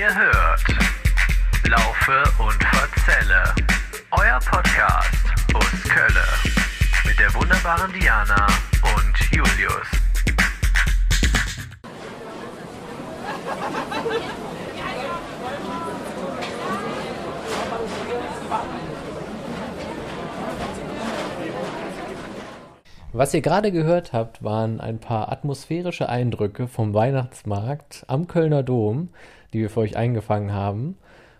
[0.00, 0.64] Ihr hört.
[1.68, 3.44] Laufe und Verzelle,
[4.12, 6.24] euer Podcast aus Kölle
[7.04, 8.46] mit der wunderbaren Diana
[8.96, 9.86] und Julius.
[23.12, 29.10] Was ihr gerade gehört habt, waren ein paar atmosphärische Eindrücke vom Weihnachtsmarkt am Kölner Dom,
[29.52, 30.96] die wir für euch eingefangen haben.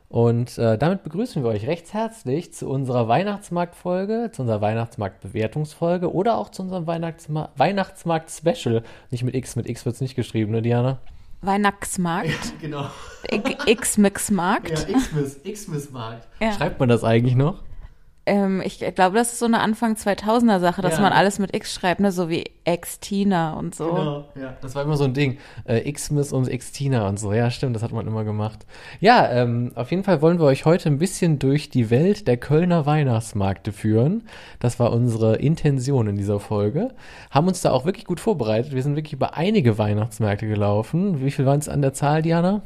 [0.08, 6.36] Und äh, damit begrüßen wir euch recht herzlich zu unserer Weihnachtsmarktfolge, zu unserer Weihnachtsmarkt-Bewertungsfolge oder
[6.36, 8.82] auch zu unserem Weihnachtsma Weihnachtsmarkt-Special.
[9.10, 10.98] Nicht mit X, mit X wird es nicht geschrieben, ne, Diana?
[11.42, 12.60] Weihnachtsmarkt.
[12.60, 12.86] Genau.
[13.66, 14.88] X-Mix-Markt.
[15.44, 16.28] X-Markt.
[16.40, 16.52] Ja.
[16.52, 17.62] Schreibt man das eigentlich noch?
[18.30, 21.00] Ähm, ich glaube, das ist so eine Anfang 2000er Sache, dass Ja.
[21.00, 22.12] man alles mit X schreibt, ne?
[22.12, 23.86] so wie Ex-Tina und so.
[23.90, 24.54] Genau, ja.
[24.62, 25.38] Das war immer so ein Ding.
[25.64, 27.32] Äh, Xmas und Xtina und so.
[27.32, 28.66] Ja, stimmt, das hat man immer gemacht.
[29.00, 32.36] Ja, ähm, auf jeden Fall wollen wir euch heute ein bisschen durch die Welt der
[32.36, 34.22] Kölner Weihnachtsmärkte führen.
[34.60, 36.90] Das war unsere Intention in dieser Folge.
[37.30, 38.72] Haben uns da auch wirklich gut vorbereitet.
[38.74, 41.24] Wir sind wirklich über einige Weihnachtsmärkte gelaufen.
[41.24, 42.62] Wie viel waren es an der Zahl, Diana?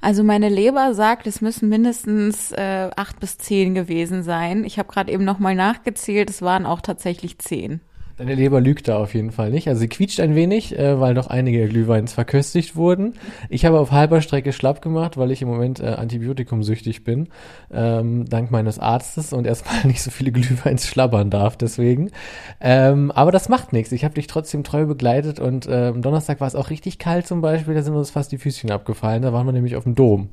[0.00, 4.64] Also meine Leber sagt, es müssen mindestens äh, acht bis zehn gewesen sein.
[4.64, 7.80] Ich habe gerade eben nochmal nachgezählt, es waren auch tatsächlich zehn.
[8.18, 9.68] Deine Leber lügt da auf jeden Fall nicht.
[9.68, 13.12] Also sie quietscht ein wenig, äh, weil noch einige Glühweins verköstigt wurden.
[13.50, 17.28] Ich habe auf halber Strecke schlapp gemacht, weil ich im Moment äh, antibiotikumsüchtig bin,
[17.70, 22.10] ähm, dank meines Arztes und erstmal nicht so viele Glühweins schlabbern darf deswegen.
[22.58, 23.92] Ähm, aber das macht nichts.
[23.92, 27.26] Ich habe dich trotzdem treu begleitet und äh, am Donnerstag war es auch richtig kalt
[27.26, 27.74] zum Beispiel.
[27.74, 29.20] Da sind uns fast die Füßchen abgefallen.
[29.20, 30.30] Da waren wir nämlich auf dem Dom.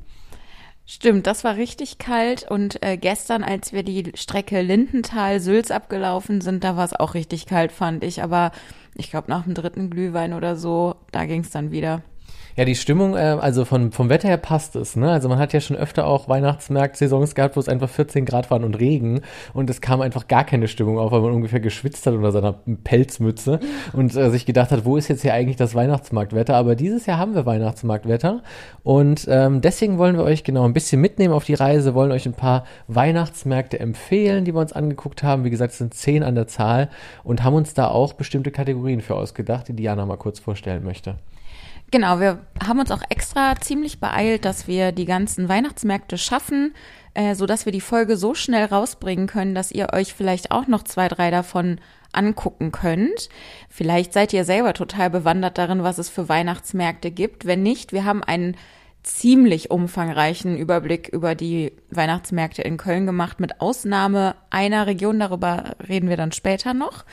[0.86, 6.62] Stimmt, das war richtig kalt und äh, gestern, als wir die Strecke Lindenthal-Sülz abgelaufen sind,
[6.62, 8.22] da war es auch richtig kalt, fand ich.
[8.22, 8.52] Aber
[8.94, 12.02] ich glaube, nach dem dritten Glühwein oder so, da ging es dann wieder.
[12.56, 14.94] Ja, die Stimmung, äh, also von, vom Wetter her passt es.
[14.94, 15.10] Ne?
[15.10, 18.62] Also man hat ja schon öfter auch Weihnachtsmarkt-Saisons gehabt, wo es einfach 14 Grad waren
[18.62, 19.22] und Regen
[19.54, 22.52] und es kam einfach gar keine Stimmung auf, weil man ungefähr geschwitzt hat unter seiner
[22.84, 23.58] Pelzmütze
[23.92, 26.54] und äh, sich gedacht hat, wo ist jetzt hier eigentlich das Weihnachtsmarktwetter?
[26.54, 28.44] Aber dieses Jahr haben wir Weihnachtsmarktwetter
[28.84, 32.26] und ähm, deswegen wollen wir euch genau ein bisschen mitnehmen auf die Reise, wollen euch
[32.26, 35.42] ein paar Weihnachtsmärkte empfehlen, die wir uns angeguckt haben.
[35.42, 36.88] Wie gesagt, es sind zehn an der Zahl
[37.24, 41.16] und haben uns da auch bestimmte Kategorien für ausgedacht, die Diana mal kurz vorstellen möchte.
[41.94, 46.74] Genau, wir haben uns auch extra ziemlich beeilt, dass wir die ganzen Weihnachtsmärkte schaffen,
[47.14, 50.66] äh, so dass wir die Folge so schnell rausbringen können, dass ihr euch vielleicht auch
[50.66, 51.78] noch zwei, drei davon
[52.12, 53.28] angucken könnt.
[53.68, 57.44] Vielleicht seid ihr selber total bewandert darin, was es für Weihnachtsmärkte gibt.
[57.44, 58.56] Wenn nicht, wir haben einen
[59.04, 66.08] ziemlich umfangreichen Überblick über die Weihnachtsmärkte in Köln gemacht, mit Ausnahme einer Region, darüber reden
[66.08, 67.04] wir dann später noch.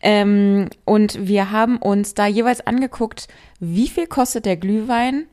[0.00, 5.26] Ähm, und wir haben uns da jeweils angeguckt, wie viel kostet der Glühwein,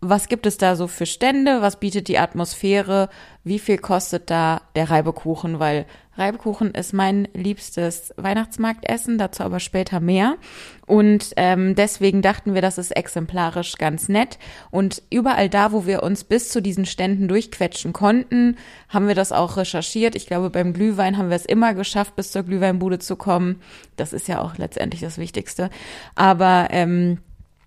[0.00, 3.08] was gibt es da so für Stände, was bietet die Atmosphäre,
[3.42, 5.86] wie viel kostet da der Reibekuchen, weil
[6.16, 10.36] Reibekuchen ist mein liebstes Weihnachtsmarktessen, dazu aber später mehr.
[10.86, 14.38] Und ähm, deswegen dachten wir, das ist exemplarisch ganz nett.
[14.70, 18.56] Und überall da, wo wir uns bis zu diesen Ständen durchquetschen konnten,
[18.88, 20.14] haben wir das auch recherchiert.
[20.14, 23.60] Ich glaube, beim Glühwein haben wir es immer geschafft, bis zur Glühweinbude zu kommen.
[23.96, 25.70] Das ist ja auch letztendlich das Wichtigste.
[26.14, 27.18] Aber ähm,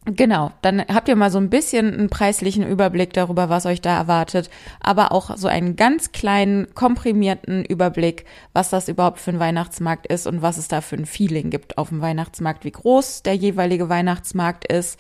[0.10, 3.98] Genau, dann habt ihr mal so ein bisschen einen preislichen Überblick darüber, was euch da
[3.98, 8.24] erwartet, aber auch so einen ganz kleinen, komprimierten Überblick,
[8.54, 11.78] was das überhaupt für ein Weihnachtsmarkt ist und was es da für ein Feeling gibt
[11.78, 14.98] auf dem Weihnachtsmarkt, wie groß der jeweilige Weihnachtsmarkt ist,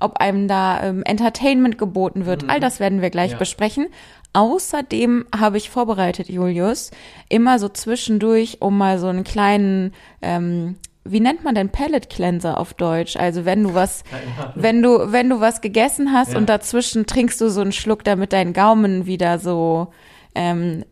[0.00, 3.38] ob einem da ähm, Entertainment geboten wird, all das werden wir gleich Ja.
[3.38, 3.86] besprechen.
[4.32, 6.90] Außerdem habe ich vorbereitet, Julius,
[7.28, 12.58] immer so zwischendurch, um mal so einen kleinen ähm, wie nennt man denn Palate Cleanser
[12.58, 13.16] auf Deutsch?
[13.16, 14.04] Also wenn du was,
[14.54, 16.38] wenn du, wenn du was gegessen hast Ja.
[16.38, 19.88] und dazwischen trinkst du so einen Schluck, damit dein Gaumen wieder so
[20.34, 20.84] ähm,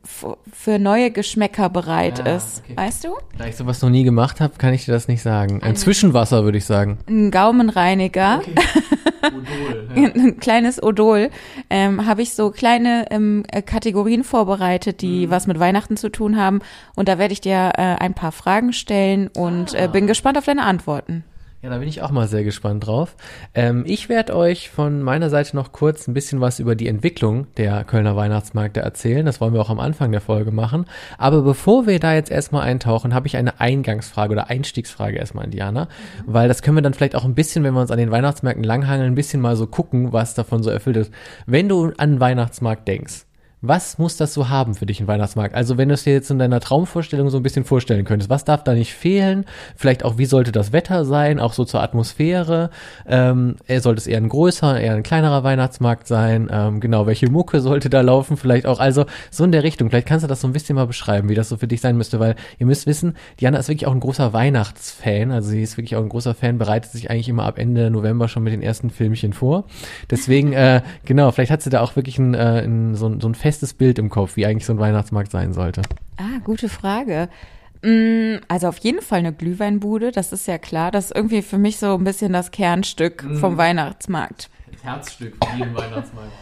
[0.52, 2.62] für neue Geschmäcker bereit Ah, ist.
[2.64, 2.76] okay.
[2.76, 3.10] Weißt du?
[3.38, 5.62] Da ich sowas noch nie gemacht habe, kann ich dir das nicht sagen.
[5.62, 6.98] Ein Zwischenwasser, würde ich sagen.
[7.08, 8.40] Ein Gaumenreiniger.
[9.94, 11.30] ein kleines Odol,
[11.70, 15.30] ähm, habe ich so kleine ähm, äh, Kategorien vorbereitet, die Mhm.
[15.30, 16.60] was mit Weihnachten zu tun haben.
[16.94, 19.84] Und da werde ich dir äh, ein paar Fragen stellen und Ah.
[19.84, 21.24] äh, bin gespannt auf deine Antworten.
[21.60, 23.16] Ja, da bin ich auch mal sehr gespannt drauf.
[23.52, 27.48] Ähm, ich werde euch von meiner Seite noch kurz ein bisschen was über die Entwicklung
[27.56, 29.26] der Kölner Weihnachtsmärkte erzählen.
[29.26, 30.84] Das wollen wir auch am Anfang der Folge machen.
[31.18, 35.50] Aber bevor wir da jetzt erstmal eintauchen, habe ich eine Eingangsfrage oder Einstiegsfrage erstmal an
[35.50, 35.88] Diana.
[36.26, 38.62] Weil das können wir dann vielleicht auch ein bisschen, wenn wir uns an den Weihnachtsmärkten
[38.62, 41.12] langhangeln, ein bisschen mal so gucken, was davon so erfüllt ist.
[41.46, 43.24] Wenn du an Weihnachtsmarkt denkst,
[43.60, 45.54] was muss das so haben für dich, ein Weihnachtsmarkt?
[45.54, 48.44] Also wenn du es dir jetzt in deiner Traumvorstellung so ein bisschen vorstellen könntest, was
[48.44, 49.46] darf da nicht fehlen?
[49.76, 52.70] Vielleicht auch, wie sollte das Wetter sein, auch so zur Atmosphäre?
[53.06, 56.48] Ähm, sollte es eher ein größer, eher ein kleinerer Weihnachtsmarkt sein?
[56.52, 58.36] Ähm, genau, welche Mucke sollte da laufen?
[58.36, 59.90] Vielleicht auch, also so in der Richtung.
[59.90, 61.96] Vielleicht kannst du das so ein bisschen mal beschreiben, wie das so für dich sein
[61.96, 65.76] müsste, weil ihr müsst wissen, Diana ist wirklich auch ein großer Weihnachtsfan, also sie ist
[65.76, 68.62] wirklich auch ein großer Fan, bereitet sich eigentlich immer ab Ende November schon mit den
[68.62, 69.64] ersten Filmchen vor.
[70.10, 73.34] Deswegen, äh, genau, vielleicht hat sie da auch wirklich ein, äh, ein, so, so ein
[73.48, 75.80] festes Bild im Kopf, wie eigentlich so ein Weihnachtsmarkt sein sollte.
[76.18, 77.30] Ah, gute Frage.
[77.82, 80.90] Mm, Also auf jeden Fall eine Glühweinbude, das ist ja klar.
[80.90, 84.50] Das ist irgendwie für mich so ein bisschen das Kernstück vom Weihnachtsmarkt.
[84.72, 86.32] Das Herzstück von jedem Weihnachtsmarkt.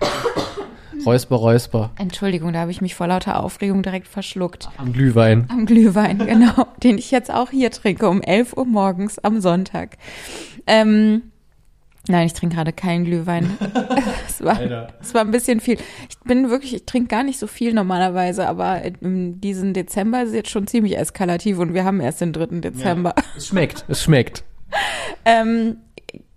[1.06, 1.90] Räusper, Räusper.
[1.98, 4.68] Entschuldigung, da habe ich mich vor lauter Aufregung direkt verschluckt.
[4.76, 5.46] Am Glühwein.
[5.50, 9.96] Am Glühwein, genau, den ich jetzt auch hier trinke um 11 Uhr morgens am Sonntag.
[10.66, 11.29] Ähm,
[12.08, 13.56] nein, ich trinke gerade keinen Glühwein.
[14.26, 14.88] Es war, Alter.
[15.02, 15.76] es war ein bisschen viel.
[16.08, 20.30] Ich bin wirklich, ich trinke gar nicht so viel normalerweise, aber in diesen Dezember ist
[20.30, 22.60] es jetzt schon ziemlich eskalativ und wir haben erst den 3.
[22.60, 23.14] Dezember.
[23.36, 24.44] Es schmeckt, es schmeckt.
[25.26, 25.76] Ähm,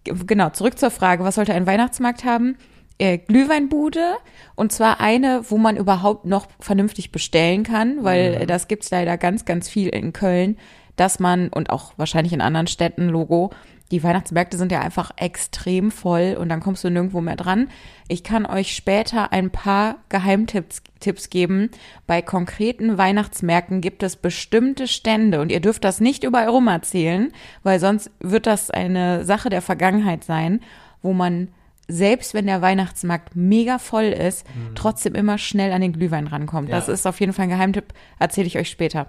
[0.04, 2.58] genau, zurück zur Frage, was sollte ein Weihnachtsmarkt haben?
[2.98, 4.16] Äh, Glühweinbude
[4.56, 9.18] und zwar eine, wo man überhaupt noch vernünftig bestellen kann, weil äh, das gibt's leider
[9.18, 10.58] ganz, ganz viel in Köln,
[10.96, 13.52] dass man und auch wahrscheinlich in anderen Städten Logo,
[13.94, 17.70] die Weihnachtsmärkte sind ja einfach extrem voll und dann kommst du nirgendwo mehr dran.
[18.08, 21.70] Ich kann euch später ein paar Geheimtipps Tipps geben.
[22.08, 27.32] Bei konkreten Weihnachtsmärkten gibt es bestimmte Stände und ihr dürft das nicht überall rum erzählen,
[27.62, 30.62] weil sonst wird das eine Sache der Vergangenheit sein,
[31.04, 31.50] wo man
[31.88, 36.72] selbst wenn der Weihnachtsmarkt mega voll ist, trotzdem immer schnell an den Glühwein rankommt.
[36.72, 36.94] Das Ja.
[36.94, 39.06] ist auf jeden Fall ein Geheimtipp, erzähle ich euch später.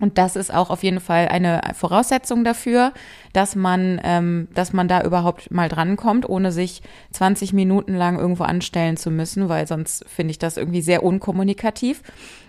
[0.00, 2.92] Und das ist auch auf jeden Fall eine Voraussetzung dafür,
[3.32, 6.82] dass man, ähm, dass man da überhaupt mal drankommt, ohne sich
[7.12, 12.02] 20 Minuten lang irgendwo anstellen zu müssen, weil sonst finde ich das irgendwie sehr unkommunikativ.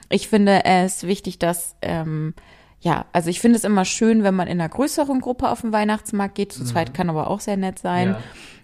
[0.09, 2.33] Ich finde es wichtig, dass ähm,
[2.79, 5.71] ja, also ich finde es immer schön, wenn man in einer größeren Gruppe auf den
[5.71, 6.51] Weihnachtsmarkt geht.
[6.51, 8.09] Zu zweit kann aber auch sehr nett sein.
[8.09, 8.19] Ja.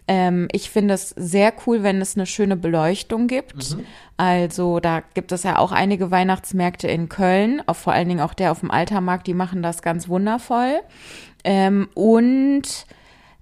[0.08, 3.78] Ähm, ich finde es sehr cool, wenn es eine schöne Beleuchtung gibt.
[4.16, 8.34] Also da gibt es ja auch einige Weihnachtsmärkte in Köln, auch vor allen Dingen auch
[8.34, 10.80] der auf dem Altermarkt, die machen das ganz wundervoll.
[11.44, 12.64] Ähm, und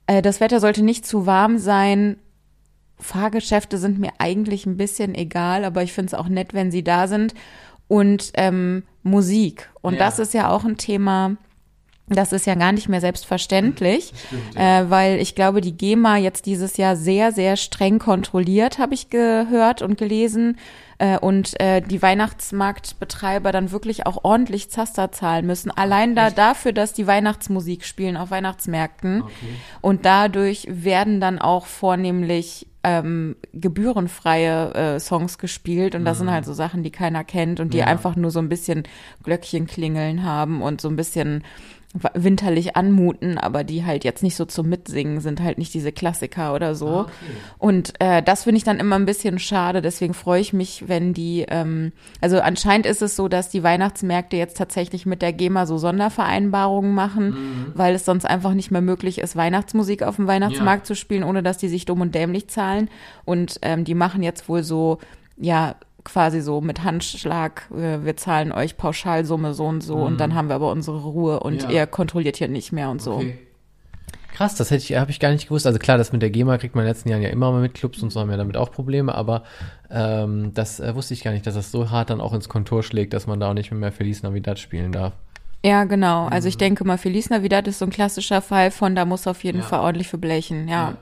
[0.07, 2.17] äh, das Wetter sollte nicht zu warm sein.
[2.99, 6.83] Fahrgeschäfte sind mir eigentlich ein bisschen egal, aber ich finde es auch nett, wenn sie
[6.83, 7.33] da sind.
[7.87, 9.69] Und ähm, Musik.
[9.81, 9.99] Und Ja.
[9.99, 11.35] das ist ja auch ein Thema,
[12.07, 16.45] das ist ja gar nicht mehr selbstverständlich, stimmt, äh, weil ich glaube, die GEMA jetzt
[16.45, 20.57] dieses Jahr sehr, sehr streng kontrolliert, habe ich gehört und gelesen.
[20.97, 25.69] Äh, und äh, die Weihnachtsmarktbetreiber dann wirklich auch ordentlich Zaster zahlen müssen.
[25.71, 29.23] Allein da dafür, dass die Weihnachtsmusik spielen auf Weihnachtsmärkten.
[29.81, 36.45] Und dadurch werden dann auch vornehmlich ähm, gebührenfreie äh, Songs gespielt und das sind halt
[36.45, 37.85] so Sachen, die keiner kennt und die Ja.
[37.87, 38.83] einfach nur so ein bisschen
[39.23, 41.43] Glöckchen klingeln haben und so ein bisschen
[42.13, 46.53] winterlich anmuten, aber die halt jetzt nicht so zum Mitsingen sind, halt nicht diese Klassiker
[46.53, 47.05] oder so.
[47.57, 51.13] Und äh, das finde ich dann immer ein bisschen schade, deswegen freue ich mich, wenn
[51.13, 55.65] die, ähm, also anscheinend ist es so, dass die Weihnachtsmärkte jetzt tatsächlich mit der GEMA
[55.65, 60.85] so Sondervereinbarungen machen, weil es sonst einfach nicht mehr möglich ist, Weihnachtsmusik auf dem Weihnachtsmarkt
[60.85, 62.89] zu spielen, ohne dass die sich dumm und dämlich zahlen.
[63.23, 64.99] Und ähm, die machen jetzt wohl so,
[65.37, 65.75] ja,
[66.05, 70.47] quasi so mit Handschlag, äh, wir zahlen euch Pauschalsumme so und so und dann haben
[70.47, 71.69] wir aber unsere Ruhe und Ja.
[71.69, 73.15] ihr kontrolliert hier nicht mehr und so.
[73.15, 73.37] Okay.
[74.33, 75.65] Krass, das hätte ich, habe ich gar nicht gewusst.
[75.65, 77.61] Also klar, das mit der GEMA kriegt man in den letzten Jahren ja immer mal
[77.61, 79.43] mit Clubs und so haben ja damit auch Probleme, aber
[79.89, 82.83] ähm, das äh, wusste ich gar nicht, dass das so hart dann auch ins Kontor
[82.83, 85.13] schlägt, dass man da auch nicht mehr Feliz Navidad spielen darf.
[85.65, 86.27] Ja, genau.
[86.27, 89.43] Also ich denke mal, Feliz Navidad ist so ein klassischer Fall von, da muss auf
[89.43, 89.63] jeden Ja.
[89.63, 90.89] Fall ordentlich für blechen, ja.
[90.89, 90.97] Ja.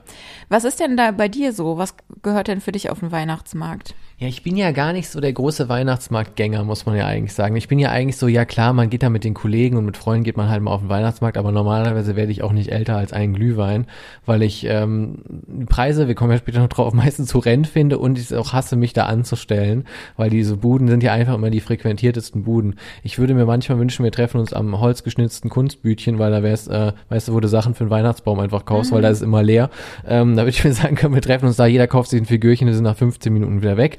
[0.48, 1.76] Was ist denn da bei dir so?
[1.76, 3.94] Was gehört denn für dich auf den Weihnachtsmarkt?
[4.16, 7.56] Ja, ich bin ja gar nicht so der große Weihnachtsmarktgänger, muss man ja eigentlich sagen.
[7.56, 9.96] Ich bin ja eigentlich so, ja klar, man geht da mit den Kollegen und mit
[9.96, 12.96] Freunden geht man halt mal auf den Weihnachtsmarkt, aber normalerweise werde ich auch nicht älter
[12.96, 13.86] als einen Glühwein,
[14.24, 18.16] weil ich ähm, die Preise, wir kommen ja später noch drauf, meistens horrend finde und
[18.16, 19.84] ich es auch hasse, mich da anzustellen,
[20.16, 22.76] weil diese Buden sind ja einfach immer die frequentiertesten Buden.
[23.02, 26.92] Ich würde mir manchmal wünschen, wir treffen uns am holzgeschnitzten Kunstbütchen, weil da wär's, äh,
[27.08, 29.70] weißt du, wo du Sachen für den Weihnachtsbaum einfach kaufst, weil da ist immer leer.
[30.06, 32.26] Ähm, da würde ich mir sagen können, wir treffen uns da, jeder kauft sich ein
[32.26, 33.98] Figürchen, wir sind nach 15 Minuten wieder weg.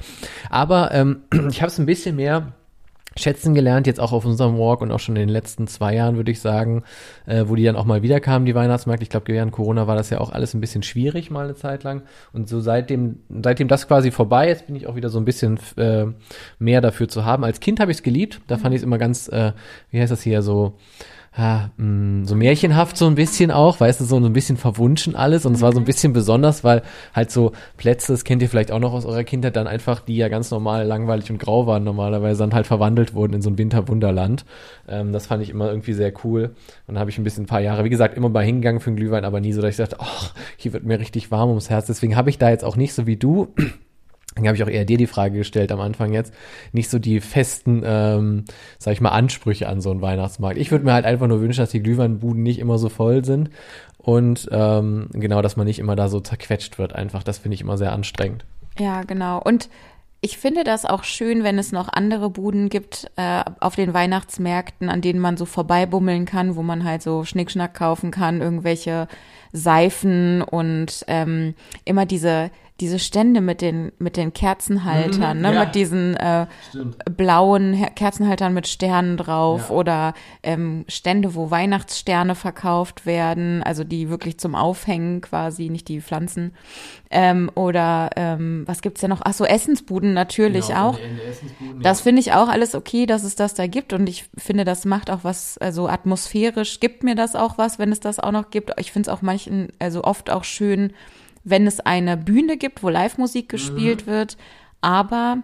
[0.50, 2.54] Aber ähm, ich habe es ein bisschen mehr
[3.18, 6.18] schätzen gelernt, jetzt auch auf unserem Walk und auch schon in den letzten zwei Jahren,
[6.18, 6.84] würde ich sagen,
[7.26, 9.04] äh, wo die dann auch mal wieder kamen, die Weihnachtsmärkte.
[9.04, 11.84] Ich glaube, während Corona war das ja auch alles ein bisschen schwierig mal eine Zeit
[11.84, 12.04] lang.
[12.34, 15.58] Und so seitdem, seitdem das quasi vorbei ist, bin ich auch wieder so ein bisschen
[15.78, 16.06] äh,
[16.60, 17.46] mehr dafür zu haben.
[17.46, 18.42] Als Kind habe ich es geliebt.
[18.48, 19.54] Da fand ich es immer ganz, äh,
[19.92, 20.78] wie heißt das hier, so
[21.38, 25.46] ja, mh, so märchenhaft so ein bisschen auch, weißt du, so ein bisschen verwunschen alles
[25.46, 26.82] und es war so ein bisschen besonders, weil
[27.14, 30.16] halt so Plätze, das kennt ihr vielleicht auch noch aus eurer Kindheit, dann einfach, die
[30.16, 33.58] ja ganz normal langweilig und grau waren normalerweise, dann halt verwandelt wurden in so ein
[33.58, 34.46] Winterwunderland.
[34.88, 36.56] Ähm, das fand ich immer irgendwie sehr cool
[36.88, 38.92] und da habe ich ein bisschen ein paar Jahre, wie gesagt, immer mal hingegangen für
[38.92, 41.70] einen Glühwein, aber nie so, dass ich dachte, ach, hier wird mir richtig warm ums
[41.70, 41.88] Herz.
[41.88, 43.54] Deswegen habe ich da jetzt auch nicht so wie du
[44.36, 46.34] dann habe ich auch eher dir die Frage gestellt am Anfang jetzt,
[46.74, 48.46] nicht so die festen, ähm,
[48.80, 50.58] sag ich mal, Ansprüche an so einen Weihnachtsmarkt.
[50.58, 53.50] Ich würde mir halt einfach nur wünschen, dass die Glühweinbuden nicht immer so voll sind
[53.98, 57.24] und ähm, genau, dass man nicht immer da so zerquetscht wird einfach.
[57.24, 58.46] Das finde ich immer sehr anstrengend.
[58.78, 59.42] Ja, genau.
[59.42, 59.70] Und
[60.22, 64.90] ich finde das auch schön, wenn es noch andere Buden gibt äh, auf den Weihnachtsmärkten,
[64.90, 69.08] an denen man so vorbeibummeln kann, wo man halt so Schnickschnack kaufen kann, irgendwelche
[69.54, 71.54] Seifen und ähm,
[71.86, 72.50] immer diese
[72.82, 75.60] diese Stände mit den, mit den Kerzenhaltern, Mhm, ne, ja.
[75.66, 76.46] mit diesen äh,
[77.10, 79.76] blauen Kerzenhaltern mit Sternen drauf Ja.
[79.76, 80.14] oder
[80.44, 86.54] ähm, Stände, wo Weihnachtssterne verkauft werden, also die wirklich zum Aufhängen quasi, nicht die Pflanzen.
[87.10, 89.22] Ähm, oder ähm, was gibt's denn noch?
[89.24, 91.00] Ach so, Essensbuden natürlich Genau, auch.
[91.82, 94.84] Das finde ich auch alles okay, dass es das da gibt und ich finde, das
[94.86, 98.50] macht auch was, also atmosphärisch gibt mir das auch was, wenn es das auch noch
[98.50, 98.72] gibt.
[98.80, 100.92] Ich finde es auch manchen, also oft auch schön,
[101.46, 104.36] wenn es eine Bühne gibt, wo Live-Musik gespielt wird,
[104.82, 105.38] aber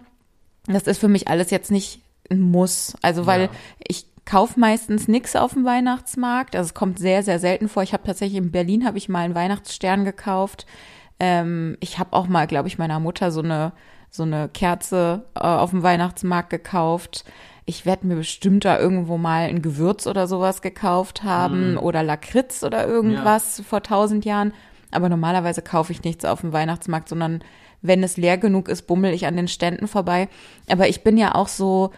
[0.66, 2.94] das ist für mich alles jetzt nicht ein Muss.
[3.02, 3.48] Also weil Ja.
[3.78, 6.54] ich kaufe meistens nichts auf dem Weihnachtsmarkt.
[6.54, 7.82] Also es kommt sehr, sehr selten vor.
[7.82, 10.66] Ich habe tatsächlich in Berlin habe ich mal einen Weihnachtsstern gekauft.
[11.18, 13.72] Ähm, ich habe auch mal, glaube ich, meiner Mutter so eine
[14.14, 17.24] so eine Kerze äh, auf dem Weihnachtsmarkt gekauft.
[17.64, 22.62] Ich werde mir bestimmt da irgendwo mal ein Gewürz oder sowas gekauft haben oder Lakritz
[22.62, 24.52] oder irgendwas vor tausend Jahren.
[24.92, 27.42] Aber normalerweise kaufe ich nichts auf dem Weihnachtsmarkt, sondern
[27.82, 30.28] wenn es leer genug ist, bummel ich an den Ständen vorbei.
[30.68, 31.90] Aber ich bin ja auch so,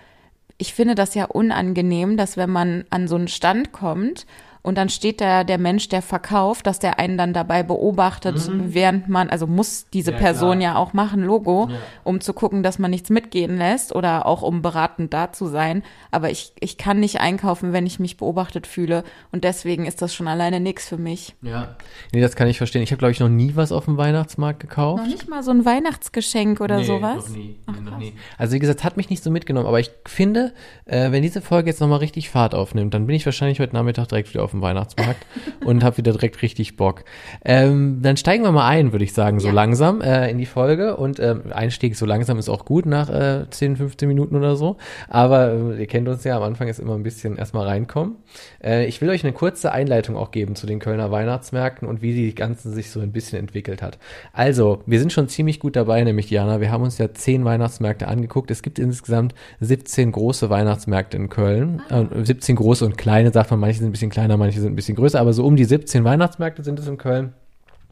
[0.56, 4.26] ich finde das ja unangenehm, dass wenn man an so einen Stand kommt
[4.64, 9.08] und dann steht da der Mensch, der verkauft, dass der einen dann dabei beobachtet, während
[9.08, 10.72] man, also muss diese Ja, Person klar.
[10.72, 11.76] ja auch machen, Logo, Ja.
[12.02, 15.82] um zu gucken, dass man nichts mitgehen lässt oder auch um beratend da zu sein.
[16.10, 20.14] Aber ich, ich kann nicht einkaufen, wenn ich mich beobachtet fühle und deswegen ist das
[20.14, 21.34] schon alleine nix für mich.
[21.42, 21.76] Ja.
[22.12, 22.82] Nee, das kann ich verstehen.
[22.82, 25.02] Ich habe, glaube ich, noch nie was auf dem Weihnachtsmarkt gekauft.
[25.02, 27.28] Noch nicht mal so ein Weihnachtsgeschenk oder Nee, sowas?
[27.28, 27.58] Noch nie.
[27.66, 28.14] Ach, nee, noch nie.
[28.38, 30.54] Also wie gesagt, hat mich nicht so mitgenommen, aber ich finde,
[30.86, 34.08] äh, wenn diese Folge jetzt nochmal richtig Fahrt aufnimmt, dann bin ich wahrscheinlich heute Nachmittag
[34.08, 35.26] direkt wieder auf dem Weihnachtsmarkt
[35.64, 37.04] und habe wieder direkt richtig Bock.
[37.44, 39.52] Ähm, dann steigen wir mal ein, würde ich sagen, so Ja.
[39.54, 43.46] langsam äh, in die Folge und ähm, Einstieg so langsam ist auch gut nach äh,
[43.50, 44.76] 10, 15 Minuten oder so.
[45.08, 48.16] Aber äh, ihr kennt uns ja, am Anfang ist immer ein bisschen erstmal reinkommen.
[48.62, 52.14] Äh, ich will euch eine kurze Einleitung auch geben zu den Kölner Weihnachtsmärkten und wie
[52.14, 53.98] die ganzen sich so ein bisschen entwickelt hat.
[54.32, 56.60] Also, wir sind schon ziemlich gut dabei, nämlich Diana.
[56.60, 58.50] Wir haben uns ja zehn Weihnachtsmärkte angeguckt.
[58.50, 61.82] Es gibt insgesamt 17 große Weihnachtsmärkte in Köln.
[61.90, 64.76] Äh, 17 große und kleine, sagt man, manche sind ein bisschen kleiner, manche sind ein
[64.76, 67.32] bisschen größer, aber so um die 17 Weihnachtsmärkte sind es in Köln.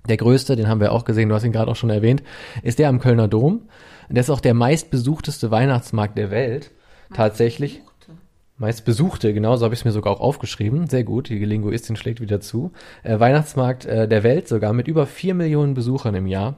[0.06, 2.22] Der größte, den haben wir auch gesehen, du hast ihn gerade auch schon erwähnt,
[2.62, 3.62] ist der am Kölner Dom.
[4.10, 6.70] Der ist auch der meistbesuchteste Weihnachtsmarkt der Welt.
[7.14, 7.80] Tatsächlich.
[8.58, 10.88] Meist besuchte, genau so habe ich es mir sogar auch aufgeschrieben.
[10.88, 12.72] Sehr gut, die Linguistin schlägt wieder zu.
[13.02, 16.56] Äh, Weihnachtsmarkt äh, der Welt sogar mit über vier Millionen Besuchern im Jahr.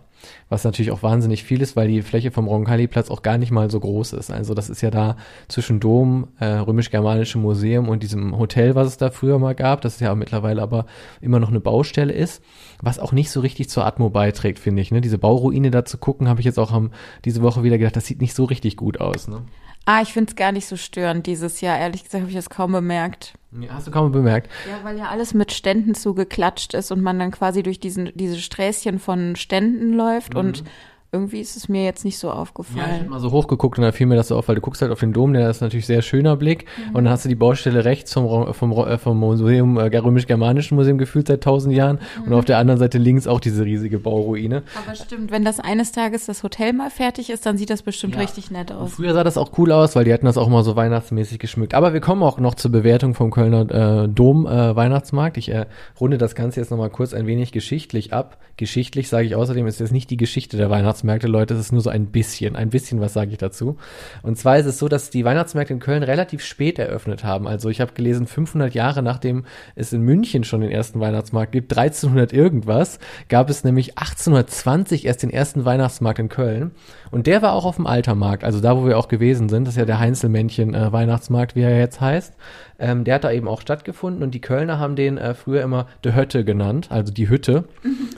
[0.48, 3.70] Was natürlich auch wahnsinnig viel ist, weil die Fläche vom Roncalli-Platz auch gar nicht mal
[3.70, 4.30] so groß ist.
[4.30, 5.16] Also das ist ja da
[5.48, 10.00] zwischen Dom, äh, Römisch-Germanische Museum und diesem Hotel, was es da früher mal gab, das
[10.00, 10.86] ja mittlerweile aber
[11.20, 12.42] immer noch eine Baustelle ist,
[12.80, 14.90] was auch nicht so richtig zur Atmo beiträgt, finde ich.
[14.90, 15.00] Ne?
[15.00, 16.90] Diese Bauruine da zu gucken, habe ich jetzt auch am,
[17.24, 19.28] diese Woche wieder gedacht, das sieht nicht so richtig gut aus.
[19.28, 19.42] Ne?
[19.86, 21.78] Ah, ich finde es gar nicht so störend dieses Jahr.
[21.78, 23.34] Ehrlich gesagt habe ich das kaum bemerkt.
[23.60, 24.50] Ja, Hast du kaum bemerkt.
[24.68, 28.36] Ja, weil ja alles mit Ständen zugeklatscht ist und man dann quasi durch diesen, diese
[28.36, 30.64] Sträßchen von Ständen läuft und
[31.14, 33.08] irgendwie ist es mir jetzt nicht so Ja, ich habe aufgefallen.
[33.08, 35.00] mal so hochgeguckt und da fiel mir das so auf, weil du guckst halt auf
[35.00, 38.12] den Dom, der ist natürlich sehr schöner Blick und dann hast du die Baustelle rechts
[38.12, 42.58] vom, vom, äh, vom Museum, äh, römisch-germanischen Museum gefühlt seit tausend Jahren und auf der
[42.58, 44.62] anderen Seite links auch diese riesige Bauruine.
[44.84, 48.14] Aber stimmt, wenn das eines Tages das Hotel mal fertig ist, dann sieht das bestimmt
[48.16, 48.20] Ja.
[48.20, 48.92] richtig nett Und aus.
[48.94, 51.74] früher sah das auch cool aus, weil die hatten das auch mal so weihnachtsmäßig geschmückt.
[51.74, 55.36] Aber wir kommen auch noch zur Bewertung vom Kölner äh, Dom äh, Weihnachtsmarkt.
[55.36, 55.66] Ich äh,
[56.00, 58.38] runde das Ganze jetzt nochmal kurz ein wenig geschichtlich ab.
[58.56, 60.70] Geschichtlich sage ich außerdem, ist jetzt nicht die Geschichte der
[61.04, 63.76] Weihnachtsmärkte, Leute, es ist nur so ein bisschen, ein bisschen, was sage ich dazu.
[64.22, 67.46] Und zwar ist es so, dass die Weihnachtsmärkte in Köln relativ spät eröffnet haben.
[67.46, 69.44] Also ich habe gelesen, 500 Jahre nachdem
[69.74, 75.22] es in München schon den ersten Weihnachtsmarkt gibt, 1300 irgendwas, gab es nämlich 1820 erst
[75.22, 76.70] den ersten Weihnachtsmarkt in Köln.
[77.10, 79.64] Und der war auch auf dem Altermarkt, also da, wo wir auch gewesen sind.
[79.66, 82.34] Das ist ja der Heinzelmännchen äh, Weihnachtsmarkt, wie er jetzt heißt.
[82.78, 85.86] Ähm, der hat da eben auch stattgefunden und die Kölner haben den äh, früher immer
[86.04, 87.64] de Hötte genannt, also die Hütte.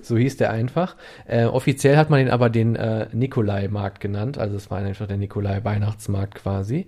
[0.02, 0.94] So hieß der einfach.
[1.26, 5.16] Äh, offiziell hat man den aber den äh, Nikolai-Markt genannt, also es war einfach der
[5.16, 6.86] Nikolai-Weihnachtsmarkt quasi.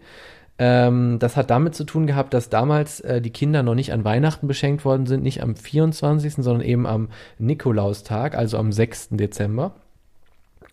[0.59, 4.05] Ähm, das hat damit zu tun gehabt, dass damals äh, die Kinder noch nicht an
[4.05, 7.09] Weihnachten beschenkt worden sind, nicht am 24., sondern eben am
[7.39, 9.11] Nikolaustag, also am 6.
[9.11, 9.75] Dezember.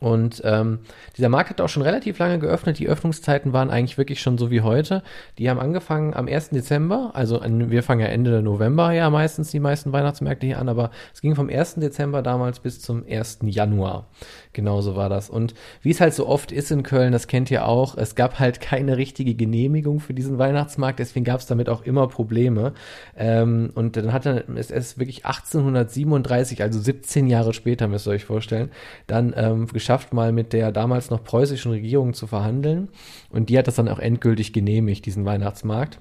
[0.06, 0.82] Und ähm,
[1.18, 2.78] dieser Markt hat auch schon relativ lange geöffnet.
[2.78, 5.02] Die Öffnungszeiten waren eigentlich wirklich schon so wie heute.
[5.40, 6.50] Die haben angefangen am 1.
[6.50, 10.70] Dezember, also an, wir fangen ja Ende November ja meistens die meisten Weihnachtsmärkte hier an,
[10.70, 11.78] aber es ging vom 1.
[11.78, 13.40] Dezember damals bis zum 1.
[13.46, 14.06] Januar.
[14.56, 15.30] Genauso war das.
[15.30, 18.40] Und wie es halt so oft ist in Köln, das kennt ihr auch, es gab
[18.40, 22.74] halt keine richtige Genehmigung für diesen Weihnachtsmarkt, deswegen gab es damit auch immer Probleme.
[23.18, 28.24] Ähm, und dann hat es ist wirklich 1837, also 17 Jahre später, müsst ihr euch
[28.24, 28.72] vorstellen,
[29.08, 32.88] dann ähm, geschafft, mal mit der damals noch preußischen Regierung zu verhandeln.
[33.30, 36.00] Und die hat das dann auch endgültig genehmigt, diesen Weihnachtsmarkt.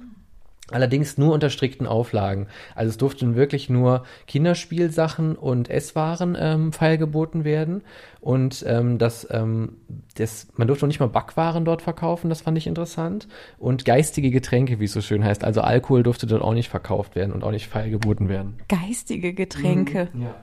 [0.74, 2.48] Allerdings nur unter strikten Auflagen.
[2.74, 7.82] Also es durften wirklich nur Kinderspielsachen und Esswaren ähm, feilgeboten werden.
[8.20, 9.76] Und ähm, das, ähm,
[10.16, 13.28] das, man durfte auch nicht mal Backwaren dort verkaufen, das fand ich interessant.
[13.56, 15.44] Und geistige Getränke, wie es so schön heißt.
[15.44, 18.54] Also Alkohol durfte dort auch nicht verkauft werden und auch nicht feilgeboten werden.
[18.66, 20.08] Geistige Getränke.
[20.12, 20.34] Mhm, ja.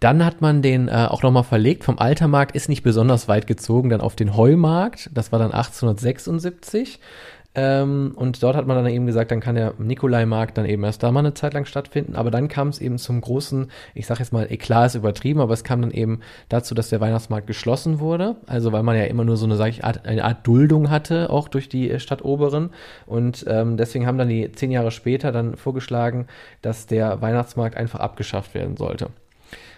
[0.00, 1.84] Dann hat man den äh, auch nochmal verlegt.
[1.84, 5.10] Vom Altermarkt ist nicht besonders weit gezogen, dann auf den Heumarkt.
[5.12, 6.98] Das war dann 1876.
[7.54, 11.02] Ähm, und dort hat man dann eben gesagt, dann kann der Nikolaimarkt dann eben erst
[11.02, 12.14] da mal eine Zeit lang stattfinden.
[12.14, 15.52] Aber dann kam es eben zum großen, ich sag jetzt mal, Eklat ist übertrieben, aber
[15.54, 18.36] es kam dann eben dazu, dass der Weihnachtsmarkt geschlossen wurde.
[18.46, 21.30] Also weil man ja immer nur so eine, sag ich, Art, eine Art Duldung hatte,
[21.30, 22.70] auch durch die Stadt Oberen.
[23.06, 26.26] Und ähm, deswegen haben dann die zehn Jahre später dann vorgeschlagen,
[26.62, 29.08] dass der Weihnachtsmarkt einfach abgeschafft werden sollte.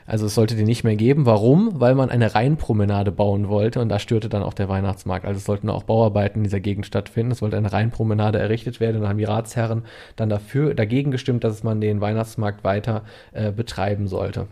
[0.06, 1.26] Also es sollte den nicht mehr geben.
[1.26, 1.80] Warum?
[1.80, 5.24] Weil man eine Rheinpromenade bauen wollte und da störte dann auch der Weihnachtsmarkt.
[5.24, 7.32] Also es sollten auch Bauarbeiten in dieser Gegend stattfinden.
[7.32, 9.84] Es sollte eine Rheinpromenade errichtet werden und dann haben die Ratsherren
[10.16, 14.46] dann dafür, dagegen gestimmt, dass man den Weihnachtsmarkt weiter äh, betreiben sollte.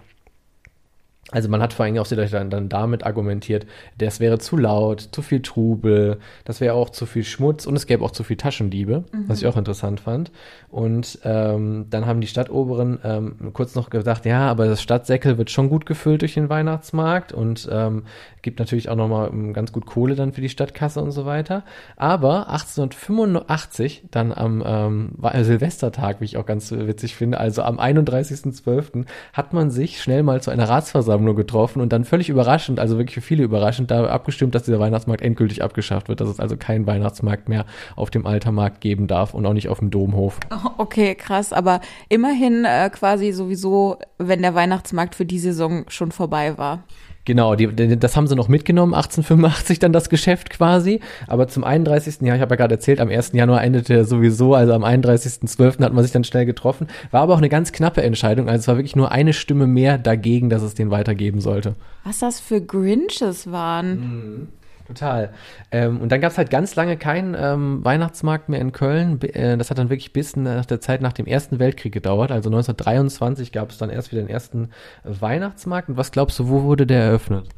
[1.33, 3.67] Also man hat vor allem auch dann, dann damit argumentiert,
[3.99, 7.87] das wäre zu laut, zu viel Trubel, das wäre auch zu viel Schmutz und es
[7.87, 9.25] gäbe auch zu viel Taschendiebe, mhm.
[9.29, 10.33] was ich auch interessant fand.
[10.69, 15.51] Und ähm, dann haben die Stadtoberen ähm, kurz noch gesagt, ja, aber das Stadtsäckel wird
[15.51, 18.05] schon gut gefüllt durch den Weihnachtsmarkt und ähm,
[18.43, 21.65] gibt natürlich auch nochmal ähm, ganz gut Kohle dann für die Stadtkasse und so weiter.
[21.97, 25.11] Aber 1885, dann am ähm,
[25.45, 30.43] Silvestertag, wie ich auch ganz witzig finde, also am 31.12., hat man sich schnell mal
[30.43, 34.55] zu einer Ratsversammlung getroffen und dann völlig überraschend, also wirklich für viele überraschend, da abgestimmt,
[34.55, 37.67] dass dieser Weihnachtsmarkt endgültig abgeschafft wird, dass es also keinen Weihnachtsmarkt mehr
[37.97, 40.39] auf dem Altermarkt geben darf und auch nicht auf dem Domhof.
[40.79, 46.57] Okay, krass, aber immerhin äh, quasi sowieso, wenn der Weihnachtsmarkt für die Saison schon vorbei
[46.59, 46.85] war.
[47.31, 50.99] Genau, die, das haben sie noch mitgenommen, 1885 dann das Geschäft quasi.
[51.29, 52.23] Aber zum 31.
[52.23, 53.35] Jahr, ich habe ja gerade erzählt, am 1.
[53.35, 55.81] Januar endete er sowieso, also am 31.12.
[55.85, 56.89] hat man sich dann schnell getroffen.
[57.13, 59.97] War aber auch eine ganz knappe Entscheidung, also es war wirklich nur eine Stimme mehr
[59.97, 61.77] dagegen, dass es den weitergeben sollte.
[62.03, 63.91] Was das für Grinches waren.
[63.91, 64.49] Mhm.
[64.91, 65.33] Total.
[65.71, 69.21] Ähm, und dann gab es halt ganz lange keinen ähm, Weihnachtsmarkt mehr in Köln.
[69.23, 72.33] Äh, das hat dann wirklich bis nach der Zeit nach dem Ersten Weltkrieg gedauert.
[72.33, 74.71] Also 1923 gab es dann erst wieder den ersten
[75.05, 75.91] Weihnachtsmarkt.
[75.91, 77.49] Und was glaubst du, wo wurde der eröffnet?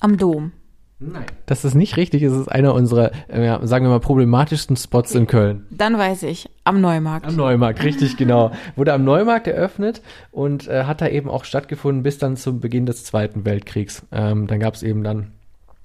[0.00, 0.52] Am Dom.
[1.00, 1.26] Nein.
[1.46, 2.24] Das ist nicht richtig.
[2.24, 5.64] Es ist einer unserer, äh, ja, sagen wir mal, problematischsten Spots in Köln.
[5.70, 6.50] Dann weiß ich.
[6.64, 7.24] Am Neumarkt.
[7.24, 8.50] Am Neumarkt, richtig, genau.
[8.74, 12.84] Wurde am Neumarkt eröffnet und äh, hat da eben auch stattgefunden bis dann zum Beginn
[12.84, 14.04] des Zweiten Weltkriegs.
[14.10, 15.37] Ähm, dann gab es eben dann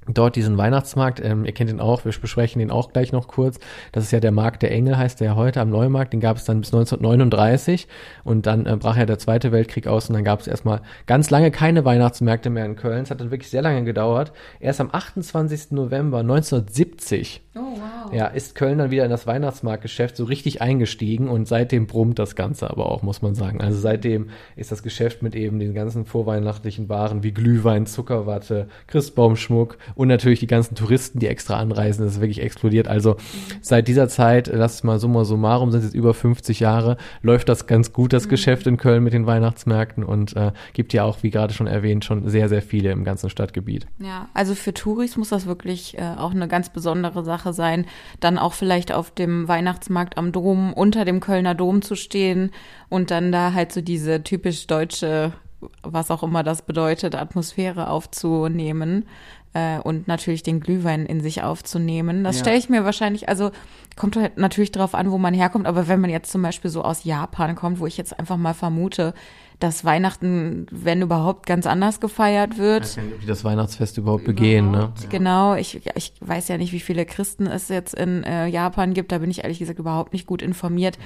[0.08, 3.60] dort diesen Weihnachtsmarkt, ähm, ihr kennt ihn auch, wir besprechen den auch gleich noch kurz.
[3.92, 6.13] Das ist ja der Markt der Engel, heißt der ja heute am Neumarkt.
[6.13, 7.88] Den gab es dann bis 1939
[8.24, 11.30] und dann äh, brach ja der Zweite Weltkrieg aus und dann gab es erstmal ganz
[11.30, 13.04] lange keine Weihnachtsmärkte mehr in Köln.
[13.04, 14.34] Es hat dann wirklich sehr lange gedauert.
[14.60, 15.72] Erst am 28.
[15.72, 18.13] November 1970 oh, wow.
[18.13, 22.36] ja, ist Köln dann wieder in das Weihnachtsmarktgeschäft so richtig eingestiegen und seitdem brummt das
[22.36, 23.62] Ganze aber auch, muss man sagen.
[23.62, 29.78] Also seitdem ist das Geschäft mit eben den ganzen vorweihnachtlichen Waren wie Glühwein, Zuckerwatte, Christbaumschmuck
[29.95, 32.88] und natürlich die ganzen Touristen, die extra anreisen, das ist wirklich explodiert.
[32.88, 33.15] Also
[33.62, 37.49] seit dieser Zeit, lass es mal summa summarum, sind es jetzt über 50 Jahre, läuft
[37.49, 38.29] das ganz gut, das mhm.
[38.29, 42.06] Geschäft in Köln mit den Weihnachtsmärkten und äh, gibt ja auch, wie gerade schon erwähnt,
[42.06, 43.88] schon sehr, sehr viele im ganzen Stadtgebiet.
[43.99, 47.86] Ja, also für Touris muss das wirklich äh, auch eine ganz besondere Sache sein,
[48.19, 52.51] dann auch vielleicht auf dem Weihnachtsmarkt am Dom unter dem Kölner Dom zu stehen
[52.89, 55.34] und dann da halt so diese typisch deutsche
[55.82, 59.06] was auch immer das bedeutet, Atmosphäre aufzunehmen
[59.54, 62.24] äh, und natürlich den Glühwein in sich aufzunehmen.
[62.24, 62.42] Das ja.
[62.42, 63.52] stelle ich mir wahrscheinlich, also
[63.96, 66.84] kommt halt natürlich darauf an, wo man herkommt, aber wenn man jetzt zum Beispiel so
[66.84, 69.13] aus Japan kommt, wo ich jetzt einfach mal vermute,
[69.60, 72.84] dass Weihnachten, wenn überhaupt, ganz anders gefeiert wird.
[72.86, 74.92] Ich weiß nicht, wie das Weihnachtsfest überhaupt begehen, ne?
[75.10, 79.12] Genau, ich, ich weiß ja nicht, wie viele Christen es jetzt in äh, Japan gibt,
[79.12, 80.98] da bin ich ehrlich gesagt überhaupt nicht gut informiert.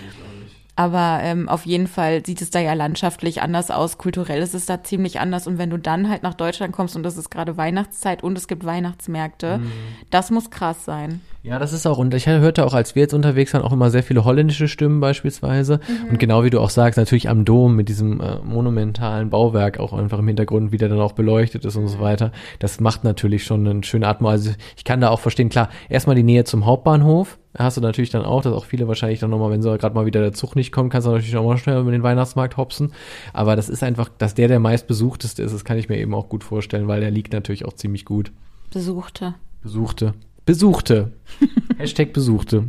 [0.78, 3.98] Aber ähm, auf jeden Fall sieht es da ja landschaftlich anders aus.
[3.98, 5.48] Kulturell ist es da ziemlich anders.
[5.48, 8.48] Und wenn du dann halt nach Deutschland kommst und es ist gerade Weihnachtszeit und es
[8.48, 9.72] gibt Weihnachtsmärkte, Mhm.
[10.12, 11.20] das muss krass sein.
[11.44, 13.90] Ja, das ist auch, und ich hörte auch, als wir jetzt unterwegs waren, auch immer
[13.90, 15.80] sehr viele holländische Stimmen beispielsweise.
[15.88, 16.10] Mhm.
[16.12, 19.94] Und genau wie du auch sagst, natürlich am Dom mit diesem äh, monumentalen Bauwerk auch
[19.94, 22.32] einfach im Hintergrund, wie der dann auch beleuchtet ist und so weiter.
[22.60, 24.28] Das macht natürlich schon eine schöne Atmosphäre.
[24.34, 27.40] Also ich kann da auch verstehen, klar, erstmal die Nähe zum Hauptbahnhof.
[27.58, 30.06] Hast du natürlich dann auch, dass auch viele wahrscheinlich dann nochmal, wenn so gerade mal
[30.06, 32.94] wieder der Zug nicht kommt, kannst du natürlich auch mal schnell über den Weihnachtsmarkt hopsen.
[33.34, 36.30] Aber das ist einfach, dass der der meistbesuchteste ist, das kann ich mir eben auch
[36.30, 38.32] gut vorstellen, weil der liegt natürlich auch ziemlich gut.
[38.72, 39.34] Besuchte.
[39.64, 40.14] Besuchte.
[40.46, 41.12] Besuchte.
[41.78, 42.66] Hashtag Besuchte.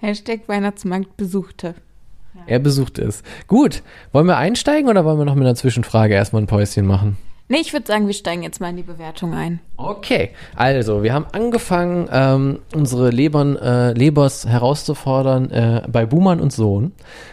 [0.00, 1.74] Hashtag Weihnachtsmarkt Besuchte.
[2.46, 3.22] Er besuchte es.
[3.46, 3.82] Gut.
[4.12, 7.16] Wollen wir einsteigen oder wollen wir noch mit einer Zwischenfrage erstmal ein Päuschen machen?
[7.48, 9.60] Nee, ich würde sagen, wir steigen jetzt mal in die Bewertung ein.
[9.84, 16.52] Okay, also wir haben angefangen, ähm, unsere Lebern, äh, Lebers herauszufordern äh, bei Buhmann und
[16.52, 16.92] Sohn.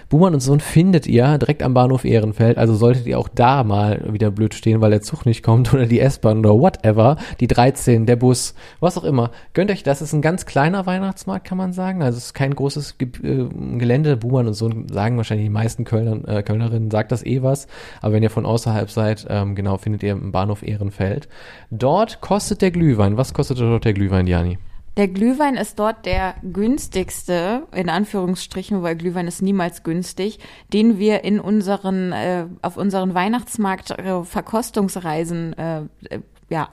[0.09, 4.11] Buhmann und Sohn findet ihr direkt am Bahnhof Ehrenfeld, also solltet ihr auch da mal
[4.11, 8.07] wieder blöd stehen, weil der Zug nicht kommt oder die S-Bahn oder whatever, die 13,
[8.07, 9.29] der Bus, was auch immer.
[9.53, 12.01] Gönnt euch das, ist ein ganz kleiner Weihnachtsmarkt, kann man sagen.
[12.01, 14.17] Also es ist kein großes Ge äh, Gelände.
[14.17, 17.67] Buhmann und Sohn sagen wahrscheinlich die meisten Kölner, äh, Kölnerinnen, sagt das eh was.
[18.01, 21.29] Aber wenn ihr von außerhalb seid, ähm, genau, findet ihr im Bahnhof Ehrenfeld.
[21.69, 23.17] Dort kostet der Glühwein.
[23.17, 24.57] Was kostet dort der Glühwein, Jani?
[24.97, 30.39] Der Glühwein ist dort der günstigste, in Anführungsstrichen, weil Glühwein ist niemals günstig,
[30.73, 36.67] den wir in unseren, äh, auf unseren Weihnachtsmarkt-Verkostungsreisen äh, äh, ja,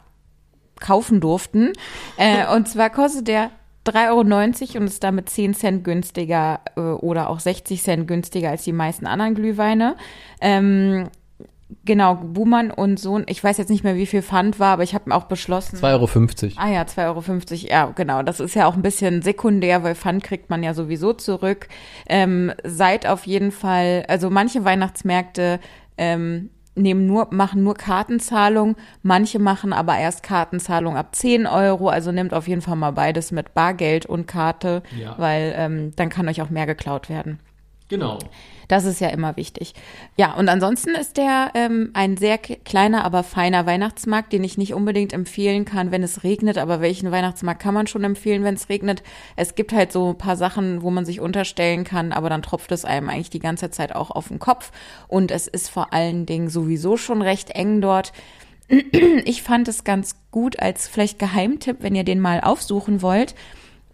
[0.81, 1.72] kaufen durften.
[2.16, 3.52] Äh, und zwar kostet der
[3.87, 8.64] 3,90 Euro und ist damit 10 Cent günstiger äh, oder auch 60 Cent günstiger als
[8.64, 9.96] die meisten anderen Glühweine.
[10.40, 11.09] Ähm,
[11.85, 14.94] genau, Buhmann und Sohn, ich weiß jetzt nicht mehr, wie viel Pfand war, aber ich
[14.94, 15.76] habe auch beschlossen.
[15.79, 16.52] 2,50 Euro.
[16.57, 17.22] Ah ja, 2,50 Euro.
[17.68, 18.22] Ja, genau.
[18.22, 21.68] Das ist ja auch ein bisschen sekundär, weil Pfand kriegt man ja sowieso zurück.
[22.09, 25.61] Ähm, seid auf jeden Fall, also manche Weihnachtsmärkte
[25.98, 31.88] ähm, nehmen nur, machen nur Kartenzahlung, manche machen aber erst Kartenzahlung ab 10 Euro.
[31.88, 35.14] Also nehmt auf jeden Fall mal beides mit Bargeld und Karte, Ja.
[35.18, 37.40] weil ähm, dann kann euch auch mehr geklaut werden.
[37.88, 38.18] Genau.
[38.68, 39.75] Das ist ja immer wichtig.
[40.16, 44.75] Ja, und ansonsten ist der ähm, ein sehr kleiner, aber feiner Weihnachtsmarkt, den ich nicht
[44.75, 46.59] unbedingt empfehlen kann, wenn es regnet.
[46.59, 49.05] Aber welchen Weihnachtsmarkt kann man schon empfehlen, wenn es regnet?
[49.37, 52.72] Es gibt halt so ein paar Sachen, wo man sich unterstellen kann, aber dann tropft
[52.72, 54.72] es einem eigentlich die ganze Zeit auch auf den Kopf.
[55.07, 58.12] Und es ist vor allen Dingen sowieso schon recht eng dort.
[59.25, 63.37] Ich fand es ganz gut als vielleicht Geheimtipp, wenn ihr den mal aufsuchen wollt.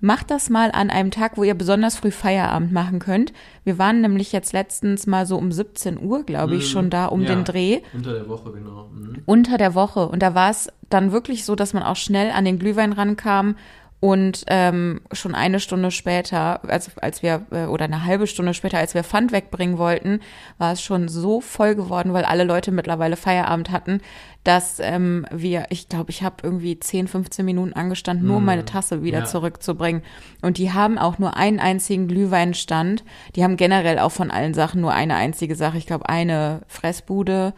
[0.05, 3.33] Macht das mal an einem Tag, wo ihr besonders früh Feierabend machen könnt.
[3.63, 7.25] Wir waren nämlich jetzt letztens mal so um 17 Uhr, glaube ich, schon da um
[7.25, 8.91] den Dreh Unter der Woche, genau.
[8.93, 9.23] Mhm.
[9.27, 10.09] unter der Woche.
[10.09, 13.55] Und da war es dann wirklich so, dass man auch schnell an den Glühwein rankam
[14.03, 18.79] und ähm, schon eine Stunde später, als, als wir, äh, oder eine halbe Stunde später,
[18.79, 20.19] als wir Pfand wegbringen wollten,
[20.59, 24.01] war es schon so voll geworden, weil alle Leute mittlerweile Feierabend hatten,
[24.43, 28.65] dass ähm, wir, ich glaube, ich habe irgendwie 10, 15 Minuten angestanden, nur um meine
[28.65, 29.25] Tasse wieder Ja.
[29.25, 30.03] zurückzubringen.
[30.43, 33.05] Und die haben auch nur einen einzigen Glühweinstand.
[33.37, 35.79] Die haben generell auch von allen Sachen nur eine einzige Sache.
[35.79, 37.55] Ich glaube, eine Fressbude.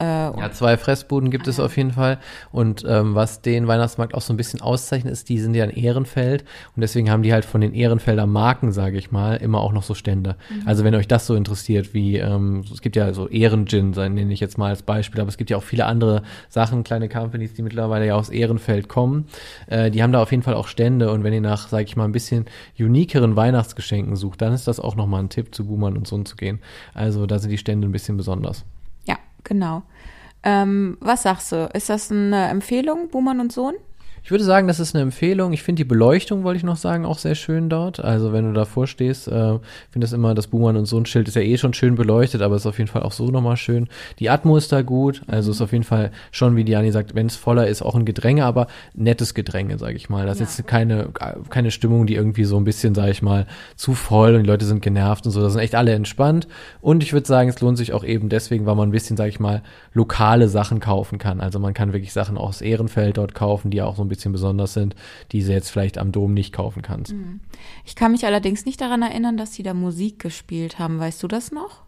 [0.00, 2.18] Äh, Ja, zwei Fressbuden gibt es auf jeden Fall.
[2.52, 5.70] Und ähm, was den Weihnachtsmarkt auch so ein bisschen auszeichnet, ist, die sind ja in
[5.70, 9.72] Ehrenfeld und deswegen haben die halt von den Ehrenfelder Marken, sage ich mal, immer auch
[9.72, 10.36] noch so Stände.
[10.66, 14.40] Also wenn euch das so interessiert, wie ähm, es gibt ja so Ehrengin, nenne ich
[14.40, 17.62] jetzt mal als Beispiel, aber es gibt ja auch viele andere Sachen, kleine Companies, die
[17.62, 19.26] mittlerweile ja aus Ehrenfeld kommen.
[19.66, 21.96] Äh, die haben da auf jeden Fall auch Stände und wenn ihr nach, sage ich
[21.96, 22.46] mal, ein bisschen
[22.78, 26.36] unikeren Weihnachtsgeschenken sucht, dann ist das auch nochmal ein Tipp, zu Buhmann und Sohn zu
[26.36, 26.60] gehen.
[26.94, 28.64] Also da sind die Stände ein bisschen besonders.
[29.44, 29.82] Genau.
[30.42, 31.70] Ähm, was sagst du?
[31.72, 33.74] Ist das eine Empfehlung, Buhmann und Sohn?
[34.24, 35.52] Ich würde sagen, das ist eine Empfehlung.
[35.52, 38.02] Ich finde die Beleuchtung, wollte ich noch sagen, auch sehr schön dort.
[38.02, 39.58] Also wenn du davor stehst, äh,
[39.90, 42.40] finde das immer, das Buhmann und so ein Schild ist ja eh schon schön beleuchtet,
[42.40, 43.86] aber ist auf jeden Fall auch so nochmal schön.
[44.20, 47.26] Die Atmo ist da gut, also ist auf jeden Fall schon, wie Diani sagt, wenn
[47.26, 50.24] es voller ist, auch ein Gedränge, aber nettes Gedränge, sage ich mal.
[50.24, 51.10] Das ist jetzt keine,
[51.50, 54.64] keine Stimmung, die irgendwie so ein bisschen, sage ich mal, zu voll und die Leute
[54.64, 55.42] sind genervt und so.
[55.42, 56.48] Da sind echt alle entspannt.
[56.80, 59.28] Und ich würde sagen, es lohnt sich auch eben deswegen, weil man ein bisschen, sage
[59.28, 61.42] ich mal, lokale Sachen kaufen kann.
[61.42, 64.13] Also man kann wirklich Sachen aus Ehrenfeld dort kaufen, die ja auch so ein bisschen
[64.32, 64.94] besonders sind,
[65.32, 67.14] die sie jetzt vielleicht am Dom nicht kaufen kannst.
[67.84, 70.98] Ich kann mich allerdings nicht daran erinnern, dass sie da Musik gespielt haben.
[70.98, 71.83] Weißt du das noch?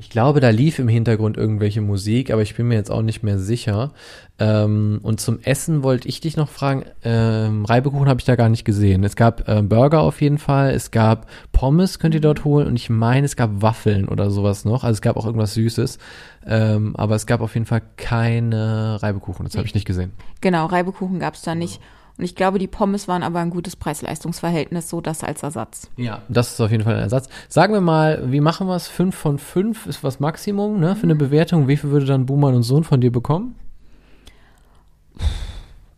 [0.00, 3.22] Ich glaube, da lief im Hintergrund irgendwelche Musik, aber ich bin mir jetzt auch nicht
[3.22, 3.92] mehr sicher.
[4.38, 8.48] Ähm, und zum Essen wollte ich dich noch fragen, ähm, Reibekuchen habe ich da gar
[8.48, 9.04] nicht gesehen.
[9.04, 12.76] Es gab ähm, Burger auf jeden Fall, es gab Pommes, könnt ihr dort holen und
[12.76, 14.84] ich meine, es gab Waffeln oder sowas noch.
[14.84, 15.98] Also es gab auch irgendwas Süßes,
[16.46, 20.12] ähm, aber es gab auf jeden Fall keine Reibekuchen, das habe ich nicht gesehen.
[20.40, 21.78] Genau, Reibekuchen gab es da nicht.
[22.20, 25.88] Und ich glaube, die Pommes waren aber ein gutes Preis-Leistungs-Verhältnis, so das als Ersatz.
[25.96, 27.30] Ja, das ist auf jeden Fall ein Ersatz.
[27.48, 28.88] Sagen wir mal, wie machen wir es?
[28.88, 31.66] 5 von 5 ist was Maximum ne, für eine Bewertung.
[31.66, 33.54] Wie viel würde dann Buhmann und Sohn von dir bekommen?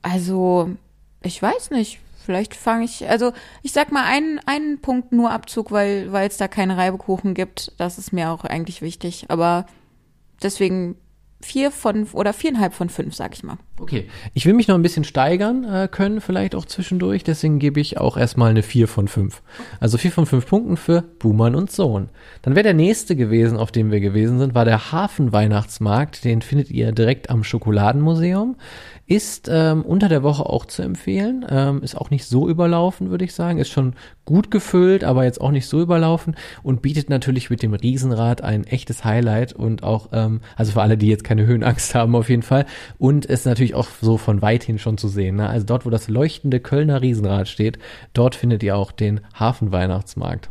[0.03, 0.71] Also,
[1.23, 1.99] ich weiß nicht.
[2.25, 3.33] Vielleicht fange ich, also
[3.65, 7.73] ich sag mal einen, einen Punkt nur Abzug, weil weil es da keine Reibekuchen gibt.
[7.79, 9.27] Das ist mir auch eigentlich wichtig.
[9.27, 9.67] Aber
[10.41, 10.95] deswegen
[11.43, 13.59] vier von oder viereinhalb von fünf, sag ich mal.
[13.79, 17.81] Okay, ich will mich noch ein bisschen steigern äh, können, vielleicht auch zwischendurch, deswegen gebe
[17.81, 19.43] ich auch erstmal eine 4 von 5.
[19.81, 22.09] Also 4 von 5 Punkten für Buhmann und Sohn.
[22.43, 26.25] Dann wäre der nächste gewesen, auf dem wir gewesen sind, war der Hafenweihnachtsmarkt.
[26.25, 28.57] Den findet ihr direkt am Schokoladenmuseum.
[29.07, 31.45] Ist ähm, unter der Woche auch zu empfehlen.
[31.49, 33.59] Ähm, ist auch nicht so überlaufen, würde ich sagen.
[33.59, 37.75] Ist schon gut gefüllt, aber jetzt auch nicht so überlaufen und bietet natürlich mit dem
[37.75, 42.15] Riesenrad ein echtes Highlight und auch, ähm, also für alle, die jetzt keine Höhenangst haben
[42.15, 42.67] auf jeden Fall.
[42.99, 45.37] Und ist natürlich auch so von weithin schon zu sehen.
[45.37, 45.49] Ne?
[45.49, 47.79] Also dort, wo das leuchtende Kölner Riesenrad steht,
[48.13, 50.49] dort findet ihr auch den Hafenweihnachtsmarkt.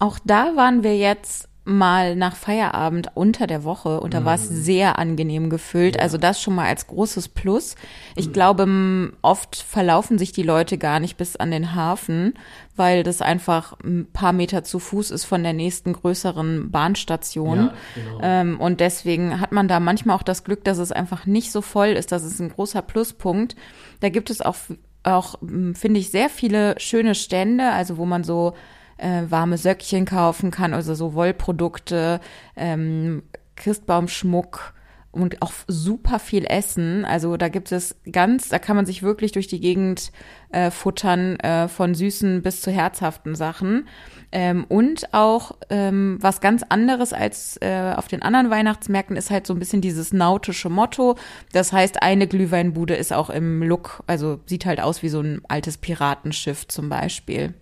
[0.00, 4.48] Auch da waren wir jetzt mal nach Feierabend unter der Woche und da war es
[4.48, 6.00] sehr angenehm gefüllt.
[6.00, 7.76] Also das schon mal als großes Plus.
[8.16, 12.34] Ich glaube, m, oft verlaufen sich die Leute gar nicht bis an den Hafen,
[12.76, 17.58] weil das einfach ein paar Meter zu Fuß ist von der nächsten größeren Bahnstation.
[17.58, 18.18] Ja, genau.
[18.22, 21.60] ähm, und deswegen hat man da manchmal auch das Glück, dass es einfach nicht so
[21.60, 22.10] voll ist.
[22.10, 23.54] Das ist ein großer Pluspunkt.
[24.00, 24.56] Da gibt es auch,
[25.02, 25.38] auch
[25.74, 28.54] finde ich, sehr viele schöne Stände, also wo man so
[29.00, 32.20] äh, warme Söckchen kaufen kann, also so Wollprodukte,
[32.56, 33.22] ähm,
[33.56, 34.74] Christbaumschmuck
[35.12, 37.04] und auch super viel Essen.
[37.04, 40.12] Also da gibt es ganz, da kann man sich wirklich durch die Gegend
[40.52, 43.88] äh, futtern, äh, von süßen bis zu herzhaften Sachen.
[44.32, 49.46] Ähm, und auch ähm, was ganz anderes als äh, auf den anderen Weihnachtsmärkten ist halt
[49.46, 51.16] so ein bisschen dieses nautische Motto.
[51.52, 55.42] Das heißt, eine Glühweinbude ist auch im Look, also sieht halt aus wie so ein
[55.48, 57.54] altes Piratenschiff zum Beispiel.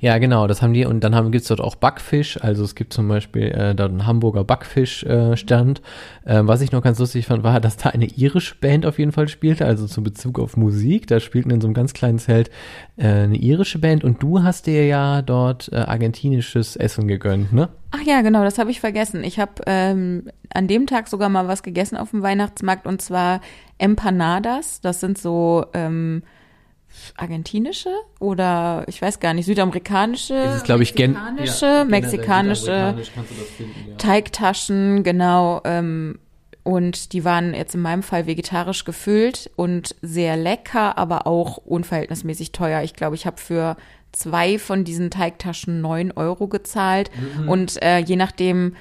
[0.00, 2.92] Ja, genau, das haben die und dann haben, gibt's dort auch Backfisch, also es gibt
[2.92, 5.82] zum Beispiel äh, dort einen Hamburger Backfischstand.
[6.24, 9.00] Äh, ähm, was ich noch ganz lustig fand, war, dass da eine irische Band auf
[9.00, 11.08] jeden Fall spielte, also zum Bezug auf Musik.
[11.08, 12.48] Da spielten in so einem ganz kleinen Zelt
[12.96, 17.68] äh, eine irische Band und du hast dir ja dort äh, argentinisches Essen gegönnt, ne?
[17.90, 19.24] Ach ja, genau, das habe ich vergessen.
[19.24, 23.40] Ich habe ähm, an dem Tag sogar mal was gegessen auf dem Weihnachtsmarkt und zwar
[23.78, 24.80] Empanadas.
[24.80, 26.22] Das sind so ähm,
[27.16, 32.94] argentinische oder ich weiß gar nicht, südamerikanische, ist, glaube ich, gen mexikanische, ja, mexikanische
[33.56, 33.94] finden, ja.
[33.96, 35.60] Teigtaschen, genau.
[35.64, 36.18] Ähm,
[36.62, 42.52] und die waren jetzt in meinem Fall vegetarisch gefüllt und sehr lecker, aber auch unverhältnismäßig
[42.52, 42.82] teuer.
[42.82, 43.76] Ich glaube, ich habe für
[44.12, 47.10] zwei von diesen Teigtaschen neun Euro gezahlt.
[47.46, 48.76] Und äh, je nachdem,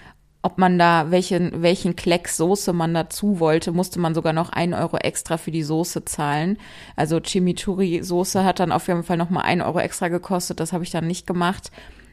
[0.48, 4.74] ob man da welchen, welchen Klecks Soße man dazu wollte, musste man sogar noch ein
[4.74, 6.58] Euro extra für die Soße zahlen.
[6.96, 10.62] Also Chimichurri-Soße hat dann auf jeden Fall noch mal ein Euro extra gekostet.
[10.62, 11.70] Das habe ich dann nicht gemacht.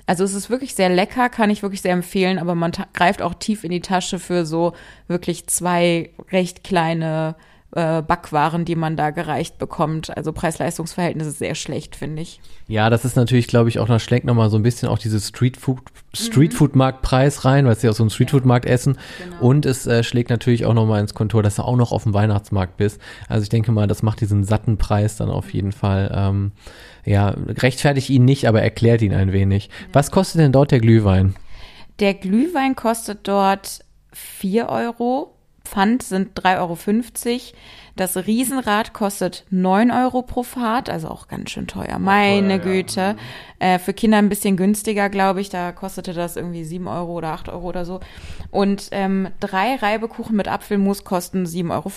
[0.07, 3.35] Also es ist wirklich sehr lecker, kann ich wirklich sehr empfehlen, aber man greift auch
[3.35, 4.73] tief in die Tasche für so
[5.07, 7.37] wirklich zwei recht kleine
[7.74, 10.16] äh, Backwaren, die man da gereicht bekommt.
[10.16, 12.40] Also Preis-Leistungs-Verhältnis ist sehr schlecht, finde ich.
[12.68, 15.28] Ja, das ist natürlich, glaube ich, auch, das schlägt nochmal so ein bisschen auch dieses
[15.28, 15.80] Streetfood,
[16.14, 18.98] Streetfood-Marktpreis rein, weil es ja aus so einem Streetfood-Markt essen.
[19.40, 22.14] Und es äh, schlägt natürlich auch nochmal ins Kontor, dass du auch noch auf dem
[22.14, 23.00] Weihnachtsmarkt bist.
[23.28, 26.12] Also ich denke mal, das macht diesen satten Preis dann auf jeden Fall.
[26.14, 26.52] Ähm,
[27.04, 29.68] ja, rechtfertigt ihn nicht, aber erklärt ihn ein wenig.
[29.92, 31.34] Was kostet denn dort der Glühwein?
[32.00, 35.34] Der Glühwein kostet dort 4 Euro.
[35.64, 36.77] Pfand sind 3,50 Euro.
[37.96, 41.98] Das Riesenrad kostet 9 Euro pro Fahrt, also auch ganz schön teuer.
[41.98, 43.16] Meine Güte.
[43.61, 45.48] Äh, für Kinder ein bisschen günstiger, glaube ich.
[45.48, 48.00] Da kostete das irgendwie 7 Euro oder 8 Euro oder so.
[48.50, 51.90] Und ähm, drei Reibekuchen mit Apfelmus kosten 7,50 Euro.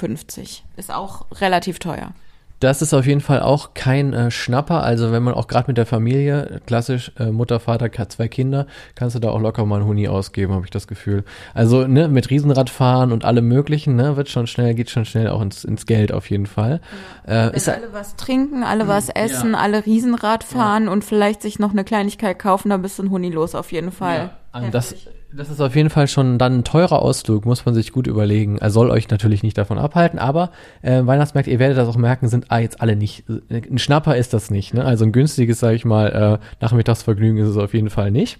[0.77, 2.13] Ist auch relativ teuer.
[2.59, 4.81] Das ist auf jeden Fall auch kein äh, Schnapper.
[4.81, 8.65] Also wenn man auch gerade mit der Familie, klassisch äh, Mutter, Vater, hat zwei Kinder,
[8.95, 11.23] kannst du da auch locker mal einen Huni ausgeben, habe ich das Gefühl.
[11.53, 15.41] Also ne, mit Riesenradfahren und allem möglichen, ne, wird schon schnell, geht schon schnell auch
[15.41, 16.81] ins, ins Geld auf jeden Fall.
[17.27, 21.71] Äh, ist, alle was trinken, alle was essen, alle Riesenrad fahren und vielleicht sich noch
[21.71, 24.31] eine Kleinigkeit kaufen, da bist du ein Huni los auf jeden Fall.
[24.71, 24.95] das,
[25.33, 28.57] das ist auf jeden Fall schon dann ein teurer Ausflug, muss man sich gut überlegen.
[28.57, 32.27] Er soll euch natürlich nicht davon abhalten, aber äh, Weihnachtsmärkte, ihr werdet das auch merken,
[32.27, 33.25] sind ah, jetzt alle nicht.
[33.49, 34.73] Ein Schnapper ist das nicht.
[34.73, 34.85] Ne?
[34.85, 38.39] Also ein günstiges, sage ich mal, äh, Nachmittagsvergnügen ist es auf jeden Fall nicht.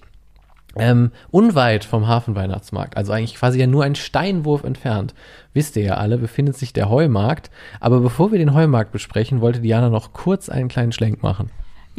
[0.76, 5.16] Ähm, unweit vom Hafenweihnachtsmarkt, also eigentlich quasi ja nur ein Steinwurf entfernt,
[5.54, 7.50] wisst ihr ja alle, befindet sich der Heumarkt.
[7.80, 11.50] Aber bevor wir den Heumarkt besprechen, wollte Diana noch kurz einen kleinen Schlenk machen.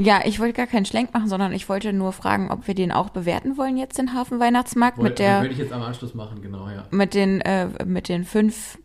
[0.00, 2.92] Ja, ich wollte gar keinen Schlenk machen, sondern ich wollte nur fragen, ob wir den
[2.92, 6.84] auch bewerten wollen jetzt den Hafenweihnachtsmarkt mit der ich jetzt am Anschluss machen, genau, ja.
[6.90, 8.78] mit den äh, mit den fünf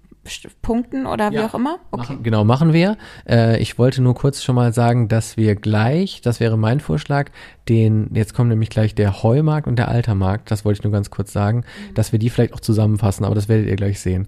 [0.62, 1.46] punkten oder wie Ja.
[1.48, 1.80] auch immer?
[1.92, 2.02] Okay.
[2.02, 2.98] Machen, genau, machen wir.
[3.28, 7.30] Äh, ich wollte nur kurz schon mal sagen, dass wir gleich, das wäre mein Vorschlag,
[7.70, 11.10] den, jetzt kommt nämlich gleich der Heumarkt und der Altermarkt, das wollte ich nur ganz
[11.10, 14.28] kurz sagen, dass wir die vielleicht auch zusammenfassen, aber das werdet ihr gleich sehen.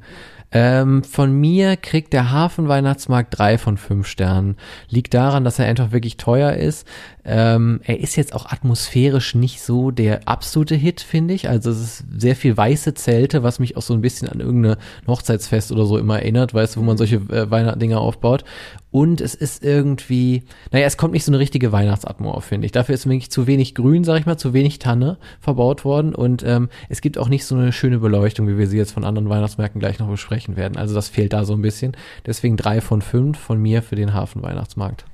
[0.51, 4.57] Ähm, von mir kriegt der Hafenweihnachtsmarkt drei von fünf Sternen.
[4.89, 6.87] Liegt daran, dass er einfach wirklich teuer ist.
[7.25, 11.49] Ähm, er ist jetzt auch atmosphärisch nicht so der absolute Hit, finde ich.
[11.49, 14.77] Also es ist sehr viel weiße Zelte, was mich auch so ein bisschen an irgendein
[15.07, 18.43] Hochzeitsfest oder so immer erinnert, weißt du, wo man solche äh, Weihnachtsdinger aufbaut.
[18.91, 22.71] Und es ist irgendwie, naja, es kommt nicht so eine richtige Weihnachtsatmo auf, finde ich.
[22.71, 26.13] Dafür ist wirklich zu wenig Grün, sag ich mal, zu wenig Tanne verbaut worden.
[26.13, 29.03] Und ähm, es gibt auch nicht so eine schöne Beleuchtung, wie wir sie jetzt von
[29.03, 30.77] anderen Weihnachtsmärkten gleich noch besprechen werden.
[30.77, 31.97] Also das fehlt da so ein bisschen.
[32.25, 35.05] Deswegen drei von fünf von mir für den Hafenweihnachtsmarkt.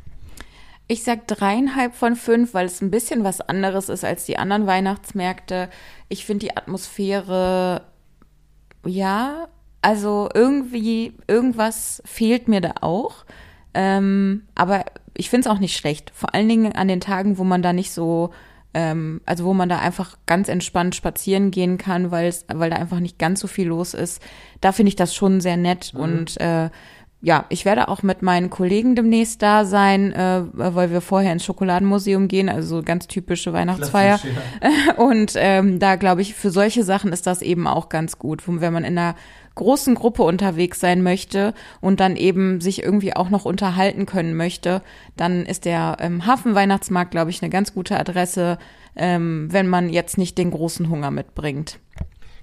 [0.91, 4.67] Ich sag dreieinhalb von fünf, weil es ein bisschen was anderes ist als die anderen
[4.67, 5.69] Weihnachtsmärkte.
[6.09, 7.83] Ich finde die Atmosphäre,
[8.85, 9.47] ja,
[9.81, 13.23] also irgendwie, irgendwas fehlt mir da auch.
[13.73, 14.83] Ähm, aber
[15.15, 16.11] ich finde es auch nicht schlecht.
[16.13, 18.31] Vor allen Dingen an den Tagen, wo man da nicht so,
[18.73, 22.75] ähm, also wo man da einfach ganz entspannt spazieren gehen kann, weil es, weil da
[22.75, 24.21] einfach nicht ganz so viel los ist.
[24.59, 26.69] Da finde ich das schon sehr nett und äh,
[27.23, 31.45] ja, ich werde auch mit meinen Kollegen demnächst da sein, äh, weil wir vorher ins
[31.45, 34.19] Schokoladenmuseum gehen, also ganz typische Weihnachtsfeier.
[34.97, 38.73] Und ähm, da glaube ich, für solche Sachen ist das eben auch ganz gut, wenn
[38.73, 39.15] man in einer
[39.53, 44.81] großen Gruppe unterwegs sein möchte und dann eben sich irgendwie auch noch unterhalten können möchte,
[45.17, 48.57] dann ist der ähm, Hafenweihnachtsmarkt, glaube ich, eine ganz gute Adresse,
[48.95, 51.79] ähm, wenn man jetzt nicht den großen Hunger mitbringt.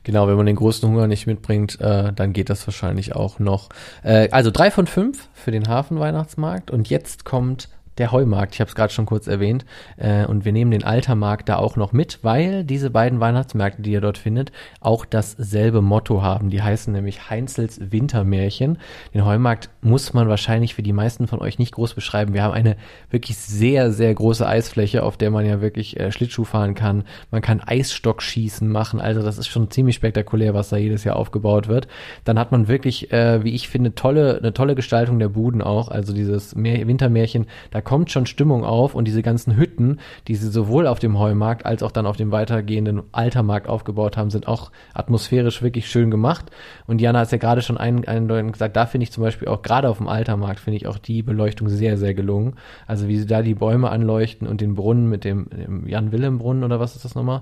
[0.08, 3.68] Genau, wenn man den großen Hunger nicht mitbringt, äh, dann geht das wahrscheinlich auch noch.
[4.02, 6.70] Äh, also drei von fünf für den Hafenweihnachtsmarkt.
[6.70, 7.68] Und jetzt kommt
[7.98, 8.54] der Heumarkt.
[8.54, 9.64] Ich habe es gerade schon kurz erwähnt.
[9.96, 13.92] Äh, und wir nehmen den Altermarkt da auch noch mit, weil diese beiden Weihnachtsmärkte, die
[13.92, 16.50] ihr dort findet, auch dasselbe Motto haben.
[16.50, 18.78] Die heißen nämlich Heinzels Wintermärchen.
[19.14, 22.34] Den Heumarkt muss man wahrscheinlich für die meisten von euch nicht groß beschreiben.
[22.34, 22.76] Wir haben eine
[23.10, 27.04] wirklich sehr, sehr große Eisfläche, auf der man ja wirklich äh, Schlittschuh fahren kann.
[27.30, 29.00] Man kann Eisstockschießen machen.
[29.00, 31.88] Also das ist schon ziemlich spektakulär, was da jedes Jahr aufgebaut wird.
[32.24, 35.88] Dann hat man wirklich, äh, wie ich finde, tolle, eine tolle Gestaltung der Buden auch.
[35.88, 40.50] Also dieses Meer Wintermärchen, da kommt schon Stimmung auf und diese ganzen Hütten, die sie
[40.50, 44.70] sowohl auf dem Heumarkt als auch dann auf dem weitergehenden Altermarkt aufgebaut haben, sind auch
[44.92, 46.50] atmosphärisch wirklich schön gemacht.
[46.86, 49.62] Und Jana hat ja gerade schon ein, eindeutig gesagt, da finde ich zum Beispiel auch
[49.62, 52.56] gerade auf dem Altermarkt finde ich auch die Beleuchtung sehr, sehr gelungen.
[52.86, 56.80] Also wie sie da die Bäume anleuchten und den Brunnen mit dem, dem Jan-Willem-Brunnen oder
[56.80, 57.40] was ist das nochmal?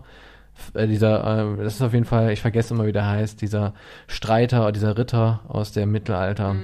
[0.75, 3.75] Äh, dieser, äh, das ist auf jeden Fall, ich vergesse immer, wie der heißt, dieser
[4.07, 6.55] Streiter, dieser Ritter aus dem Mittelalter.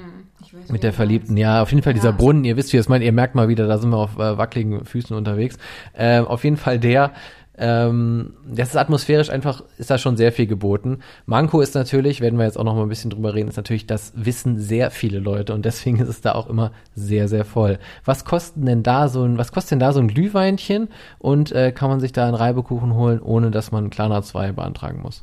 [0.70, 2.16] Mit der Verliebten, ja, auf jeden Fall dieser Ja.
[2.16, 4.38] Brunnen, ihr wisst, wie es meint, ihr merkt mal wieder, da sind wir auf äh,
[4.38, 5.58] wackeligen Füßen unterwegs.
[5.94, 7.12] Ähm, auf jeden Fall der,
[7.58, 11.00] ähm, das ist atmosphärisch einfach, ist da schon sehr viel geboten.
[11.26, 13.86] Manko ist natürlich, werden wir jetzt auch noch mal ein bisschen drüber reden, ist natürlich,
[13.86, 17.78] das wissen sehr viele Leute und deswegen ist es da auch immer sehr, sehr voll.
[18.04, 21.72] Was kosten denn da so ein, was kostet denn da so ein Glühweinchen und äh,
[21.72, 25.22] kann man sich da einen Reibekuchen holen, ohne dass man Klarna 2 beantragen muss?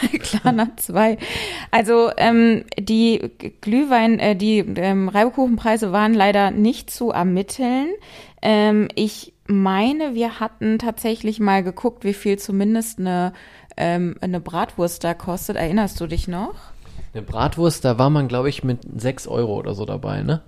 [0.20, 1.18] Klarna 2.
[1.70, 7.88] Also ähm, die Glühwein, äh, die ähm, Reibekuchenpreise waren leider nicht zu ermitteln.
[8.42, 13.32] Ähm, ich meine, wir hatten tatsächlich mal geguckt, wie viel zumindest eine,
[13.76, 15.56] ähm, eine Bratwurst da kostet.
[15.56, 16.54] Erinnerst du dich noch?
[17.12, 20.42] Eine Bratwurst, da war man, glaube ich, mit 6 Euro oder so dabei, ne?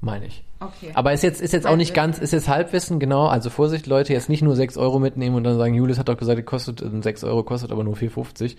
[0.00, 0.44] Meine ich.
[0.60, 0.90] Okay.
[0.94, 3.26] Aber ist jetzt, ist jetzt auch nicht ganz, ist jetzt Halbwissen, genau.
[3.26, 6.16] Also Vorsicht, Leute, jetzt nicht nur 6 Euro mitnehmen und dann sagen, Julius hat doch
[6.16, 8.56] gesagt, kostet äh, 6 Euro, kostet aber nur 4,50.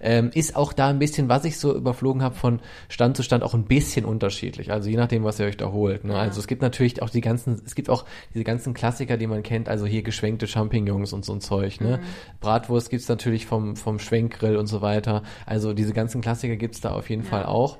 [0.00, 3.42] Ähm, ist auch da ein bisschen, was ich so überflogen habe, von Stand zu Stand
[3.42, 4.70] auch ein bisschen unterschiedlich.
[4.70, 6.04] Also je nachdem, was ihr euch da holt.
[6.04, 6.14] Ne?
[6.14, 9.42] Also es gibt natürlich auch die ganzen, es gibt auch diese ganzen Klassiker, die man
[9.42, 11.80] kennt, also hier geschwenkte Champignons und so ein Zeug.
[11.80, 12.00] Ne?
[12.40, 15.22] Bratwurst gibt's natürlich vom, vom Schwenkgrill und so weiter.
[15.46, 17.78] Also diese ganzen Klassiker gibt's da auf jeden Fall auch.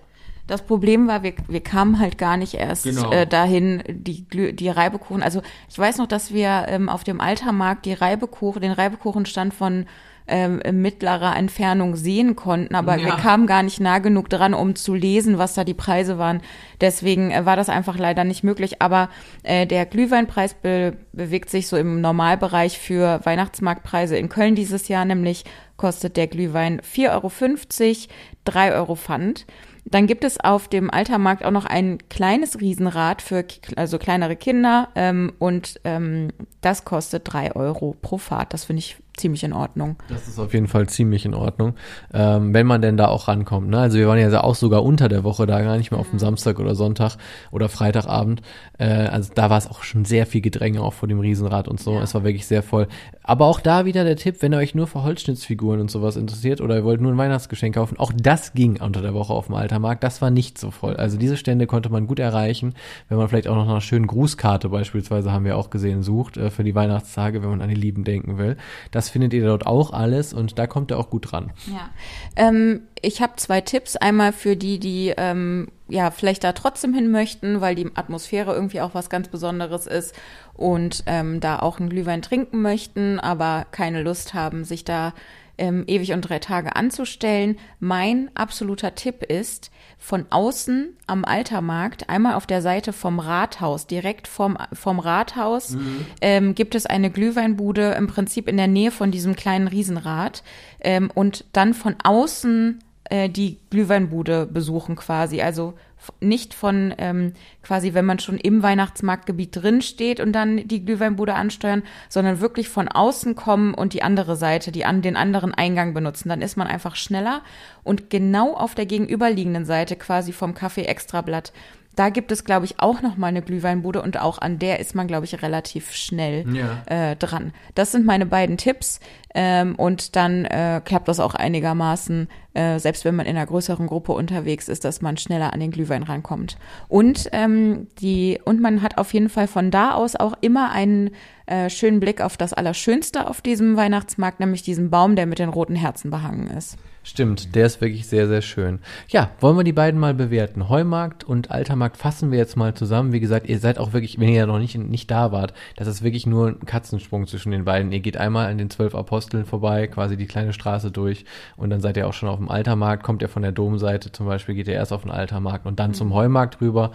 [0.52, 3.10] Das Problem war, wir, wir kamen halt gar nicht erst Genau.
[3.10, 5.22] äh, dahin, die, die Reibekuchen.
[5.22, 9.86] Also ich weiß noch, dass wir ähm, auf dem Altermarkt die Reibekuchen, den Reibekuchenstand von
[10.28, 13.06] ähm, mittlerer Entfernung sehen konnten, aber Ja.
[13.06, 16.42] wir kamen gar nicht nah genug dran, um zu lesen, was da die Preise waren.
[16.80, 18.80] Deswegen äh, war das einfach leider nicht möglich.
[18.80, 19.08] Aber
[19.42, 25.04] äh, der Glühweinpreis be bewegt sich so im Normalbereich für Weihnachtsmarktpreise in Köln dieses Jahr,
[25.04, 25.44] nämlich
[25.76, 28.12] kostet der Glühwein 4,50 Euro,
[28.44, 29.46] 3 Euro Pfand.
[29.84, 33.44] Dann gibt es auf dem Altermarkt auch noch ein kleines Riesenrad für
[33.76, 36.28] also kleinere Kinder ähm, und ähm,
[36.60, 38.54] das kostet drei Euro pro Fahrt.
[38.54, 39.96] Das finde ich ziemlich in Ordnung.
[40.08, 41.74] Das ist auf jeden Fall ziemlich in Ordnung,
[42.14, 43.68] ähm, wenn man denn da auch rankommt.
[43.68, 43.78] Ne?
[43.78, 46.18] Also wir waren ja auch sogar unter der Woche da, gar nicht mehr auf dem
[46.18, 47.16] Samstag oder Sonntag
[47.50, 48.42] oder Freitagabend.
[48.78, 51.80] Äh, also da war es auch schon sehr viel Gedränge auch vor dem Riesenrad und
[51.80, 51.94] so.
[51.94, 52.02] Ja.
[52.02, 52.88] Es war wirklich sehr voll.
[53.22, 56.60] Aber auch da wieder der Tipp, wenn ihr euch nur für Holzschnittsfiguren und sowas interessiert
[56.60, 59.54] oder ihr wollt nur ein Weihnachtsgeschenk kaufen, auch das ging unter der Woche auf dem
[59.54, 60.02] Altermarkt.
[60.02, 60.96] Das war nicht so voll.
[60.96, 62.74] Also diese Stände konnte man gut erreichen,
[63.08, 66.36] wenn man vielleicht auch noch nach einer schönen Grußkarte beispielsweise, haben wir auch gesehen, sucht
[66.36, 68.56] äh, für die Weihnachtstage, wenn man an die Lieben denken will.
[68.90, 71.52] Das findet ihr dort auch alles und da kommt ihr auch gut ran.
[71.66, 71.90] Ja.
[72.36, 73.96] Ähm, ich habe zwei Tipps.
[73.96, 78.80] Einmal für die, die ähm, ja vielleicht da trotzdem hin möchten, weil die Atmosphäre irgendwie
[78.80, 80.14] auch was ganz Besonderes ist
[80.54, 85.12] und ähm, da auch einen Glühwein trinken möchten, aber keine Lust haben, sich da
[85.58, 87.58] ähm, ewig und drei Tage anzustellen.
[87.80, 94.26] Mein absoluter Tipp ist, von außen am Altermarkt, einmal auf der Seite vom Rathaus, direkt
[94.26, 95.76] vom, vom Rathaus,
[96.20, 100.42] ähm, gibt es eine Glühweinbude im Prinzip in der Nähe von diesem kleinen Riesenrad
[100.80, 105.42] ähm, und dann von außen äh, die Glühweinbude besuchen quasi.
[105.42, 105.74] Also
[106.20, 107.32] nicht von ähm,
[107.62, 112.68] quasi, wenn man schon im Weihnachtsmarktgebiet drin steht und dann die Glühweinbude ansteuern, sondern wirklich
[112.68, 116.28] von außen kommen und die andere Seite, die an den anderen Eingang benutzen.
[116.28, 117.42] Dann ist man einfach schneller
[117.84, 121.52] und genau auf der gegenüberliegenden Seite quasi vom Café Extrablatt.
[121.94, 124.94] Da gibt es, glaube ich, auch noch mal eine Glühweinbude und auch an der ist
[124.94, 126.82] man, glaube ich, relativ schnell Ja.
[126.86, 127.52] äh, dran.
[127.74, 128.98] Das sind meine beiden Tipps
[129.34, 133.86] ähm, und dann äh, klappt das auch einigermaßen, äh, selbst wenn man in einer größeren
[133.86, 136.56] Gruppe unterwegs ist, dass man schneller an den Glühwein rankommt.
[136.88, 141.10] Und ähm, die und man hat auf jeden Fall von da aus auch immer einen
[141.46, 145.50] äh, schönen Blick auf das Allerschönste auf diesem Weihnachtsmarkt, nämlich diesen Baum, der mit den
[145.50, 146.78] roten Herzen behangen ist.
[147.04, 148.78] Stimmt, der ist wirklich sehr, sehr schön.
[149.08, 150.68] Ja, wollen wir die beiden mal bewerten.
[150.68, 153.12] Heumarkt und Altermarkt fassen wir jetzt mal zusammen.
[153.12, 155.88] Wie gesagt, ihr seid auch wirklich, wenn ihr ja noch nicht, nicht da wart, das
[155.88, 157.90] ist wirklich nur ein Katzensprung zwischen den beiden.
[157.90, 161.24] Ihr geht einmal an den zwölf Aposteln vorbei, quasi die kleine Straße durch
[161.56, 163.02] und dann seid ihr auch schon auf dem Altermarkt.
[163.02, 165.94] Kommt ihr von der Domseite zum Beispiel, geht ihr erst auf den Altermarkt und dann
[165.94, 166.92] zum Heumarkt rüber.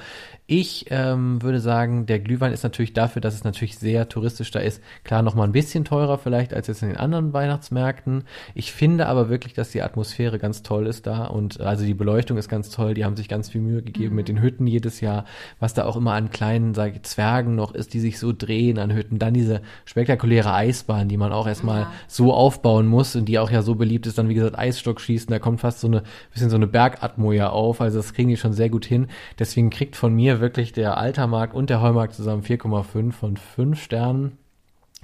[0.49, 4.59] Ich ähm, würde sagen, der Glühwein ist natürlich dafür, dass es natürlich sehr touristisch da
[4.59, 8.23] ist, klar noch mal ein bisschen teurer vielleicht als jetzt in den anderen Weihnachtsmärkten.
[8.55, 12.37] Ich finde aber wirklich, dass die Atmosphäre ganz toll ist da und also die Beleuchtung
[12.37, 12.93] ist ganz toll.
[12.93, 15.25] Die haben sich ganz viel Mühe gegeben mit den Hütten jedes Jahr,
[15.59, 18.79] was da auch immer an kleinen, sage ich, Zwergen noch ist, die sich so drehen
[18.79, 19.19] an Hütten.
[19.19, 21.91] Dann diese spektakuläre Eisbahn, die man auch erstmal Ja.
[22.07, 24.17] so aufbauen muss und die auch ja so beliebt ist.
[24.17, 27.81] Dann wie gesagt Eisstockschießen, da kommt fast so eine bisschen so eine Bergatmo ja auf.
[27.81, 29.07] Also das kriegen die schon sehr gut hin.
[29.39, 34.37] Deswegen kriegt von mir wirklich der Altermarkt und der Heumarkt zusammen 4,5 von 5 Sternen.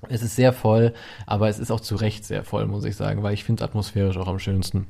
[0.09, 0.93] Es ist sehr voll,
[1.25, 3.69] aber es ist auch zu Recht sehr voll, muss ich sagen, weil ich finde es
[3.69, 4.87] atmosphärisch auch am schönsten.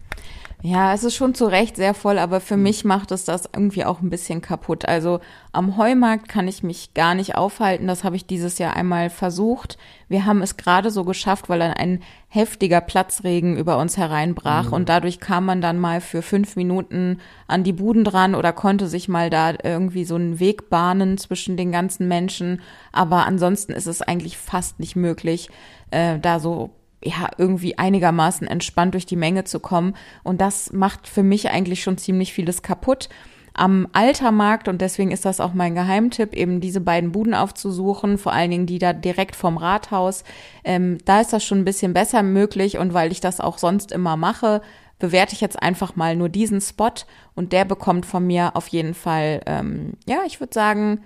[0.65, 3.83] Ja, es ist schon zu Recht sehr voll, aber für mich macht es das irgendwie
[3.83, 4.87] auch ein bisschen kaputt.
[4.87, 5.19] Also
[5.51, 7.85] am Heumarkt kann ich mich gar nicht aufhalten.
[7.85, 9.77] Das habe ich dieses Jahr einmal versucht.
[10.07, 14.87] Wir haben es gerade so geschafft, weil dann ein heftiger Platzregen über uns hereinbrach und
[14.87, 19.09] dadurch kam man dann mal für fünf Minuten an die Buden dran oder konnte sich
[19.09, 22.61] mal da irgendwie so einen Weg bahnen zwischen den ganzen Menschen.
[22.93, 25.49] Aber ansonsten ist es eigentlich fast nicht möglich,
[25.91, 26.69] äh, da so
[27.03, 29.95] ja, irgendwie einigermaßen entspannt durch die Menge zu kommen.
[30.23, 33.09] Und das macht für mich eigentlich schon ziemlich vieles kaputt.
[33.55, 38.33] Am Altermarkt, und deswegen ist das auch mein Geheimtipp, eben diese beiden Buden aufzusuchen, vor
[38.33, 40.23] allen Dingen die da direkt vom Rathaus.
[40.63, 43.91] Ähm, da ist das schon ein bisschen besser möglich und weil ich das auch sonst
[43.91, 44.61] immer mache,
[44.97, 46.93] bewerte ich jetzt einfach mal nur diesen Spot
[47.35, 51.03] und der bekommt von mir auf jeden Fall, ähm, ja, ich würde sagen,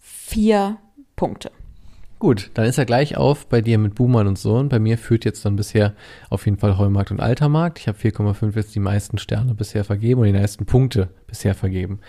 [0.00, 0.78] vier
[1.14, 1.52] Punkte.
[2.18, 4.70] Gut, dann ist er gleich auf bei dir mit Buhmann und Sohn.
[4.70, 5.92] Bei mir führt jetzt dann bisher
[6.30, 7.78] auf jeden Fall Heumarkt und Altermarkt.
[7.78, 12.00] Ich habe 4,5 jetzt die meisten Sterne bisher vergeben und die meisten Punkte bisher vergeben.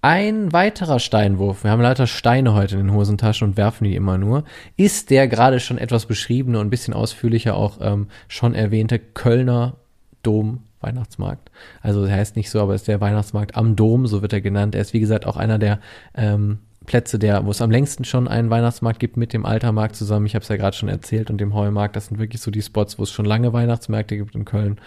[0.00, 4.16] Ein weiterer Steinwurf, wir haben lauter Steine heute in den Hosentaschen und werfen die immer
[4.18, 4.44] nur,
[4.76, 9.76] ist der gerade schon etwas beschriebene und ein bisschen ausführlicher auch ähm, schon erwähnte Kölner
[10.22, 11.50] Dom Weihnachtsmarkt.
[11.82, 14.40] Also das heißt nicht so, aber es ist der Weihnachtsmarkt am Dom, so wird er
[14.40, 14.74] genannt.
[14.74, 15.80] Er ist wie gesagt auch einer der
[16.14, 20.26] ähm, Plätze, der, wo es am längsten schon einen Weihnachtsmarkt gibt mit dem Altermarkt zusammen.
[20.26, 21.96] Ich habe es ja gerade schon erzählt und dem Heumarkt.
[21.96, 24.78] Das sind wirklich so die Spots, wo es schon lange Weihnachtsmärkte gibt in Köln.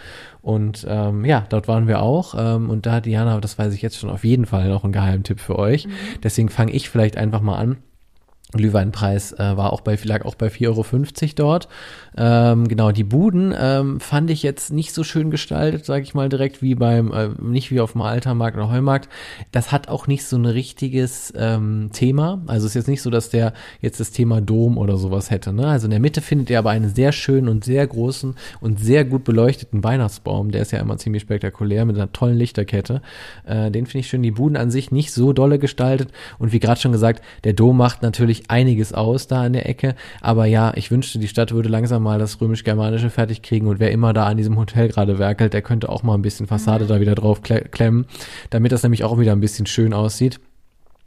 [0.42, 2.34] Und ähm, ja, dort waren wir auch.
[2.36, 4.92] Ähm, und da hat Diana, das weiß ich jetzt schon auf jeden Fall noch einen
[4.92, 5.86] Geheimtipp für euch.
[6.22, 7.76] Deswegen fange ich vielleicht einfach mal an.
[8.52, 10.84] Glühweinpreis äh, war auch bei, lag auch bei 4,50 Euro
[11.36, 11.68] dort.
[12.16, 16.28] Ähm, genau, die Buden ähm, fand ich jetzt nicht so schön gestaltet, sage ich mal
[16.28, 19.08] direkt, wie beim, äh, nicht wie auf dem Altermarkt oder Heumarkt.
[19.52, 22.42] Das hat auch nicht so ein richtiges ähm, Thema.
[22.46, 25.52] Also ist jetzt nicht so, dass der jetzt das Thema Dom oder sowas hätte.
[25.52, 25.66] Ne?
[25.66, 29.04] Also in der Mitte findet ihr aber einen sehr schönen und sehr großen und sehr
[29.04, 30.50] gut beleuchteten Weihnachtsbaum.
[30.50, 33.02] Der ist ja immer ziemlich spektakulär mit einer tollen Lichterkette.
[33.44, 34.22] Äh, den finde ich schön.
[34.22, 36.10] Die Buden an sich nicht so dolle gestaltet.
[36.38, 39.68] Und wie gerade schon gesagt, der Dom macht natürlich wirklich einiges aus da an der
[39.68, 39.94] Ecke.
[40.20, 43.90] Aber ja, ich wünschte, die Stadt würde langsam mal das römisch-germanische fertig kriegen und wer
[43.90, 46.88] immer da an diesem Hotel gerade werkelt, der könnte auch mal ein bisschen Fassade mhm.
[46.88, 48.06] da wieder drauf klemmen,
[48.50, 50.40] damit das nämlich auch wieder ein bisschen schön aussieht.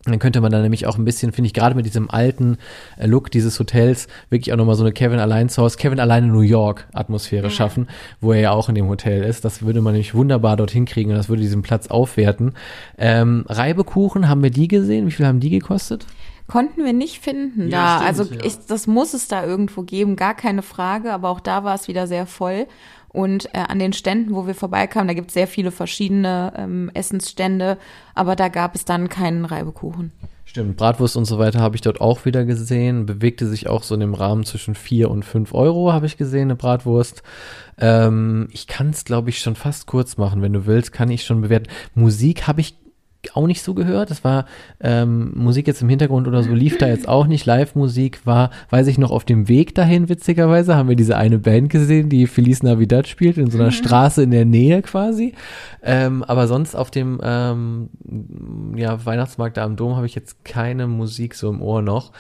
[0.06, 2.58] Dann könnte man da nämlich auch ein bisschen, finde ich, gerade mit diesem alten
[2.98, 6.28] äh, Look dieses Hotels wirklich auch nochmal so eine Kevin allein zu Hause, Kevin alleine
[6.28, 7.52] New York Atmosphäre mhm.
[7.52, 7.88] schaffen,
[8.20, 9.46] wo er ja auch in dem Hotel ist.
[9.46, 12.52] Das würde man nämlich wunderbar dorthin kriegen und das würde diesen Platz aufwerten.
[12.98, 15.08] Ähm, Reibekuchen, haben wir die gesehen?
[15.08, 16.06] Wie viel haben die gekostet?
[16.54, 18.14] Konnten wir nicht finden ja, da.
[18.14, 18.46] Stimmt, also ja.
[18.46, 21.88] ich, das muss es da irgendwo geben, gar keine Frage, aber auch da war es
[21.88, 22.68] wieder sehr voll.
[23.10, 26.92] Und äh, an den Ständen, wo wir vorbeikamen, da gibt es sehr viele verschiedene ähm,
[26.94, 27.80] Essensstände,
[28.14, 30.12] aber da gab es dann keinen Reibekuchen.
[30.46, 33.08] Stimmt, Bratwurst und so weiter habe ich dort auch wieder gesehen.
[33.08, 36.44] Bewegte sich auch so in dem Rahmen zwischen vier und fünf Euro, habe ich gesehen,
[36.44, 37.24] eine Bratwurst.
[37.80, 40.44] Ähm, ich kann es, glaube ich, schon fast kurz machen.
[40.44, 41.72] Wenn du willst, kann ich schon bewerten.
[41.96, 42.76] Musik habe ich
[43.34, 44.12] auch nicht so gehört.
[44.12, 44.46] Das war
[44.80, 47.46] ähm, Musik jetzt im Hintergrund oder so, lief da jetzt auch nicht.
[47.46, 51.70] Live-Musik war, weiß ich noch, auf dem Weg dahin, witzigerweise, haben wir diese eine Band
[51.70, 53.72] gesehen, die Feliz Navidad spielt, in so einer mhm.
[53.72, 55.34] Straße in der Nähe quasi.
[55.82, 57.90] Ähm, aber sonst auf dem ähm,
[58.76, 62.12] ja, Weihnachtsmarkt da am Dom habe ich jetzt keine Musik so im Ohr noch.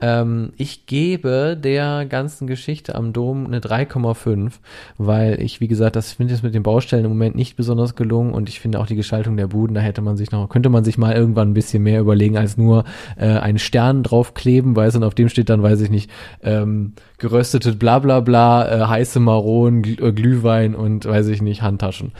[0.00, 4.52] Ähm, ich gebe der ganzen Geschichte am Dom eine 3,5,
[4.98, 8.32] weil ich, wie gesagt, das finde ich mit den Baustellen im Moment nicht besonders gelungen
[8.32, 10.84] und ich finde auch die Gestaltung der Buden, da hätte man sich noch, könnte man
[10.84, 12.84] sich mal irgendwann ein bisschen mehr überlegen, als nur
[13.16, 16.10] äh, einen Stern draufkleben, weiß und auf dem steht dann, weiß ich nicht,
[16.42, 22.12] ähm, geröstete bla bla bla, äh, heiße Maronen, äh, Glühwein und weiß ich nicht, Handtaschen.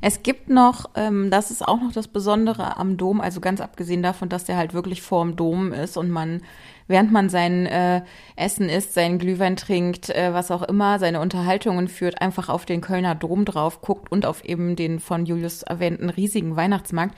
[0.00, 4.02] Es gibt noch, ähm, das ist auch noch das Besondere am Dom, also ganz abgesehen
[4.02, 6.42] davon, dass der halt wirklich vorm Dom ist und man
[6.88, 8.02] während man sein äh,
[8.34, 12.80] Essen isst, seinen Glühwein trinkt, äh, was auch immer, seine Unterhaltungen führt, einfach auf den
[12.80, 17.14] Kölner Dom drauf guckt und auf eben den von Julius erwähnten riesigen Weihnachtsmarkt,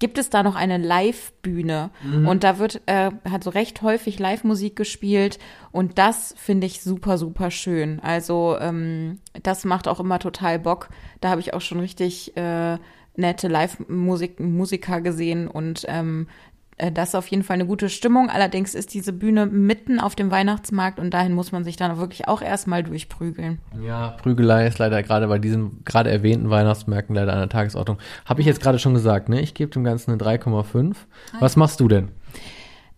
[0.00, 1.90] gibt es da noch eine Live-Bühne.
[2.02, 2.26] Mhm.
[2.26, 5.38] Und da wird äh, hat so recht häufig Live-Musik gespielt.
[5.70, 8.00] Und das finde ich super, super schön.
[8.00, 10.88] Also ähm, das macht auch immer total Bock.
[11.20, 12.78] Da habe ich auch schon richtig äh,
[13.16, 16.49] nette Live-Musiker gesehen und ähm, äh,
[16.92, 18.30] das ist auf jeden Fall eine gute Stimmung.
[18.30, 22.28] Allerdings ist diese Bühne mitten auf dem Weihnachtsmarkt und dahin muss man sich dann wirklich
[22.28, 23.58] auch erstmal durchprügeln.
[23.84, 27.98] Ja, Prügelei ist leider gerade bei diesen gerade erwähnten Weihnachtsmärkten leider an der Tagesordnung.
[28.24, 29.40] Habe ich jetzt gerade schon gesagt, ne?
[29.40, 30.96] Ich gebe dem Ganzen eine 3,5.
[31.38, 32.08] Was machst du denn?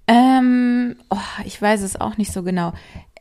[0.06, 2.72] Ähm, oh, ich weiß es auch nicht so genau.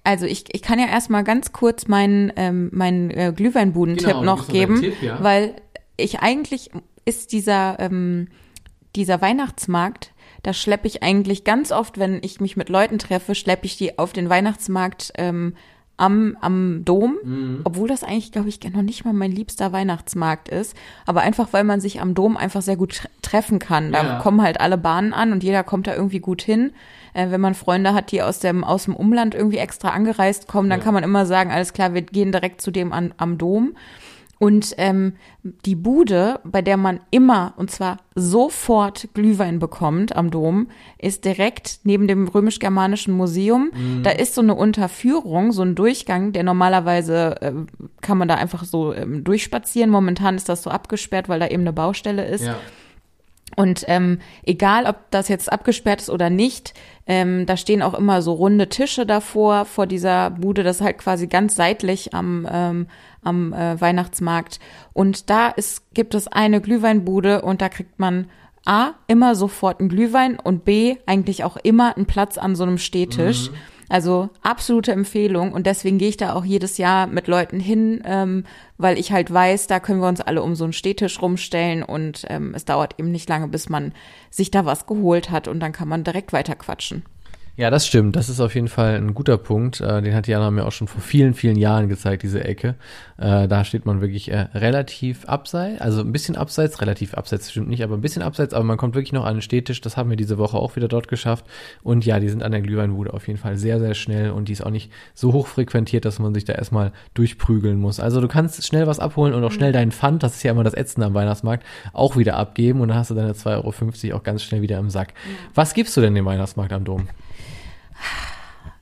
[0.03, 4.47] Also ich, ich kann ja erstmal ganz kurz meinen ähm, meinen äh, Glühweinbudentipp genau, noch
[4.47, 5.24] geben, Tipp, ja.
[5.24, 5.55] weil
[5.95, 6.72] ich eigentlich
[7.05, 8.28] ist dieser ähm,
[8.95, 10.12] dieser Weihnachtsmarkt
[10.44, 14.00] da schleppe ich eigentlich ganz oft, wenn ich mich mit Leuten treffe, schleppe ich die
[14.00, 15.54] auf den Weihnachtsmarkt ähm,
[16.02, 17.62] am, am Dom, mhm.
[17.64, 20.76] obwohl das eigentlich, glaube ich, noch nicht mal mein liebster Weihnachtsmarkt ist.
[21.06, 23.92] Aber einfach, weil man sich am Dom einfach sehr gut treffen kann.
[23.92, 24.20] Da ja.
[24.20, 26.74] kommen halt alle Bahnen an und jeder kommt da irgendwie gut hin.
[27.14, 30.72] Äh, wenn man Freunde hat, die aus dem, aus dem Umland irgendwie extra angereist kommen,
[30.72, 30.84] dann ja.
[30.84, 33.76] kann man immer sagen, alles klar, wir gehen direkt zu dem an, am Dom.
[34.42, 35.14] Und ähm,
[35.44, 41.82] die Bude, bei der man immer, und zwar sofort Glühwein bekommt am Dom, ist direkt
[41.84, 43.70] neben dem römisch-germanischen Museum.
[43.72, 44.02] Mhm.
[44.02, 47.54] Da ist so eine Unterführung, so ein Durchgang, der normalerweise äh,
[48.02, 49.92] kann man da einfach so ähm, durchspazieren.
[49.92, 52.44] Momentan ist das so abgesperrt, weil da eben eine Baustelle ist.
[52.44, 52.58] Ja.
[53.56, 56.74] Und ähm, egal, ob das jetzt abgesperrt ist oder nicht,
[57.06, 60.64] ähm, da stehen auch immer so runde Tische davor, vor dieser Bude.
[60.64, 62.88] Das ist halt quasi ganz seitlich am, ähm,
[63.24, 64.60] am äh, Weihnachtsmarkt.
[64.93, 68.28] Und da ist, gibt es eine Glühweinbude und da kriegt man
[68.66, 72.78] A, immer sofort einen Glühwein und B, eigentlich auch immer einen Platz an so einem
[72.78, 73.49] Stehtisch.
[73.49, 73.56] Mhm.
[73.92, 78.46] Also absolute Empfehlung und deswegen gehe ich da auch jedes Jahr mit Leuten hin, ähm,
[78.78, 82.26] weil ich halt weiß, da können wir uns alle um so einen Stehtisch rumstellen und
[82.30, 83.92] ähm, es dauert eben nicht lange, bis man
[84.30, 87.04] sich da was geholt hat und dann kann man direkt weiter quatschen.
[87.62, 88.16] Ja, das stimmt.
[88.16, 89.82] Das ist auf jeden Fall ein guter Punkt.
[89.82, 92.74] Äh, den hat Jana mir auch schon vor vielen, vielen Jahren gezeigt, diese Ecke.
[93.20, 97.70] Äh, da steht man wirklich äh, relativ abseits, also ein bisschen abseits, relativ abseits stimmt
[97.70, 99.80] nicht, aber ein bisschen abseits, aber man kommt wirklich noch an den Städtisch.
[99.80, 101.45] Das haben wir diese Woche auch wieder dort geschafft.
[101.84, 104.53] Und ja, die sind an der Glühweinbude auf jeden Fall sehr, sehr schnell und die
[104.53, 107.99] ist auch nicht so hoch frequentiert, dass man sich da erstmal durchprügeln muss.
[107.99, 110.64] Also du kannst schnell was abholen und auch schnell deinen Pfand, das ist ja immer
[110.64, 114.24] das Ätzende am Weihnachtsmarkt, auch wieder abgeben und dann hast du deine 2,50 Euro auch
[114.24, 115.14] ganz schnell wieder im Sack.
[115.53, 117.07] Was gibst du denn dem Weihnachtsmarkt am Dom?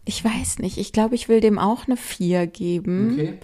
[0.06, 0.78] Ich weiß nicht.
[0.78, 3.14] Ich glaube, ich will dem auch eine 4 geben.
[3.14, 3.40] Okay.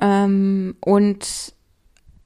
[0.00, 1.54] Ähm, und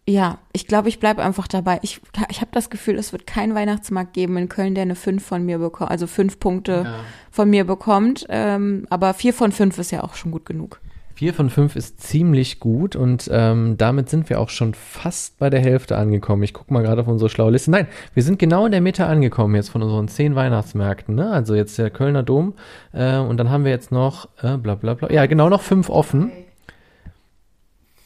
[0.09, 1.79] ja, ich glaube, ich bleibe einfach dabei.
[1.83, 5.25] Ich, ich habe das Gefühl, es wird keinen Weihnachtsmarkt geben in Köln, der eine 5
[5.25, 7.01] von mir bekommt, also 5 Punkte ja.
[7.31, 8.27] von mir bekommt.
[8.29, 10.81] Ähm, aber 4 von 5 ist ja auch schon gut genug.
[11.23, 15.51] Vier von fünf ist ziemlich gut und ähm, damit sind wir auch schon fast bei
[15.51, 16.43] der Hälfte angekommen.
[16.43, 17.71] Ich gucke mal gerade auf unsere schlaue Liste.
[17.71, 21.15] Nein, wir sind genau in der Mitte angekommen jetzt von unseren zehn Weihnachtsmärkten.
[21.15, 21.31] Ne?
[21.31, 22.55] Also jetzt der Kölner Dom
[22.93, 25.91] äh, und dann haben wir jetzt noch, äh, bla bla bla, ja genau noch fünf
[25.91, 26.33] offen.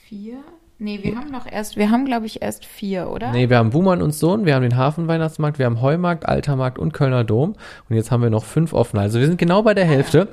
[0.05, 0.37] Vier?
[0.79, 3.33] Nee, wir haben noch erst, wir haben glaube ich erst vier, oder?
[3.33, 6.93] Nee, wir haben Buhmann und Sohn, wir haben den Hafenweihnachtsmarkt, wir haben Heumarkt, Altermarkt und
[6.93, 7.55] Kölner Dom.
[7.89, 8.99] Und jetzt haben wir noch fünf offen.
[8.99, 10.29] Also wir sind genau bei der Hälfte.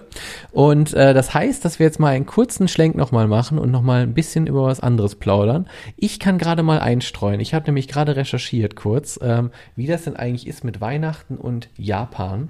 [0.52, 4.02] Und äh, das heißt, dass wir jetzt mal einen kurzen Schlenk nochmal machen und nochmal
[4.02, 5.68] ein bisschen über was anderes plaudern.
[5.96, 7.40] Ich kann gerade mal einstreuen.
[7.40, 11.70] Ich habe nämlich gerade recherchiert kurz, ähm, wie das denn eigentlich ist mit Weihnachten und
[11.78, 12.50] Japan.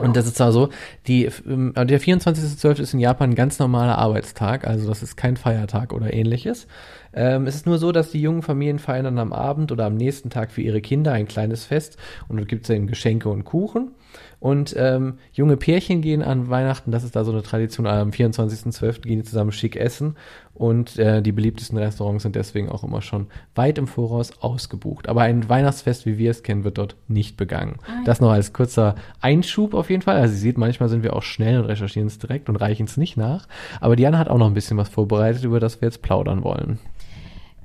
[0.00, 0.70] Und das ist zwar so,
[1.06, 2.80] die, ähm, der 24.12.
[2.80, 6.66] ist in Japan ein ganz normaler Arbeitstag, also das ist kein Feiertag oder ähnliches.
[7.14, 9.96] Ähm, es ist nur so, dass die jungen Familien feiern dann am Abend oder am
[9.96, 11.96] nächsten Tag für ihre Kinder ein kleines Fest
[12.28, 13.92] und dort gibt es eben Geschenke und Kuchen.
[14.40, 19.00] Und ähm, junge Pärchen gehen an Weihnachten, das ist da so eine Tradition, am 24.12.
[19.00, 20.16] gehen die zusammen schick essen
[20.52, 25.08] und äh, die beliebtesten Restaurants sind deswegen auch immer schon weit im Voraus ausgebucht.
[25.08, 27.76] Aber ein Weihnachtsfest, wie wir es kennen, wird dort nicht begangen.
[28.04, 30.16] Das noch als kurzer Einschub auf jeden Fall.
[30.16, 32.96] Also ihr seht, manchmal sind wir auch schnell und recherchieren es direkt und reichen es
[32.96, 33.48] nicht nach.
[33.80, 36.78] Aber Diana hat auch noch ein bisschen was vorbereitet, über das wir jetzt plaudern wollen.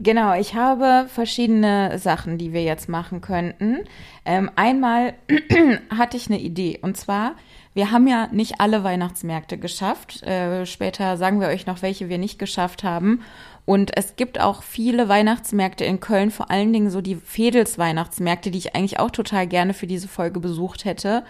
[0.01, 3.79] Genau, ich habe verschiedene Sachen, die wir jetzt machen könnten.
[4.25, 5.13] Ähm, einmal
[5.95, 7.35] hatte ich eine Idee und zwar,
[7.73, 10.23] wir haben ja nicht alle Weihnachtsmärkte geschafft.
[10.23, 13.21] Äh, später sagen wir euch noch, welche wir nicht geschafft haben.
[13.65, 18.57] Und es gibt auch viele Weihnachtsmärkte in Köln, vor allen Dingen so die Fedels-Weihnachtsmärkte, die
[18.57, 21.23] ich eigentlich auch total gerne für diese Folge besucht hätte.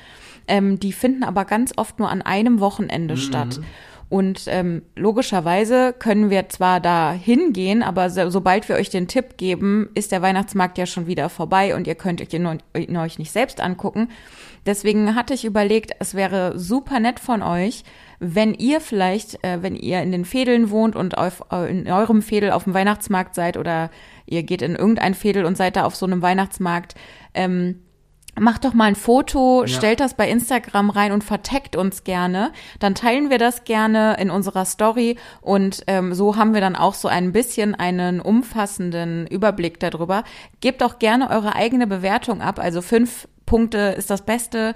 [0.48, 3.60] Ähm, die finden aber ganz oft nur an einem Wochenende statt.
[4.10, 9.38] Und ähm, logischerweise können wir zwar da hingehen, aber so, sobald wir euch den Tipp
[9.38, 13.20] geben, ist der Weihnachtsmarkt ja schon wieder vorbei und ihr könnt euch ihn, ihn euch
[13.20, 14.10] nicht selbst angucken.
[14.66, 17.84] Deswegen hatte ich überlegt, es wäre super nett von euch,
[18.20, 22.24] wenn ihr vielleicht, äh, wenn ihr in den Fädeln wohnt und auf, äh, in eurem
[22.24, 23.91] Fädel auf dem Weihnachtsmarkt seid oder
[24.26, 26.95] ihr geht in irgendein Fädel und seid da auf so einem Weihnachtsmarkt,
[27.36, 27.82] ähm,
[28.40, 32.52] Macht doch mal ein Foto, stellt das bei Instagram rein und verteckt uns gerne.
[32.80, 36.94] Dann teilen wir das gerne in unserer Story und ähm, so haben wir dann auch
[36.94, 40.24] so ein bisschen einen umfassenden Überblick darüber.
[40.62, 42.60] Gebt auch gerne eure eigene Bewertung ab.
[42.60, 44.76] Also fünf Punkte ist das Beste,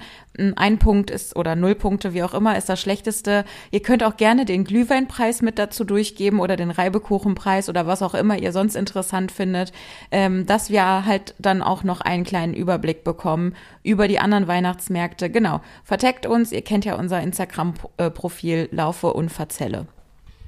[0.55, 3.45] ein Punkt ist oder null Punkte, wie auch immer, ist das Schlechteste.
[3.69, 8.15] Ihr könnt auch gerne den Glühweinpreis mit dazu durchgeben oder den Reibekuchenpreis oder was auch
[8.15, 9.74] immer ihr sonst interessant findet,
[10.09, 13.53] ähm, dass wir halt dann auch noch einen kleinen Überblick bekommen
[13.84, 15.30] über die anderen Weihnachtsmärkte.
[15.30, 19.86] Genau, verteckt uns, ihr kennt ja unser Instagram-Profil Laufe und Verzelle.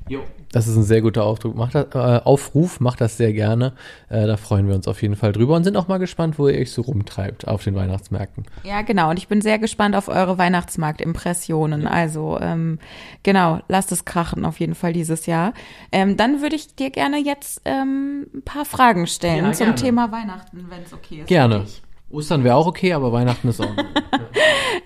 [0.07, 0.21] Jo.
[0.51, 1.55] Das ist ein sehr guter Aufdruck.
[1.55, 3.73] Macht das, äh, Aufruf, macht das sehr gerne.
[4.09, 6.47] Äh, da freuen wir uns auf jeden Fall drüber und sind auch mal gespannt, wo
[6.47, 8.45] ihr euch so rumtreibt auf den Weihnachtsmärkten.
[8.63, 9.09] Ja, genau.
[9.09, 11.87] Und ich bin sehr gespannt auf eure Weihnachtsmarktimpressionen.
[11.87, 12.79] Also, ähm,
[13.23, 15.53] genau, lasst es krachen auf jeden Fall dieses Jahr.
[15.91, 19.81] Ähm, dann würde ich dir gerne jetzt ähm, ein paar Fragen stellen Ja, zum gerne.
[19.81, 21.27] Thema Weihnachten, wenn es okay ist.
[21.27, 21.65] Gerne.
[22.11, 23.67] Ostern wäre auch okay, aber Weihnachten ist auch.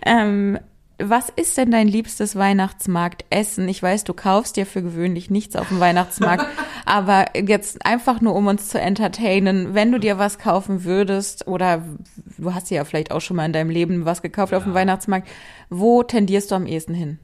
[0.05, 0.57] Ähm,
[1.01, 3.67] was ist denn dein liebstes Weihnachtsmarktessen?
[3.69, 6.45] Ich weiß, du kaufst dir für gewöhnlich nichts auf dem Weihnachtsmarkt,
[6.85, 11.83] aber jetzt einfach nur, um uns zu entertainen, wenn du dir was kaufen würdest oder
[12.37, 14.73] du hast dir ja vielleicht auch schon mal in deinem Leben was gekauft auf dem
[14.73, 15.27] Weihnachtsmarkt,
[15.69, 17.19] wo tendierst du am ehesten hin?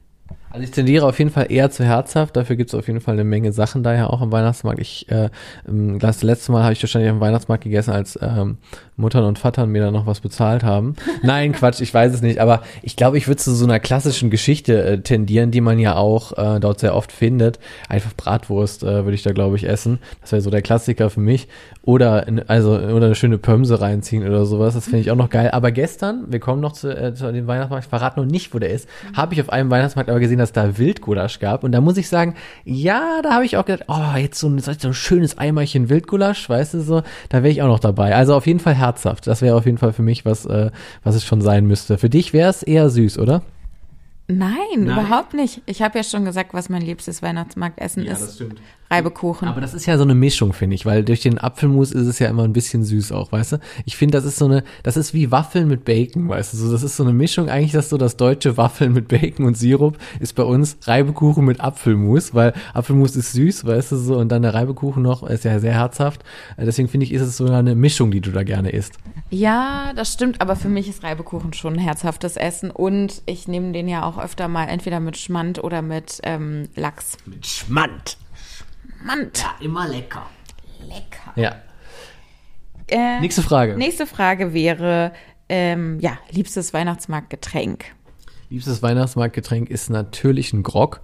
[0.50, 2.36] Also ich tendiere auf jeden Fall eher zu herzhaft.
[2.36, 4.80] Dafür gibt es auf jeden Fall eine Menge Sachen daher auch am Weihnachtsmarkt.
[4.80, 5.28] Ich äh,
[5.68, 8.58] ähm, das letzte Mal habe ich wahrscheinlich am Weihnachtsmarkt gegessen, als ähm,
[8.96, 10.94] Muttern und Vatern mir da noch was bezahlt haben.
[11.22, 12.38] Nein, Quatsch, ich weiß es nicht.
[12.38, 15.96] Aber ich glaube, ich würde zu so einer klassischen Geschichte äh, tendieren, die man ja
[15.96, 17.58] auch äh, dort sehr oft findet.
[17.88, 19.98] Einfach Bratwurst äh, würde ich da, glaube ich, essen.
[20.22, 21.48] Das wäre so der Klassiker für mich.
[21.82, 24.74] Oder in- also oder eine schöne Pömse reinziehen oder sowas.
[24.74, 25.50] Das finde ich auch noch geil.
[25.52, 28.58] Aber gestern, wir kommen noch zu, äh, zu dem Weihnachtsmarkt, ich verrate noch nicht, wo
[28.58, 31.64] der ist, habe ich auf einem Weihnachtsmarkt aber gesehen, dass da Wildgulasch gab.
[31.64, 32.34] Und da muss ich sagen,
[32.64, 36.48] ja, da habe ich auch gedacht, oh, jetzt so ein, so ein schönes Eimerchen Wildgulasch,
[36.48, 38.14] weißt du so, da wäre ich auch noch dabei.
[38.14, 39.26] Also auf jeden Fall herzhaft.
[39.26, 40.70] Das wäre auf jeden Fall für mich was, äh,
[41.02, 41.98] was es schon sein müsste.
[41.98, 43.42] Für dich wäre es eher süß, oder?
[44.28, 45.62] Nein, überhaupt nicht.
[45.66, 48.34] Ich habe ja schon gesagt, was mein liebstes Weihnachtsmarktessen ist.
[48.34, 48.60] stimmt.
[48.90, 49.48] Reibekuchen.
[49.48, 52.18] Aber das ist ja so eine Mischung, finde ich, weil durch den Apfelmus ist es
[52.18, 53.56] ja immer ein bisschen süß auch, weißt du?
[53.84, 56.56] Ich finde, das ist so eine, das ist wie Waffeln mit Bacon, weißt du?
[56.56, 59.56] So, das ist so eine Mischung, eigentlich das so das deutsche Waffeln mit Bacon und
[59.56, 64.30] Sirup ist bei uns Reibekuchen mit Apfelmus, weil Apfelmus ist süß, weißt du so, und
[64.30, 66.24] dann der Reibekuchen noch ist ja sehr herzhaft.
[66.56, 68.94] Deswegen finde ich, ist es so eine Mischung, die du da gerne isst.
[69.30, 73.72] Ja, das stimmt, aber für mich ist Reibekuchen schon ein herzhaftes Essen und ich nehme
[73.72, 77.16] den ja auch öfter mal entweder mit Schmand oder mit ähm, Lachs.
[77.26, 78.18] Mit Schmand.
[79.00, 79.38] Schmand.
[79.38, 80.26] Ja, immer lecker.
[80.80, 81.32] Lecker.
[81.36, 81.56] Ja.
[82.88, 83.76] Äh, Nächste Frage.
[83.76, 85.12] nächste Frage wäre,
[85.48, 87.95] ähm, ja, liebstes Weihnachtsmarktgetränk.
[88.48, 91.00] Liebstes Weihnachtsmarktgetränk ist natürlich ein Grog.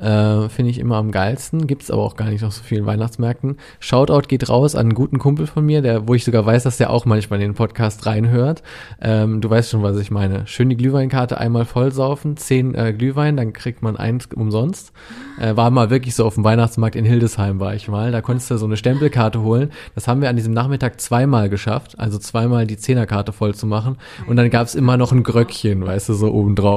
[0.00, 1.66] Äh, Finde ich immer am geilsten.
[1.66, 3.58] Gibt es aber auch gar nicht auf so vielen Weihnachtsmärkten.
[3.80, 6.78] Shoutout geht raus an einen guten Kumpel von mir, der, wo ich sogar weiß, dass
[6.78, 8.62] der auch manchmal in den Podcast reinhört.
[9.00, 10.46] Ähm, du weißt schon, was ich meine.
[10.46, 14.92] Schön die Glühweinkarte einmal vollsaufen, zehn äh, Glühwein, dann kriegt man eins umsonst.
[15.38, 18.10] Äh, war mal wirklich so auf dem Weihnachtsmarkt in Hildesheim war ich mal.
[18.10, 19.70] Da konntest du so eine Stempelkarte holen.
[19.94, 21.98] Das haben wir an diesem Nachmittag zweimal geschafft.
[21.98, 23.98] Also zweimal die Zehnerkarte voll zu machen.
[24.26, 26.30] Und dann gab's immer noch ein Gröckchen, weißt du, so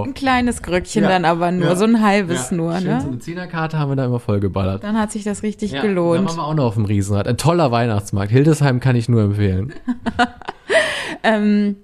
[0.04, 1.10] Ein kleines Gröckchen Ja.
[1.10, 1.76] dann aber nur, Ja.
[1.76, 3.02] so ein halbes Ja, nur, schön, ne?
[3.02, 4.84] So eine Zehnerkarte haben wir da immer vollgeballert.
[4.84, 6.26] Dann hat sich das richtig gelohnt.
[6.28, 7.28] waren wir auch noch auf dem Riesenrad.
[7.28, 8.32] Ein toller Weihnachtsmarkt.
[8.32, 9.74] Hildesheim kann ich nur empfehlen.
[11.24, 11.78] Ähm,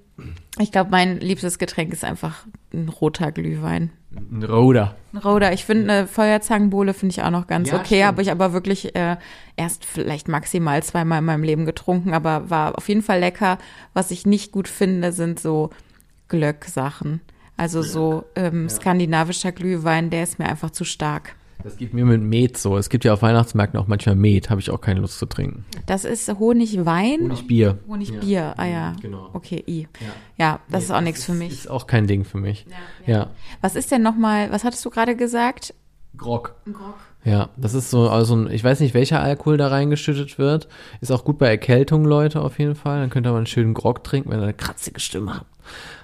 [0.58, 2.44] ich glaube, mein liebstes Getränk ist einfach
[2.74, 3.90] ein roter Glühwein.
[4.14, 4.96] Ein Roder.
[5.12, 5.52] Ein Roder.
[5.52, 8.04] Ich finde eine Feuerzangenbowle finde ich auch noch ganz Ja, okay.
[8.04, 9.16] Habe ich aber wirklich äh,
[9.56, 13.56] erst vielleicht maximal zweimal in meinem Leben getrunken, aber war auf jeden Fall lecker.
[13.94, 15.70] Was ich nicht gut finde, sind so
[16.28, 17.20] Glöck-Sachen.
[17.60, 21.34] Also so ähm, skandinavischer Glühwein, der ist mir einfach zu stark.
[21.62, 22.78] Das geht mir mit Met so.
[22.78, 24.48] Es gibt ja auf Weihnachtsmärkten auch manchmal Met.
[24.48, 25.66] Habe ich auch keine Lust zu trinken.
[25.84, 27.20] Das ist Honigwein.
[27.20, 27.78] Honigbier.
[27.86, 28.92] Honigbier, ah ja.
[29.02, 29.28] genau.
[29.34, 29.86] Okay, i.
[30.38, 31.52] Ja, das ist auch nichts für mich.
[31.52, 32.64] Ist auch kein Ding für mich.
[33.06, 33.28] Ja.
[33.60, 35.74] Was ist denn nochmal, was hattest du gerade gesagt?
[36.16, 36.54] Grog.
[37.24, 40.66] Ja, das ist so, also ein- ich weiß nicht, welcher Alkohol da reingeschüttet wird.
[41.02, 43.00] Ist auch gut bei Erkältung, Leute, auf jeden Fall.
[43.00, 45.46] Dann könnt ihr mal einen schönen Grog trinken, wenn ihr eine kratzige Stimme habt.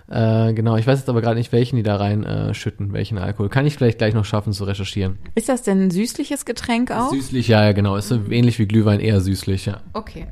[0.08, 3.18] Äh, genau, ich weiß jetzt aber gerade nicht, welchen die da rein äh, schütten, welchen
[3.18, 3.48] Alkohol.
[3.48, 5.18] Kann ich vielleicht gleich noch schaffen zu recherchieren.
[5.34, 7.10] Ist das denn ein süßliches Getränk auch?
[7.10, 7.96] Süßlich, ja, ja, genau.
[7.96, 9.80] Ist so ähnlich wie Glühwein, eher süßlich, ja.
[9.94, 10.26] Okay.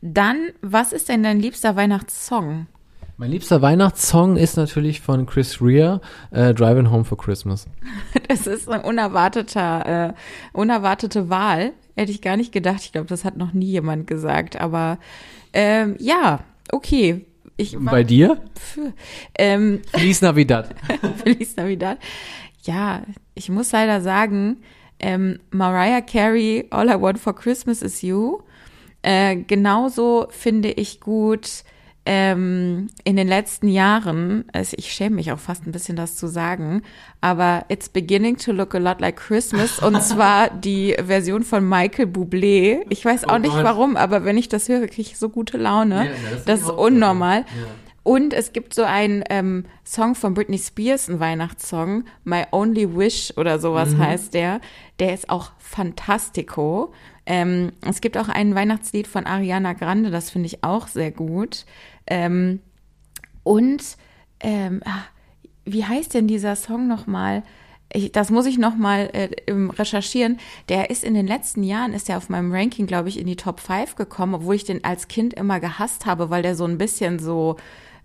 [0.00, 2.68] Dann, was ist denn dein liebster Weihnachtssong?
[3.20, 6.00] Mein liebster Weihnachtssong ist natürlich von Chris Rea,
[6.30, 7.66] äh, Driving Home for Christmas.
[8.28, 10.12] Das ist ein unerwarteter, äh,
[10.52, 11.72] unerwartete Wahl.
[11.96, 12.82] Hätte ich gar nicht gedacht.
[12.82, 14.60] Ich glaube, das hat noch nie jemand gesagt.
[14.60, 14.98] Aber
[15.52, 17.26] ähm, ja, okay.
[17.58, 18.40] Ich Und bei dir?
[18.56, 18.78] Pf,
[19.36, 20.74] ähm, Feliz Navidad.
[21.22, 21.98] Feliz Navidad.
[22.62, 23.02] Ja,
[23.34, 24.58] ich muss leider sagen,
[25.00, 28.42] ähm, Mariah Carey, All I Want for Christmas is You.
[29.02, 31.64] Äh, genauso finde ich gut
[32.10, 36.26] ähm, in den letzten Jahren, also ich schäme mich auch fast ein bisschen, das zu
[36.26, 36.80] sagen,
[37.20, 42.06] aber It's Beginning to Look a Lot Like Christmas und zwar die Version von Michael
[42.06, 42.78] Bublé.
[42.88, 43.62] Ich weiß auch Oh nicht Gott.
[43.64, 46.06] warum, aber wenn ich das höre, kriege ich so gute Laune.
[46.06, 47.44] Ja, das ist das ist unnormal.
[48.04, 53.34] Und es gibt so einen ähm, Song von Britney Spears, ein Weihnachtssong, My Only Wish
[53.36, 53.98] oder sowas Mhm.
[53.98, 54.62] heißt der.
[54.98, 56.92] Der ist auch fantastico.
[57.26, 61.66] Ähm, es gibt auch ein Weihnachtslied von Ariana Grande, das finde ich auch sehr gut.
[62.08, 62.60] Ähm,
[63.44, 63.82] und
[64.40, 65.04] ähm, ah,
[65.64, 67.42] wie heißt denn dieser Song nochmal?
[67.92, 70.38] Ich, das muss ich nochmal äh, ähm, recherchieren.
[70.68, 73.36] Der ist in den letzten Jahren, ist der auf meinem Ranking, glaube ich, in die
[73.36, 76.78] Top 5 gekommen, obwohl ich den als Kind immer gehasst habe, weil der so ein
[76.78, 77.56] bisschen so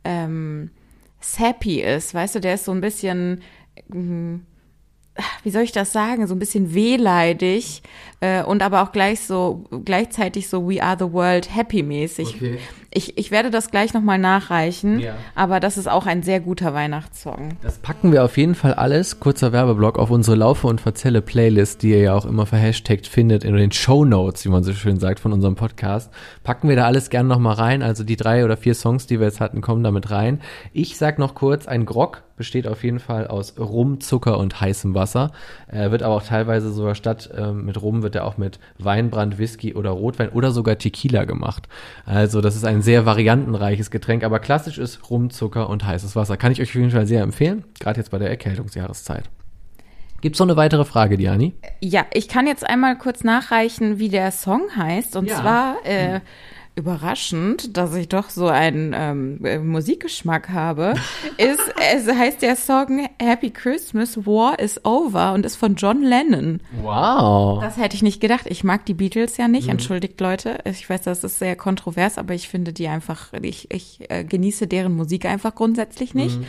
[0.04, 0.72] ähm,
[1.20, 2.14] sappy ist.
[2.14, 3.41] Weißt du, der ist so ein bisschen,
[3.89, 4.36] mm,
[5.43, 7.84] wie soll ich das sagen, so ein bisschen wehleidig
[8.20, 12.36] äh, und aber auch gleich so gleichzeitig so We Are the World Happy mäßig.
[12.36, 12.57] Okay.
[12.95, 15.16] Ich, ich werde das gleich nochmal nachreichen, Ja.
[15.34, 17.49] aber das ist auch ein sehr guter Weihnachtssong.
[17.64, 21.82] Das packen wir auf jeden Fall alles, kurzer Werbeblock, auf unsere Laufe und Verzelle Playlist,
[21.82, 24.99] die ihr ja auch immer verhashtagt findet in den Show Notes, wie man so schön
[24.99, 26.11] sagt, von unserem Podcast.
[26.43, 27.82] Packen wir da alles gerne nochmal rein.
[27.82, 30.39] Also die drei oder vier Songs, die wir jetzt hatten, kommen damit rein.
[30.72, 34.96] Ich sag noch kurz, ein Grog besteht auf jeden Fall aus Rum, Zucker und heißem
[34.96, 35.32] Wasser.
[35.72, 39.38] Äh, wird aber auch teilweise sogar statt ähm, mit Rum wird er auch mit Weinbrand,
[39.38, 41.68] Whisky oder Rotwein oder sogar Tequila gemacht.
[42.06, 46.38] Also das ist ein sehr variantenreiches Getränk, aber klassisch ist Rum, Zucker und heißes Wasser.
[46.38, 49.30] Kann ich euch auf jeden Fall sehr empfehlen, gerade jetzt bei der Erkältungsjahreszeit.
[50.22, 51.54] Gibt's noch eine weitere Frage, Diani?
[51.82, 55.18] Ja, ich kann jetzt einmal kurz nachreichen, wie der Song heißt.
[55.18, 55.36] Und Ja.
[55.42, 56.22] zwar äh,
[56.76, 60.96] überraschend, dass ich doch so einen ähm, äh, Musikgeschmack habe,
[61.38, 61.62] ist,
[61.94, 66.62] es heißt der Song Happy Christmas, War is Over und ist von John Lennon.
[66.82, 67.62] Wow.
[67.62, 68.46] Das hätte ich nicht gedacht.
[68.48, 70.60] Ich mag die Beatles ja nicht, entschuldigt Leute.
[70.66, 74.68] Ich weiß, das ist sehr kontrovers, aber ich finde die einfach, ich, ich äh, genieße
[74.68, 76.40] deren Musik einfach grundsätzlich nicht.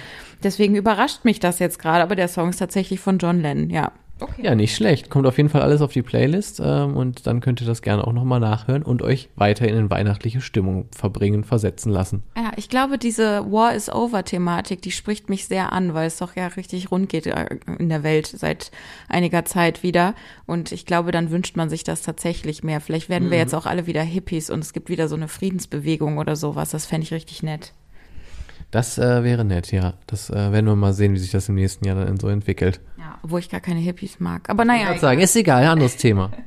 [0.42, 3.92] Deswegen überrascht mich das jetzt gerade, aber der Song ist tatsächlich von John Lennon, ja.
[4.38, 5.10] Ja, nicht schlecht.
[5.10, 8.06] Kommt auf jeden Fall alles auf die Playlist ähm, und dann könnt ihr das gerne
[8.06, 12.22] auch nochmal nachhören und euch weiter in eine weihnachtliche Stimmung verbringen, versetzen lassen.
[12.36, 16.18] Ja, ich glaube, diese War is Over Thematik, die spricht mich sehr an, weil es
[16.18, 17.46] doch ja richtig rund geht äh,
[17.78, 18.70] in der Welt seit
[19.08, 20.14] einiger Zeit wieder.
[20.46, 22.80] Und ich glaube, dann wünscht man sich das tatsächlich mehr.
[22.80, 26.18] Vielleicht werden wir jetzt auch alle wieder Hippies und es gibt wieder so eine Friedensbewegung
[26.18, 26.70] oder sowas.
[26.70, 27.72] Das fände ich richtig nett.
[28.74, 29.94] Das äh, wäre nett, ja.
[30.08, 32.80] Das äh, werden wir mal sehen, wie sich das im nächsten Jahr dann so entwickelt.
[32.98, 34.50] Ja, obwohl ich gar keine Hippies mag.
[34.50, 36.32] Aber Ich naja, würde sagen, ist egal, anderes Thema.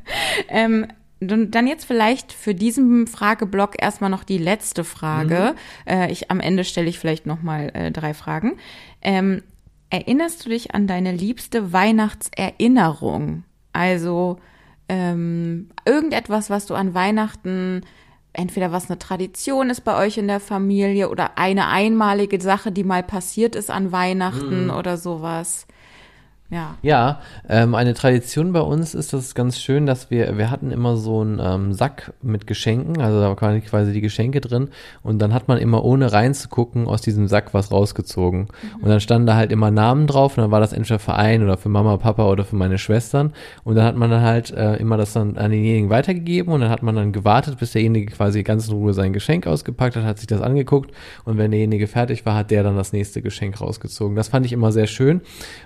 [0.49, 0.87] Ähm,
[1.19, 5.55] dann jetzt vielleicht für diesen Frageblock erstmal noch die letzte Frage.
[5.87, 8.57] Äh, ich, am Ende stelle ich vielleicht noch mal äh, drei Fragen.
[9.01, 9.41] Ähm,
[9.89, 13.45] erinnerst du dich an deine liebste Weihnachtserinnerung?
[13.73, 14.37] Also
[14.89, 17.81] ähm, irgendetwas, was du an Weihnachten,
[18.37, 22.83] entweder was eine Tradition ist bei euch in der Familie oder eine einmalige Sache, die
[22.83, 24.69] mal passiert ist an Weihnachten Mhm.
[24.71, 25.67] oder sowas.
[26.49, 26.77] Ja.
[26.81, 27.19] Ja,
[27.49, 31.19] ähm, eine Tradition bei uns ist das ganz schön, dass wir, wir hatten immer so
[31.19, 34.69] einen ähm, Sack mit Geschenken, also da waren quasi die Geschenke drin
[35.03, 38.47] und dann hat man immer ohne reinzugucken aus diesem Sack was rausgezogen.
[38.81, 41.43] Und dann standen da halt immer Namen drauf und dann war das entweder für einen
[41.43, 43.33] oder für Mama, Papa oder für meine Schwestern
[43.65, 46.69] und dann hat man dann halt äh, immer das dann an denjenigen weitergegeben und dann
[46.69, 50.19] hat man dann gewartet, bis derjenige quasi ganz in Ruhe sein Geschenk ausgepackt hat, hat
[50.19, 50.91] sich das angeguckt
[51.25, 54.15] und wenn derjenige fertig war, hat der dann das nächste Geschenk rausgezogen.
[54.15, 55.19] Das fand ich immer sehr schön,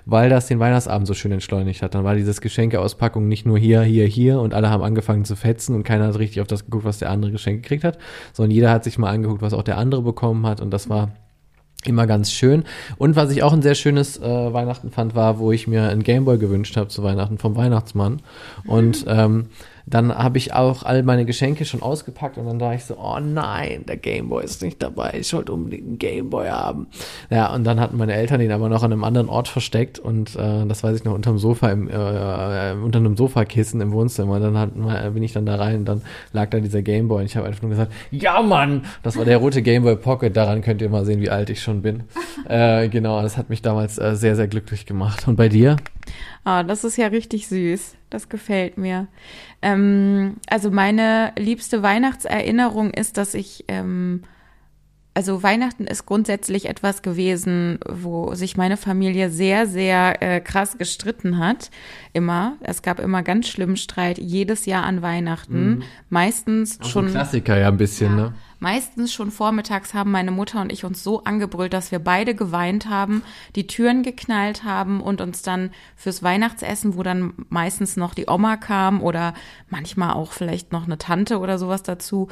[0.06, 1.94] weil das den Weihnachtsabend so schön entschleunigt hat.
[1.94, 5.74] Dann war dieses Geschenkeauspackung nicht nur hier, hier, hier und alle haben angefangen zu fetzen
[5.74, 7.98] und keiner hat richtig auf das geguckt, was der andere geschenkt gekriegt hat,
[8.32, 11.10] sondern jeder hat sich mal angeguckt, was auch der andere bekommen hat und das war
[11.84, 12.64] immer ganz schön.
[12.96, 16.04] Und was ich auch ein sehr schönes äh, Weihnachten fand, war, wo ich mir einen
[16.04, 18.22] Gameboy gewünscht habe zu Weihnachten vom Weihnachtsmann.
[18.66, 19.46] Und ähm,
[19.86, 23.18] dann habe ich auch all meine Geschenke schon ausgepackt und dann dachte ich so, oh
[23.20, 26.86] nein, der Gameboy ist nicht dabei, ich wollte unbedingt einen Gameboy haben.
[27.30, 30.36] Ja, und dann hatten meine Eltern ihn aber noch an einem anderen Ort versteckt und
[30.36, 34.40] äh, das weiß ich noch unterm Sofa, im, äh, äh, unter einem Sofakissen im Wohnzimmer.
[34.40, 36.02] Dann hat, äh, bin ich dann da rein und dann
[36.32, 39.38] lag da dieser Gameboy und ich habe einfach nur gesagt, ja Mann, das war der
[39.38, 42.04] rote Gameboy Pocket, daran könnt ihr mal sehen, wie alt ich schon bin.
[42.48, 45.26] äh, genau, das hat mich damals äh, sehr, sehr glücklich gemacht.
[45.26, 45.76] Und bei dir?
[46.44, 47.94] Ah, das ist ja richtig süß.
[48.10, 49.06] Das gefällt mir.
[49.62, 54.22] Ähm, also meine liebste Weihnachtserinnerung ist, dass ich, ähm,
[55.14, 61.38] also Weihnachten ist grundsätzlich etwas gewesen, wo sich meine Familie sehr, sehr äh, krass gestritten
[61.38, 61.70] hat.
[62.12, 62.56] Immer.
[62.60, 65.84] Es gab immer ganz schlimmen Streit jedes Jahr an Weihnachten.
[66.08, 67.08] Meistens schon.
[67.10, 68.34] Klassiker ja ein bisschen, ne?
[68.62, 72.88] Meistens schon vormittags haben meine Mutter und ich uns so angebrüllt, dass wir beide geweint
[72.88, 73.24] haben,
[73.56, 78.56] die Türen geknallt haben und uns dann fürs Weihnachtsessen, wo dann meistens noch die Oma
[78.56, 79.34] kam oder
[79.68, 82.28] manchmal auch vielleicht noch eine Tante oder sowas dazu,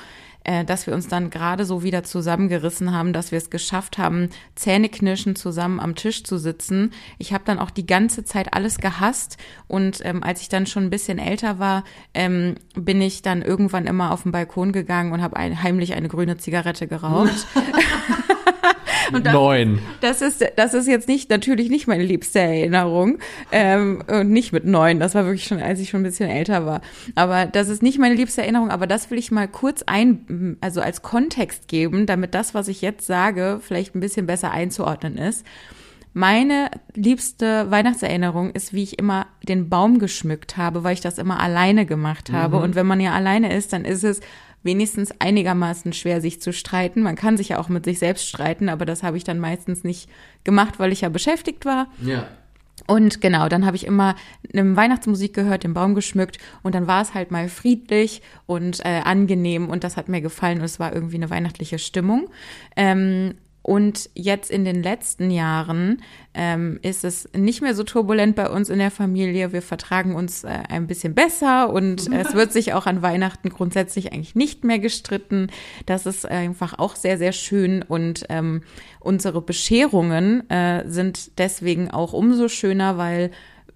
[0.50, 4.30] äh, dass wir uns dann gerade so wieder zusammengerissen haben, dass wir es geschafft haben,
[4.56, 6.92] Zähneknirschen zusammen am Tisch zu sitzen.
[7.18, 9.36] Ich habe dann auch die ganze Zeit alles gehasst
[9.68, 11.84] und ähm, als ich dann schon ein bisschen älter war,
[12.14, 16.08] ähm, bin ich dann irgendwann immer auf den Balkon gegangen und habe ein, heimlich eine
[16.08, 17.46] grüne Zigarette geraucht.
[19.12, 19.78] Und das- Neun.
[20.00, 23.18] Das ist, das ist jetzt nicht, natürlich nicht meine liebste Erinnerung.
[23.52, 25.00] Ähm, und nicht mit neun.
[25.00, 26.80] Das war wirklich schon, als ich schon ein bisschen älter war.
[27.14, 28.70] Aber das ist nicht meine liebste Erinnerung.
[28.70, 32.80] Aber das will ich mal kurz ein, also als Kontext geben, damit das, was ich
[32.82, 35.44] jetzt sage, vielleicht ein bisschen besser einzuordnen ist.
[36.12, 41.38] Meine liebste Weihnachtserinnerung ist, wie ich immer den Baum geschmückt habe, weil ich das immer
[41.38, 42.56] alleine gemacht habe.
[42.56, 44.20] Und wenn man ja alleine ist, dann ist es
[44.62, 47.02] wenigstens einigermaßen schwer, sich zu streiten.
[47.02, 49.84] Man kann sich ja auch mit sich selbst streiten, aber das habe ich dann meistens
[49.84, 50.08] nicht
[50.44, 51.88] gemacht, weil ich ja beschäftigt war.
[52.02, 52.26] Ja.
[52.86, 54.16] Und genau, dann habe ich immer
[54.52, 59.00] eine Weihnachtsmusik gehört, den Baum geschmückt und dann war es halt mal friedlich und äh,
[59.04, 62.28] angenehm und das hat mir gefallen und es war irgendwie eine weihnachtliche Stimmung.
[62.76, 66.02] Ähm, und jetzt in den letzten Jahren
[66.32, 69.52] ähm, ist es nicht mehr so turbulent bei uns in der Familie.
[69.52, 74.12] Wir vertragen uns äh, ein bisschen besser und es wird sich auch an Weihnachten grundsätzlich
[74.12, 75.48] eigentlich nicht mehr gestritten.
[75.86, 78.62] Das ist einfach auch sehr, sehr schön und ähm,
[78.98, 83.30] unsere Bescherungen äh, sind deswegen auch umso schöner, weil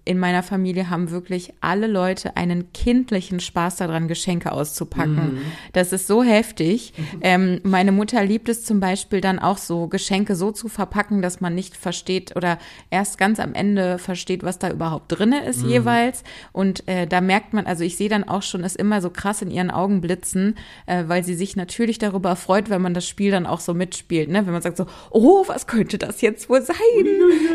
[0.05, 5.39] in meiner Familie haben wirklich alle Leute einen kindlichen Spaß daran, Geschenke auszupacken.
[5.73, 6.93] Das ist so heftig.
[7.21, 11.41] Ähm, meine Mutter liebt es zum Beispiel dann auch so, Geschenke so zu verpacken, dass
[11.41, 12.59] man nicht versteht oder
[12.91, 16.23] erst ganz am Ende versteht, was da überhaupt drinne ist jeweils.
[16.51, 19.41] Und äh, da merkt man, also ich sehe dann auch schon, es immer so krass
[19.41, 23.31] in ihren Augen blitzen, äh, weil sie sich natürlich darüber freut, wenn man das Spiel
[23.31, 24.29] dann auch so mitspielt.
[24.29, 24.45] Ne?
[24.45, 26.75] Wenn man sagt so, oh, was könnte das jetzt wohl sein?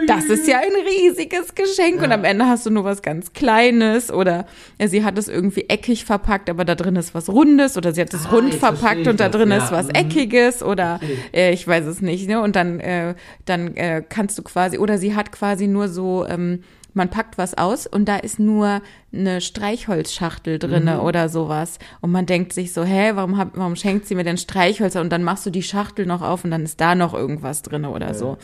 [0.09, 2.03] Das ist ja ein riesiges Geschenk.
[2.03, 4.47] Und am Ende hast du nur was ganz Kleines oder
[4.85, 8.15] sie hat es irgendwie eckig verpackt, aber da drin ist was Rundes oder sie hat
[8.15, 9.59] es Ah, rund verpackt und da das, drin ja.
[9.59, 9.95] ist was Mhm.
[9.95, 11.01] Eckiges oder
[11.33, 12.29] äh, ich weiß es nicht.
[12.29, 12.41] Ne?
[12.41, 13.15] Und dann, äh,
[13.45, 16.61] dann äh, kannst du quasi, oder sie hat quasi nur so, ähm,
[16.93, 18.83] man packt was aus und da ist nur
[19.13, 21.01] eine Streichholzschachtel drinne Mhm.
[21.01, 21.79] oder sowas.
[22.01, 25.01] Und man denkt sich so, hä, warum, hab, warum schenkt sie mir denn Streichhölzer?
[25.01, 27.91] Und dann machst du die Schachtel noch auf und dann ist da noch irgendwas drinne
[27.91, 28.39] oder so.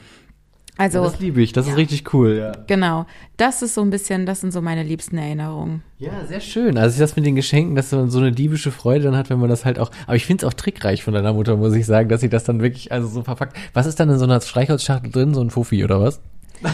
[0.78, 2.52] Also, Das liebe ich, das ist richtig cool, ja.
[2.66, 3.06] genau.
[3.38, 5.82] Das ist so ein bisschen, das sind so meine liebsten Erinnerungen.
[5.98, 6.76] Ja, sehr schön.
[6.76, 9.48] Also das mit den Geschenken, dass man so eine diebische Freude dann hat, wenn man
[9.48, 9.90] das halt auch.
[10.06, 12.44] Aber ich finde es auch trickreich von deiner Mutter, muss ich sagen, dass sie das
[12.44, 13.56] dann wirklich also so verpackt.
[13.72, 15.32] Was ist dann in so einer Streichholzschachtel drin?
[15.32, 16.20] So ein Fuffi oder was?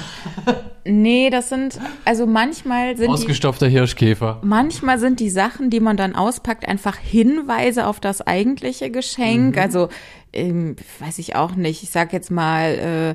[0.85, 4.41] Nee, das sind, also manchmal sind die, Ausgestopfter Hirschkäfer.
[4.43, 9.59] manchmal sind die Sachen, die man dann auspackt, einfach Hinweise auf das eigentliche Geschenk.
[9.59, 9.91] Also,
[10.33, 11.85] ähm, weiß ich auch nicht.
[11.85, 13.15] Ich sag jetzt mal,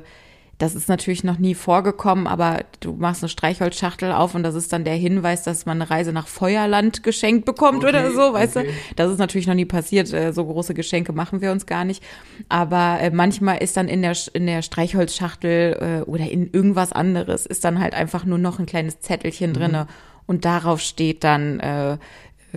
[0.58, 4.72] das ist natürlich noch nie vorgekommen, aber du machst eine Streichholzschachtel auf und das ist
[4.72, 8.56] dann der Hinweis, dass man eine Reise nach Feuerland geschenkt bekommt Okay, oder so, weißt
[8.56, 8.66] okay.
[8.66, 8.94] du?
[8.96, 10.12] Das ist natürlich noch nie passiert.
[10.12, 12.02] äh, So große Geschenke machen wir uns gar nicht.
[12.48, 17.46] Aber äh, manchmal ist dann in der, in der Streichholzschachtel äh, oder in irgendwas anderes
[17.46, 19.86] ist dann halt einfach nur noch ein kleines Zettelchen drinne
[20.26, 21.98] und darauf steht dann äh,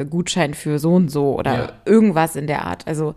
[0.09, 1.71] Gutschein für so und so oder Ja.
[1.85, 2.87] irgendwas in der Art.
[2.87, 3.13] Also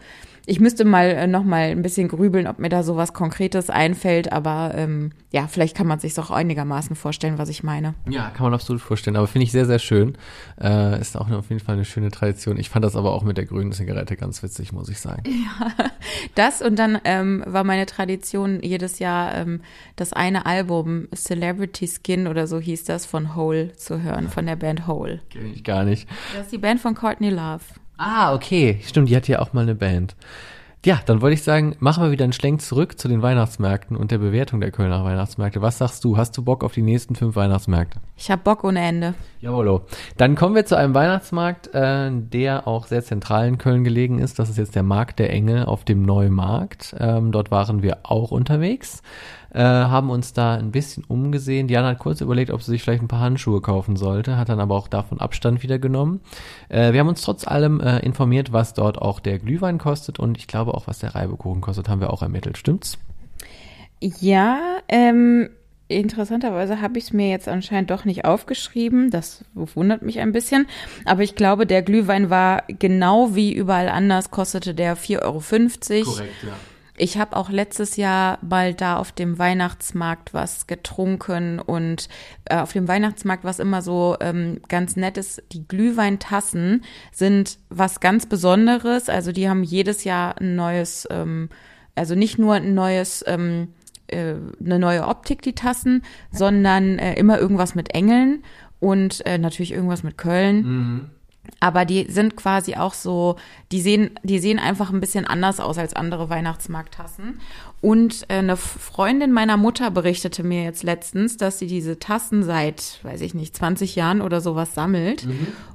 [0.47, 4.33] ich müsste mal äh, noch mal ein bisschen grübeln, ob mir da sowas Konkretes einfällt,
[4.33, 7.95] aber ähm, ja, vielleicht kann man sich auch einigermaßen vorstellen, was ich meine.
[8.09, 9.17] Ja, kann man absolut vorstellen.
[9.17, 10.17] Aber finde ich sehr, sehr schön.
[10.61, 12.59] Äh, ist auch auf jeden Fall eine schöne Tradition.
[12.59, 15.23] Ich fand das aber auch mit der grünen Zigarette ganz witzig, muss ich sagen.
[16.35, 19.61] Das und dann ähm, war meine Tradition jedes Jahr ähm,
[19.97, 24.57] das eine Album Celebrity Skin oder so hieß das von Hole zu hören, von der
[24.57, 25.21] Band Hole.
[25.31, 26.09] Kenn ich gar nicht.
[26.35, 27.63] Das ist die Band von Courtney Love.
[27.97, 28.81] Ah, okay.
[28.85, 30.17] Stimmt, die hat ja auch mal eine Band.
[30.85, 34.11] Ja, dann wollte ich sagen, machen wir wieder einen Schlenk zurück zu den Weihnachtsmärkten und
[34.11, 35.63] der Bewertung der Kölner Weihnachtsmärkte.
[35.63, 36.19] Was sagst du?
[36.19, 38.01] Hast du Bock auf die nächsten fünf Weihnachtsmärkte?
[38.19, 39.15] Ich hab Bock ohne Ende.
[39.41, 39.87] Jawollo.
[40.19, 44.39] Dann kommen wir zu einem Weihnachtsmarkt, äh, der auch sehr zentral in Köln gelegen ist.
[44.39, 46.95] Das ist jetzt der Markt der Engel auf dem Neumarkt.
[46.99, 49.03] Ähm, dort waren wir auch unterwegs,
[49.55, 51.69] äh, haben uns da ein bisschen umgesehen.
[51.69, 54.61] Diana hat kurz überlegt, ob sie sich vielleicht ein paar Handschuhe kaufen sollte, hat dann
[54.61, 56.21] aber auch davon Abstand wieder genommen.
[56.69, 60.37] Äh, wir haben uns trotz allem äh, informiert, was dort auch der Glühwein kostet und
[60.37, 62.59] ich glaube auch, was der Reibekuchen kostet, haben wir auch ermittelt.
[62.59, 62.99] Stimmt's?
[64.01, 65.49] Ja, ähm,
[65.89, 69.11] interessanterweise habe ich es mir jetzt anscheinend doch nicht aufgeschrieben.
[69.11, 70.67] Das wundert mich ein bisschen.
[71.05, 76.19] Aber ich glaube, der Glühwein war genau wie überall anders, kostete der 4,50 Euro.
[76.19, 76.27] ja.
[76.97, 82.09] Ich habe auch letztes Jahr mal da auf dem Weihnachtsmarkt was getrunken und
[82.45, 87.99] äh, auf dem Weihnachtsmarkt, was immer so ähm, ganz nett ist, die Glühweintassen sind was
[87.99, 89.09] ganz Besonderes.
[89.09, 91.49] Also die haben jedes Jahr ein neues, ähm,
[91.97, 93.69] also nicht nur ein neues, ähm,
[94.07, 94.35] äh,
[94.65, 98.45] eine neue Optik, die Tassen, sondern äh, immer irgendwas mit Engeln
[98.79, 101.11] und äh, natürlich irgendwas mit Köln.
[101.61, 103.37] Aber die sind quasi auch so,
[103.73, 107.41] die sehen, die sehen einfach ein bisschen anders aus als andere Weihnachtsmarkttassen.
[107.81, 112.99] Und äh, eine Freundin meiner Mutter berichtete mir jetzt letztens, dass sie diese Tassen seit,
[113.03, 115.27] weiß ich nicht, 20 Jahren oder sowas sammelt.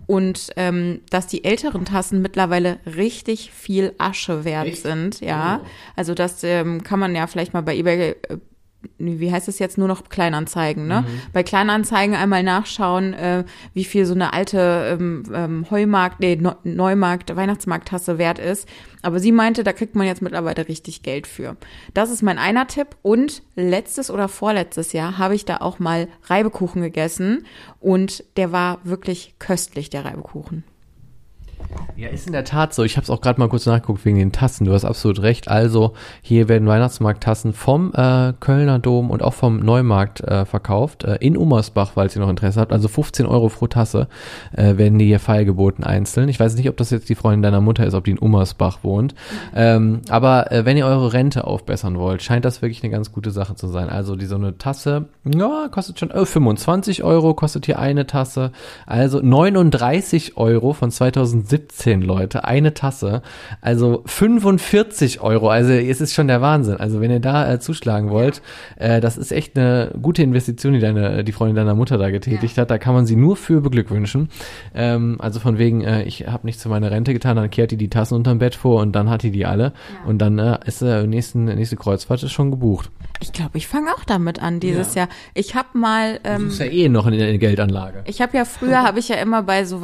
[0.08, 4.82] Und ähm, dass die älteren Tassen mittlerweile richtig viel Asche wert Echt?
[4.82, 5.22] sind.
[5.22, 5.62] Ja.
[5.64, 5.68] Oh.
[5.96, 8.38] Also das ähm, kann man ja vielleicht mal bei eBay äh,
[8.98, 11.04] wie heißt es jetzt, nur noch Kleinanzeigen, ne?
[11.34, 17.36] Bei Kleinanzeigen einmal nachschauen, äh, wie viel so eine alte ähm, ähm, Heumarkt, nee, Neumarkt,
[17.36, 18.68] Weihnachtsmarkttasse wert ist.
[19.02, 21.56] Aber sie meinte, da kriegt man jetzt mittlerweile richtig Geld für.
[21.94, 22.96] Das ist mein einer Tipp.
[23.02, 27.46] Und letztes oder vorletztes Jahr habe ich da auch mal Reibekuchen gegessen
[27.80, 30.64] und der war wirklich köstlich, der Reibekuchen.
[32.00, 32.84] Ja, ist in der Tat so.
[32.84, 34.64] Ich habe es auch gerade mal kurz nachgeguckt wegen den Tassen.
[34.64, 35.50] Du hast absolut recht.
[35.50, 41.04] Also hier werden Weihnachtsmarkttassen vom äh, Kölner Dom und auch vom Neumarkt äh, verkauft.
[41.04, 42.72] Äh, in Ummersbach, falls ihr noch Interesse habt.
[42.72, 44.08] Also 15 Euro pro Tasse
[44.56, 46.30] äh, werden die hier feilgeboten einzeln.
[46.30, 48.80] Ich weiß nicht, ob das jetzt die Freundin deiner Mutter ist, ob die in Ummersbach
[48.84, 49.14] wohnt.
[49.54, 53.32] Ähm, aber äh, wenn ihr eure Rente aufbessern wollt, scheint das wirklich eine ganz gute
[53.32, 53.90] Sache zu sein.
[53.90, 58.54] Also die so eine Tasse, ja, kostet schon äh, 25 Euro, kostet hier eine Tasse.
[58.86, 60.92] Also 39 Euro von
[61.50, 63.22] 2017, Leute, eine Tasse.
[63.62, 65.50] Also 45 Euro.
[65.50, 66.78] Also es ist schon der Wahnsinn.
[66.78, 68.42] Also wenn ihr da äh, zuschlagen wollt,
[68.78, 72.58] äh, das ist echt eine gute Investition, die deine, die Freundin deiner Mutter da getätigt
[72.58, 72.70] hat.
[72.72, 74.30] Da kann man sie nur für beglückwünschen.
[74.76, 77.78] Ähm, also von wegen, äh, ich habe nichts für meine Rente getan, dann kehrt die
[77.78, 79.74] die Tassen unterm Bett vor und dann hat die die alle.
[80.06, 82.92] Und dann äh, ist äh, nächsten, nächste Kreuzfahrt ist schon gebucht.
[83.22, 85.02] Ich glaube, ich fange auch damit an dieses Ja.
[85.02, 85.10] Jahr.
[85.34, 88.04] Ich habe mal ähm, bist ja eh noch in der Geldanlage.
[88.06, 89.82] Ich habe ja früher habe ich ja immer bei so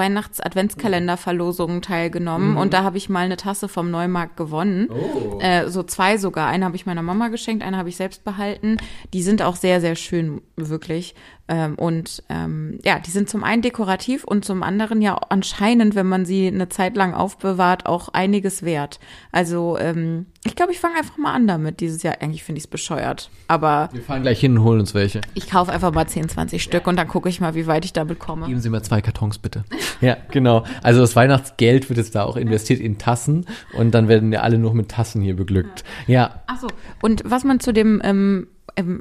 [1.56, 4.90] Weihnachts-Adventskalender-Verlosungen teilgenommen und da habe ich mal eine Tasse vom Neumarkt gewonnen.
[4.90, 5.40] Oh.
[5.40, 6.48] Äh, so zwei sogar.
[6.48, 8.78] Eine habe ich meiner Mama geschenkt, eine habe ich selbst behalten.
[9.14, 11.16] Die sind auch sehr, sehr schön, wirklich.
[11.48, 16.08] Ähm, und ähm, ja, die sind zum einen dekorativ und zum anderen ja anscheinend, wenn
[16.08, 19.00] man sie eine Zeit lang aufbewahrt, auch einiges wert.
[19.32, 22.16] Also ähm, ich glaube, ich fange einfach mal an damit dieses Jahr.
[22.20, 23.30] Eigentlich finde ich es bescheuert.
[23.48, 25.22] Aber Wir fahren gleich hin und holen uns welche.
[25.36, 27.94] ich kaufe einfach mal 10, 20 Stück und dann gucke ich mal, wie weit ich
[27.94, 28.48] damit komme.
[28.48, 29.66] Geben Sie mir zwei Kartons bitte.
[30.02, 30.64] ja, genau.
[30.82, 34.58] Also das Weihnachtsgeld wird jetzt da auch investiert in Tassen und dann werden ja alle
[34.58, 35.84] nur mit Tassen hier beglückt.
[36.08, 36.68] Ja, Ach so.
[37.02, 38.48] Und was man zu dem, ähm,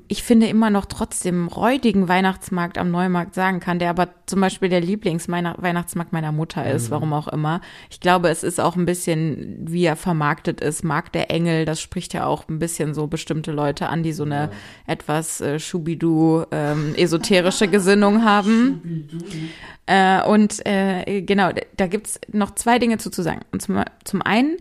[0.07, 4.69] ich finde immer noch trotzdem räudigen Weihnachtsmarkt am Neumarkt sagen kann, der aber zum Beispiel
[4.69, 7.61] der Lieblingsweihnachtsmarkt meiner Mutter ist, warum auch immer.
[7.91, 11.81] Ich glaube, es ist auch ein bisschen, wie er vermarktet ist, Markt der Engel, das
[11.81, 14.51] spricht ja auch ein bisschen so bestimmte Leute an, die so eine
[14.87, 19.09] etwas äh, Schubidu ähm, esoterische Gesinnung haben.
[19.87, 23.41] Äh, und äh, genau, da gibt's noch zwei Dinge zu, zu sagen.
[23.51, 24.57] Und zum, zum einen,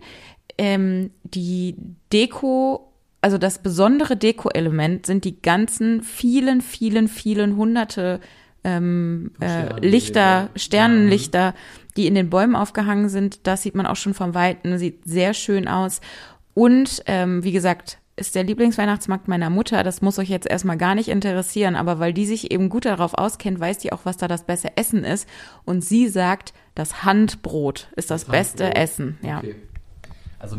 [0.58, 1.76] ähm, die
[2.12, 2.90] Deko
[3.24, 8.20] also das besondere Deko-Element sind die ganzen vielen, vielen, vielen hunderte
[8.64, 11.54] ähm, äh, Lichter, Sternenlichter,
[11.96, 13.46] die in den Bäumen aufgehangen sind.
[13.46, 16.02] Das sieht man auch schon vom Weiten, sieht sehr schön aus.
[16.52, 19.82] Und ähm, wie gesagt, ist der Lieblingsweihnachtsmarkt meiner Mutter.
[19.84, 23.14] Das muss euch jetzt erstmal gar nicht interessieren, aber weil die sich eben gut darauf
[23.14, 25.26] auskennt, weiß die auch, was da das beste Essen ist.
[25.64, 28.82] Und sie sagt, das Handbrot ist das, das beste Handbrot.
[28.82, 29.18] Essen.
[29.22, 29.38] Ja.
[29.38, 29.54] Okay.
[30.38, 30.56] Also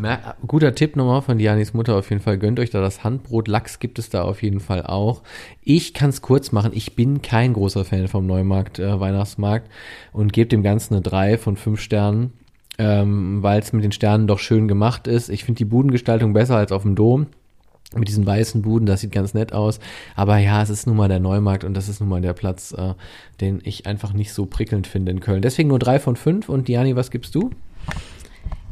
[0.48, 2.38] guter Tipp nochmal von Dianis Mutter auf jeden Fall.
[2.38, 3.48] Gönnt euch da das Handbrot.
[3.48, 5.22] Lachs gibt es da auf jeden Fall auch.
[5.62, 6.72] Ich kann es kurz machen.
[6.74, 9.70] Ich bin kein großer Fan vom Neumarkt äh, Weihnachtsmarkt
[10.12, 12.34] und gebe dem Ganzen eine 3 von 5 Sternen,
[12.78, 15.30] ähm, weil es mit den Sternen doch schön gemacht ist.
[15.30, 17.28] Ich finde die Budengestaltung besser als auf dem Dom
[17.94, 19.80] mit diesen weißen Buden, das sieht ganz nett aus.
[20.16, 22.74] Aber ja, es ist nun mal der Neumarkt und das ist nun mal der Platz,
[22.74, 22.94] äh,
[23.42, 25.42] den ich einfach nicht so prickelnd finde in Köln.
[25.42, 26.50] Deswegen nur drei von fünf.
[26.50, 27.52] Und Diani, was gibst du?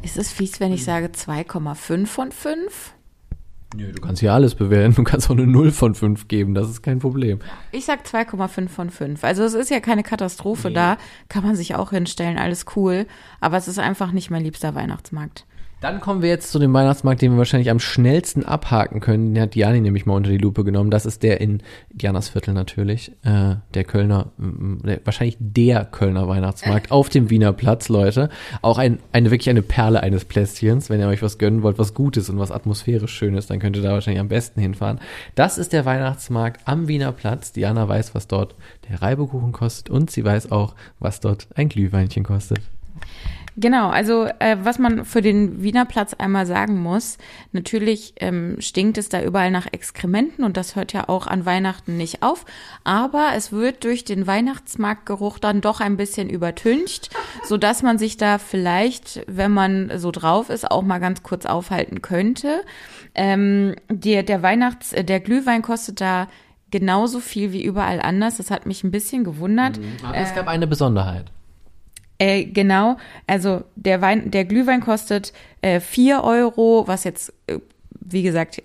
[0.04, 2.92] Ist es fies, wenn ich sage 2,5 von 5?
[3.74, 4.94] Nö, du kannst hier alles bewerten.
[4.94, 7.40] Du kannst auch eine 0 von 5 geben, das ist kein Problem.
[7.72, 9.24] Ich sag 2,5 von 5.
[9.24, 10.74] Also es ist ja keine Katastrophe nee.
[10.74, 10.98] da,
[11.30, 13.06] kann man sich auch hinstellen, alles cool.
[13.40, 15.46] Aber es ist einfach nicht mein liebster Weihnachtsmarkt.
[15.84, 19.34] Dann kommen wir jetzt zu dem Weihnachtsmarkt, den wir wahrscheinlich am schnellsten abhaken können.
[19.34, 20.90] Den hat Diani nämlich mal unter die Lupe genommen.
[20.90, 23.12] Das ist der in Dianasviertel natürlich.
[23.22, 28.30] Äh, der Kölner, der, wahrscheinlich der Kölner Weihnachtsmarkt auf dem Wiener Platz, Leute.
[28.62, 30.88] Auch ein, eine wirklich eine Perle eines Plästchens.
[30.88, 33.82] Wenn ihr euch was gönnen wollt, was Gutes und was atmosphärisch Schönes, dann könnt ihr
[33.82, 35.00] da wahrscheinlich am besten hinfahren.
[35.34, 37.52] Das ist der Weihnachtsmarkt am Wiener Platz.
[37.52, 38.54] Diana weiß, was dort
[38.88, 42.60] der Reibekuchen kostet und sie weiß auch, was dort ein Glühweinchen kostet.
[43.56, 47.18] Genau, also äh, was man für den Wiener Platz einmal sagen muss,
[47.52, 51.96] natürlich ähm, stinkt es da überall nach Exkrementen und das hört ja auch an Weihnachten
[51.96, 52.44] nicht auf,
[52.82, 57.10] aber es wird durch den Weihnachtsmarktgeruch dann doch ein bisschen übertüncht,
[57.44, 61.46] so dass man sich da vielleicht, wenn man so drauf ist, auch mal ganz kurz
[61.46, 62.62] aufhalten könnte.
[63.14, 66.26] Ähm, der, der Weihnachts, äh, der Glühwein kostet da
[66.72, 68.38] genauso viel wie überall anders.
[68.38, 69.78] Das hat mich ein bisschen gewundert.
[69.78, 69.92] Mhm.
[70.02, 71.26] Aber es gab eine Besonderheit.
[72.18, 72.96] Äh, genau,
[73.26, 77.58] also der Wein, der Glühwein kostet äh, 4 Euro, was jetzt, äh,
[78.00, 78.62] wie gesagt,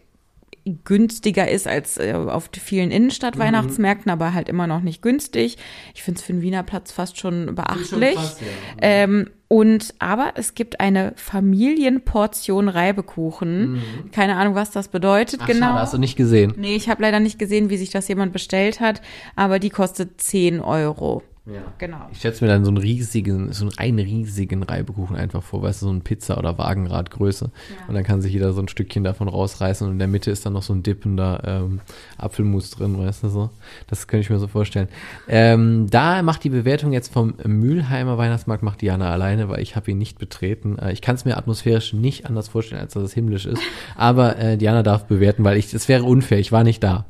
[0.84, 4.14] günstiger ist als äh, auf vielen Innenstadt-Weihnachtsmärkten, mhm.
[4.14, 5.58] aber halt immer noch nicht günstig.
[5.96, 7.90] Ich finde es für den Wiener Platz fast schon beachtlich.
[7.90, 8.48] Schon krass, ja.
[8.82, 13.74] ähm, und aber es gibt eine Familienportion Reibekuchen.
[13.74, 14.12] Mhm.
[14.12, 15.68] Keine Ahnung, was das bedeutet Ach, genau.
[15.68, 16.54] Schade, hast du nicht gesehen?
[16.56, 19.02] Nee, ich habe leider nicht gesehen, wie sich das jemand bestellt hat,
[19.36, 21.24] aber die kostet 10 Euro.
[21.54, 21.62] Ja.
[21.78, 21.98] Genau.
[22.12, 25.88] Ich schätze mir dann so einen riesigen, so einen riesigen Reibekuchen einfach vor, weißt du,
[25.88, 27.46] so ein Pizza- oder Wagenradgröße.
[27.46, 27.88] Ja.
[27.88, 30.46] Und dann kann sich jeder so ein Stückchen davon rausreißen und in der Mitte ist
[30.46, 31.82] dann noch so ein dippender ähm,
[32.18, 33.50] Apfelmus drin, weißt du so.
[33.88, 34.90] Das könnte ich mir so vorstellen.
[35.28, 39.92] Ähm, da macht die Bewertung jetzt vom Mülheimer Weihnachtsmarkt, macht Diana alleine, weil ich habe
[39.92, 40.78] ihn nicht betreten.
[40.78, 43.62] Äh, ich kann es mir atmosphärisch nicht anders vorstellen, als dass es himmlisch ist.
[43.96, 47.06] Aber äh, Diana darf bewerten, weil ich, es wäre unfair, ich war nicht da.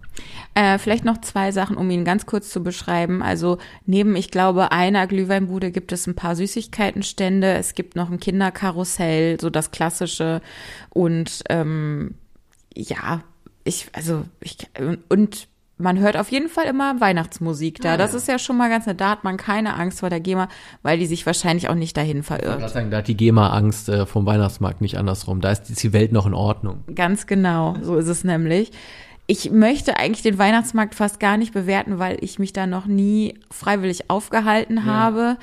[0.56, 3.22] Äh, vielleicht noch zwei Sachen, um ihn ganz kurz zu beschreiben.
[3.22, 7.54] Also neben, ich glaube, einer Glühweinbude gibt es ein paar Süßigkeitenstände.
[7.54, 10.42] Es gibt noch ein Kinderkarussell, so das klassische.
[10.90, 12.16] Und ähm,
[12.76, 13.22] ja,
[13.64, 14.58] ich, also ich,
[15.10, 15.48] und
[15.80, 17.96] man hört auf jeden Fall immer Weihnachtsmusik da.
[17.96, 19.00] Das ist ja schon mal ganz nett.
[19.00, 20.50] Da hat man keine Angst vor der GEMA,
[20.84, 22.62] weil die sich wahrscheinlich auch nicht dahin verirrt.
[22.62, 25.40] Ich sagen, da hat die GEMA Angst äh, vom Weihnachtsmarkt, nicht andersrum.
[25.40, 26.84] Da ist die Welt noch in Ordnung.
[26.94, 28.72] Ganz genau, so ist es nämlich
[29.30, 33.36] ich möchte eigentlich den Weihnachtsmarkt fast gar nicht bewerten, weil ich mich da noch nie
[33.52, 34.86] freiwillig aufgehalten ja.
[34.86, 35.38] habe.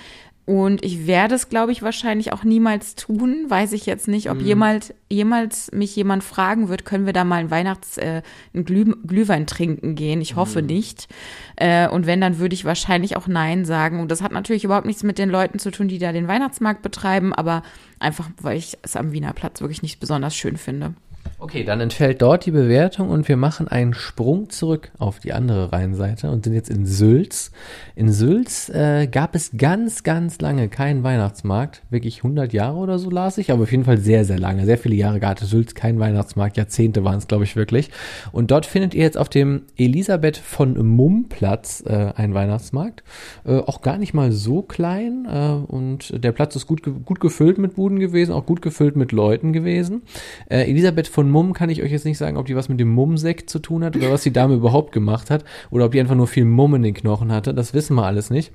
[0.44, 3.44] Und ich werde es, glaube ich, wahrscheinlich auch niemals tun.
[3.48, 4.44] Weiß ich jetzt nicht, ob mhm.
[4.44, 8.22] jemals, jemals mich jemand fragen wird, können wir da mal ein Weihnachts-, äh,
[8.54, 10.20] ein Glüh Glühwein trinken gehen?
[10.20, 10.66] Ich hoffe mhm.
[10.66, 11.06] nicht.
[11.54, 14.00] Äh, und wenn, dann würde ich wahrscheinlich auch Nein sagen.
[14.00, 16.82] Und das hat natürlich überhaupt nichts mit den Leuten zu tun, die da den Weihnachtsmarkt
[16.82, 17.62] betreiben, aber
[18.00, 20.94] einfach, weil ich es am Wiener Platz wirklich nicht besonders schön finde.
[21.38, 25.70] Okay, dann entfällt dort die Bewertung und wir machen einen Sprung zurück auf die andere
[25.70, 27.52] Rheinseite und sind jetzt in Sülz.
[27.94, 31.82] In Sülz äh, gab es ganz, ganz lange keinen Weihnachtsmarkt.
[31.90, 34.64] Wirklich 100 Jahre oder so las ich, aber auf jeden Fall sehr, sehr lange.
[34.64, 36.56] Sehr viele Jahre gab es Sülz keinen Weihnachtsmarkt.
[36.56, 37.90] Jahrzehnte waren es, glaube ich, wirklich.
[38.32, 43.04] Und dort findet ihr jetzt auf dem Elisabeth von Mumm Platz äh, einen Weihnachtsmarkt.
[43.44, 45.26] Äh, auch gar nicht mal so klein.
[45.30, 49.12] Äh, und der Platz ist gut, gut gefüllt mit Buden gewesen, auch gut gefüllt mit
[49.12, 50.00] Leuten gewesen.
[50.48, 52.92] Äh, Elisabeth von Mumm kann ich euch jetzt nicht sagen, ob die was mit dem
[52.92, 56.14] Mumm-Sekt zu tun hat oder was die Dame überhaupt gemacht hat oder ob die einfach
[56.14, 57.54] nur viel Mumm in den Knochen hatte.
[57.54, 58.52] Das wissen wir alles nicht.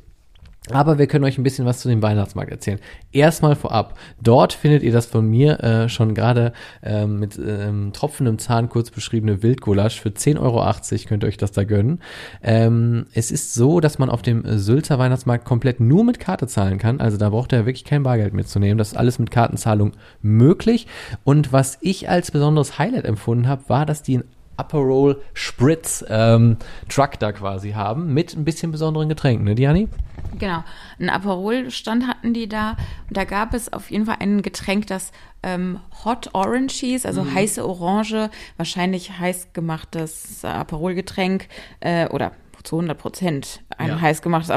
[0.73, 2.79] Aber wir können euch ein bisschen was zu dem Weihnachtsmarkt erzählen.
[3.11, 6.53] Erstmal vorab, dort findet ihr das von mir äh, schon gerade
[6.83, 11.51] ähm, mit ähm, tropfendem Zahn kurz beschriebene Wildgulasch für 10,80 Euro könnt ihr euch das
[11.51, 11.99] da gönnen.
[12.43, 16.77] Ähm, es ist so, dass man auf dem Sülzer Weihnachtsmarkt komplett nur mit Karte zahlen
[16.77, 16.99] kann.
[16.99, 18.77] Also da braucht ihr wirklich kein Bargeld mitzunehmen.
[18.77, 20.87] Das ist alles mit Kartenzahlung möglich.
[21.23, 24.23] Und was ich als besonderes Highlight empfunden habe, war, dass die ein
[24.61, 26.57] Aperol Spritz ähm,
[26.87, 29.87] Truck da quasi haben mit ein bisschen besonderen Getränken, ne, Diani?
[30.37, 30.63] Genau,
[30.99, 32.77] einen Aperol-Stand hatten die da.
[33.09, 35.11] Und da gab es auf jeden Fall ein Getränk, das
[35.43, 37.33] ähm, Hot Orange hieß, also Mhm.
[37.33, 41.47] heiße Orange, wahrscheinlich heiß gemachtes Aperol-Getränk
[41.81, 42.31] äh, oder
[42.63, 44.01] zu 100 Prozent ein Ja.
[44.01, 44.51] heiß gemachtes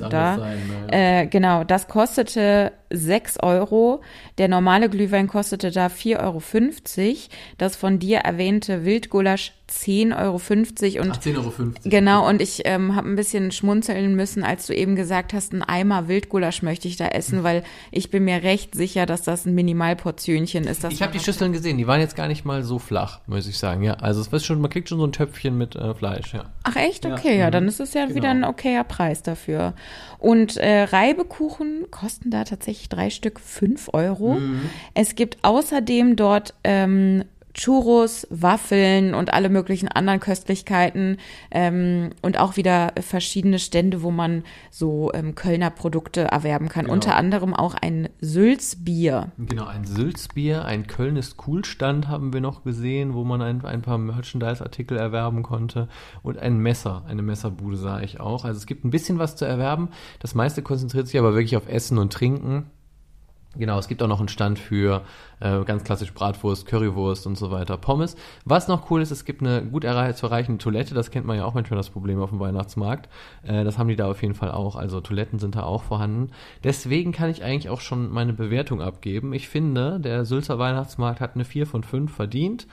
[0.00, 0.36] anderes Da.
[0.38, 0.58] sein,
[0.90, 1.22] ne?
[1.22, 4.00] Äh, genau, das kostete 6 Euro.
[4.38, 7.16] Der normale Glühwein kostete da 4,50 Euro.
[7.58, 10.34] Das von dir erwähnte Wildgulasch 10,50 Euro.
[10.34, 11.52] Und 10,50 Euro.
[11.84, 15.62] Genau, und ich ähm, habe ein bisschen schmunzeln müssen, als du eben gesagt hast, ein
[15.62, 19.54] Eimer Wildgulasch möchte ich da essen, weil ich bin mir recht sicher, dass das ein
[19.54, 20.84] Minimalportionchen ist.
[20.84, 23.58] Ich habe die Schüsseln gesehen, die waren jetzt gar nicht mal so flach, muss ich
[23.58, 23.82] sagen.
[23.82, 26.44] Ja, also es ist schon, man kriegt schon so ein Töpfchen mit äh, Fleisch, ja.
[26.62, 27.04] Ach echt?
[27.04, 27.52] Ja, Okay, ja, mhm.
[27.52, 28.16] dann ist es ja Genau.
[28.16, 29.74] wieder ein okayer Preis dafür.
[30.18, 34.34] Und äh, Reibekuchen kosten da tatsächlich drei Stück fünf Euro.
[34.34, 34.68] Mhm.
[34.94, 37.24] Es gibt außerdem dort ähm,
[37.54, 41.18] Churros, Waffeln und alle möglichen anderen Köstlichkeiten
[41.50, 46.84] ähm, und auch wieder verschiedene Stände, wo man so ähm, Kölner Produkte erwerben kann.
[46.84, 46.94] Genau.
[46.94, 49.32] Unter anderem auch ein Sülzbier.
[49.38, 53.98] Genau, ein Sülzbier, ein Kölnes Coolstand haben wir noch gesehen, wo man ein, ein paar
[53.98, 55.88] Merchandise-Artikel erwerben konnte
[56.22, 58.44] und ein Messer, eine Messerbude sah ich auch.
[58.44, 59.88] Also es gibt ein bisschen was zu erwerben.
[60.18, 62.70] Das meiste konzentriert sich aber wirklich auf Essen und Trinken.
[63.56, 65.02] Genau, es gibt auch noch einen Stand für
[65.40, 68.16] äh, ganz klassisch Bratwurst, Currywurst und so weiter, Pommes.
[68.44, 69.88] Was noch cool ist, es gibt eine gut zu
[70.26, 70.94] erreichende Toilette.
[70.94, 73.08] Das kennt man ja auch manchmal das Problem auf dem Weihnachtsmarkt.
[73.44, 74.74] Äh, das haben die da auf jeden Fall auch.
[74.74, 76.30] Also Toiletten sind da auch vorhanden.
[76.64, 79.32] Deswegen kann ich eigentlich auch schon meine Bewertung abgeben.
[79.32, 82.66] Ich finde, der Sülzer Weihnachtsmarkt hat eine 4 von 5 verdient.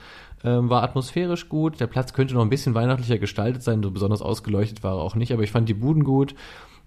[0.44, 1.78] Ähm, war atmosphärisch gut.
[1.78, 3.82] Der Platz könnte noch ein bisschen weihnachtlicher gestaltet sein.
[3.82, 5.32] So besonders ausgeleuchtet war er auch nicht.
[5.32, 6.34] Aber ich fand die Buden gut.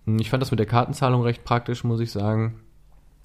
[0.06, 2.60] Hm, Ich fand das mit der Kartenzahlung recht praktisch, muss ich sagen.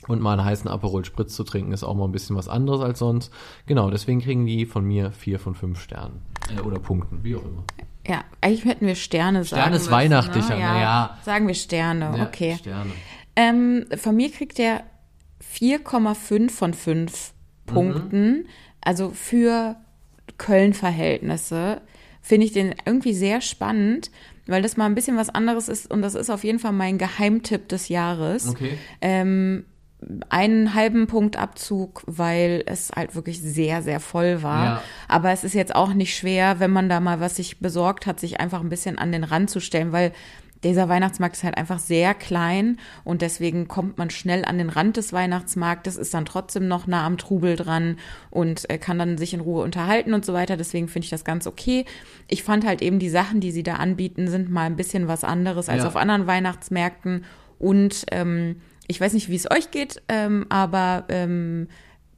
[0.08, 2.80] Und mal einen heißen Aperol Spritz zu trinken, ist auch mal ein bisschen was anderes
[2.80, 3.32] als sonst.
[3.66, 6.22] Genau, deswegen kriegen die von mir vier von fünf Sternen.
[6.56, 7.64] Äh, oder Punkten, wie auch immer.
[8.06, 10.60] Ja, eigentlich hätten wir Sterne sagen Sterne ist weihnachtlicher, ne?
[10.62, 11.18] ja.
[11.22, 12.56] Sagen wir Sterne, Ja, okay.
[12.58, 12.90] Sterne.
[13.36, 14.82] Ähm, von mir kriegt er
[15.54, 17.32] 4,5 von 5
[17.68, 17.72] Mhm.
[17.74, 18.48] Punkten.
[18.80, 19.76] Also für
[20.38, 21.80] Köln-Verhältnisse
[22.22, 24.10] finde ich den irgendwie sehr spannend,
[24.46, 26.98] weil das mal ein bisschen was anderes ist und das ist auf jeden Fall mein
[26.98, 28.48] Geheimtipp des Jahres.
[28.48, 28.76] Okay.
[29.00, 29.64] Ähm,
[30.28, 34.64] einen halben Punkt Abzug, weil es halt wirklich sehr, sehr voll war.
[34.64, 34.82] Ja.
[35.08, 38.18] Aber es ist jetzt auch nicht schwer, wenn man da mal was sich besorgt hat,
[38.18, 40.12] sich einfach ein bisschen an den Rand zu stellen, weil
[40.62, 44.98] dieser Weihnachtsmarkt ist halt einfach sehr klein und deswegen kommt man schnell an den Rand
[44.98, 47.96] des Weihnachtsmarktes, ist dann trotzdem noch nah am Trubel dran
[48.30, 50.58] und äh, kann dann sich in Ruhe unterhalten und so weiter.
[50.58, 51.86] Deswegen finde ich das ganz okay.
[52.28, 55.24] Ich fand halt eben die Sachen, die sie da anbieten, sind mal ein bisschen was
[55.24, 55.88] anderes als Ja.
[55.88, 57.24] auf anderen Weihnachtsmärkten
[57.58, 58.56] und ähm,
[58.90, 61.68] ich weiß nicht, wie es euch geht, ähm, aber ähm,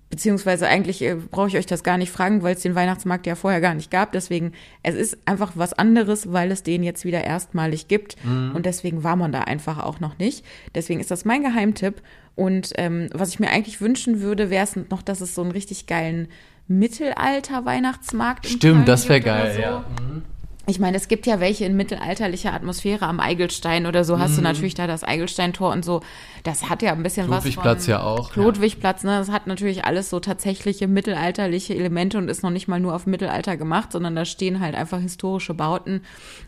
[0.09, 3.35] beziehungsweise eigentlich äh, brauche ich euch das gar nicht fragen, weil es den Weihnachtsmarkt ja
[3.35, 4.13] vorher gar nicht gab.
[4.13, 8.17] Deswegen, es ist einfach was anderes, weil es den jetzt wieder erstmalig gibt.
[8.25, 10.45] Und deswegen war man da einfach auch noch nicht.
[10.75, 12.03] Deswegen ist das mein Geheimtipp.
[12.35, 15.51] Und ähm, was ich mir eigentlich wünschen würde, wäre es noch, dass es so einen
[15.51, 16.29] richtig geilen
[16.69, 19.61] Mittelalter-Weihnachtsmarkt Stimmt, das wäre geil, so.
[19.61, 19.85] ja.
[20.01, 20.23] Mhm.
[20.67, 24.21] Ich meine, es gibt ja welche in mittelalterlicher Atmosphäre am Eigelstein oder so.
[24.21, 26.03] Hast du natürlich da das Eigelsteintor und so.
[26.45, 28.43] Das hat ja ein bisschen was von Ludwigplatz ja auch, ja.
[28.43, 29.19] Ludwigplatz, ne?
[29.19, 33.07] Das hat natürlich alles so tatsächliche mittelalterliche Elemente und ist noch nicht mal nur auf
[33.07, 36.03] Mittelalter gemacht, sondern da stehen halt einfach historische Bauten.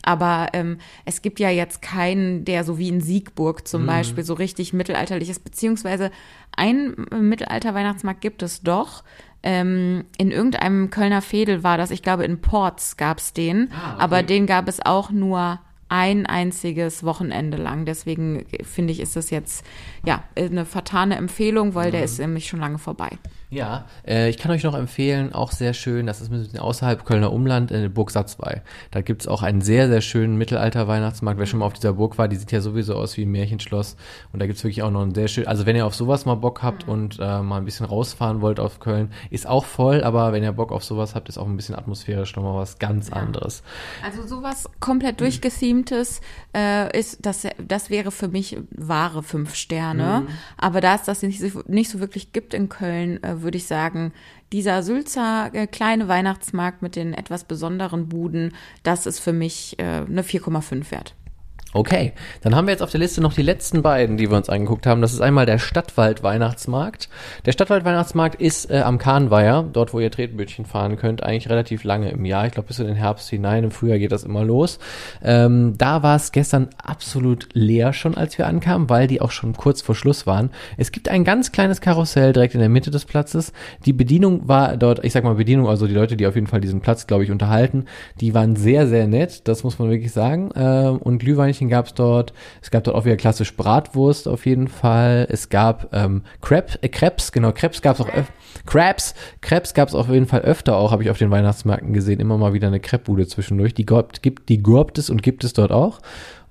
[0.04, 4.34] Aber ähm, es gibt ja jetzt keinen, der so wie in Siegburg zum Beispiel so
[4.34, 6.12] richtig mittelalterlich ist, beziehungsweise
[6.56, 9.02] ein Mittelalter-Weihnachtsmarkt gibt es doch.
[9.46, 14.02] Ähm, in irgendeinem Kölner Fädel war das, ich glaube in Ports gab's den, Ah, okay.
[14.02, 15.60] aber den gab es auch nur
[15.90, 17.84] ein einziges Wochenende lang.
[17.84, 19.64] Deswegen finde ich, ist das jetzt
[20.04, 21.92] ja eine vertane Empfehlung, weil Mhm.
[21.92, 23.10] der ist nämlich schon lange vorbei.
[23.54, 27.04] Ja, äh, ich kann euch noch empfehlen, auch sehr schön, das ist ein bisschen außerhalb
[27.04, 28.62] Kölner Umland, in Burg Satzwey.
[28.90, 31.38] Da gibt's auch einen sehr, sehr schönen Mittelalter-Weihnachtsmarkt.
[31.38, 33.96] Wer schon mal auf dieser Burg war, die sieht ja sowieso aus wie ein Märchenschloss.
[34.32, 36.34] Und da gibt's wirklich auch noch einen sehr schön, also wenn ihr auf sowas mal
[36.34, 40.32] Bock habt und äh, mal ein bisschen rausfahren wollt auf Köln, ist auch voll, aber
[40.32, 43.62] wenn ihr Bock auf sowas habt, ist auch ein bisschen atmosphärisch nochmal was ganz anderes.
[44.04, 46.20] Also sowas komplett durchgethemtes
[46.56, 50.26] äh, ist, das, das wäre für mich wahre fünf Sterne.
[50.56, 53.66] Aber da es das nicht so, nicht so wirklich gibt in Köln, äh, würde ich
[53.66, 54.12] sagen,
[54.52, 59.82] dieser Sülzer äh, kleine Weihnachtsmarkt mit den etwas besonderen Buden, das ist für mich äh,
[59.82, 61.14] eine 4,5 wert.
[61.76, 64.48] Okay, dann haben wir jetzt auf der Liste noch die letzten beiden, die wir uns
[64.48, 65.00] angeguckt haben.
[65.00, 67.08] Das ist einmal der Stadtwald-Weihnachtsmarkt.
[67.46, 72.10] Der Stadtwald-Weihnachtsmarkt ist äh, am Kahnweiher, dort wo ihr Tretbötchen fahren könnt, eigentlich relativ lange
[72.10, 72.46] im Jahr.
[72.46, 73.64] Ich glaube bis in den Herbst hinein.
[73.64, 74.78] Im Frühjahr geht das immer los.
[75.20, 79.54] Ähm, da war es gestern absolut leer schon, als wir ankamen, weil die auch schon
[79.54, 80.50] kurz vor Schluss waren.
[80.76, 83.52] Es gibt ein ganz kleines Karussell direkt in der Mitte des Platzes.
[83.84, 86.60] Die Bedienung war dort, ich sag mal Bedienung, also die Leute, die auf jeden Fall
[86.60, 87.86] diesen Platz, glaube ich, unterhalten,
[88.20, 89.48] die waren sehr, sehr nett.
[89.48, 90.50] Das muss man wirklich sagen.
[90.54, 92.32] Ähm, und Glühweinchen gab es dort.
[92.62, 95.26] Es gab dort auch wieder klassisch Bratwurst auf jeden Fall.
[95.30, 98.32] Es gab ähm, Crab, äh, Krebs, genau, Krebs gab es auch öfter.
[98.66, 102.20] Crabs, Krebs gab es auf jeden Fall öfter auch, habe ich auf den Weihnachtsmärkten gesehen.
[102.20, 103.74] Immer mal wieder eine Crepe-Bude zwischendurch.
[103.74, 106.00] Die gibt, die gibt es und gibt es dort auch.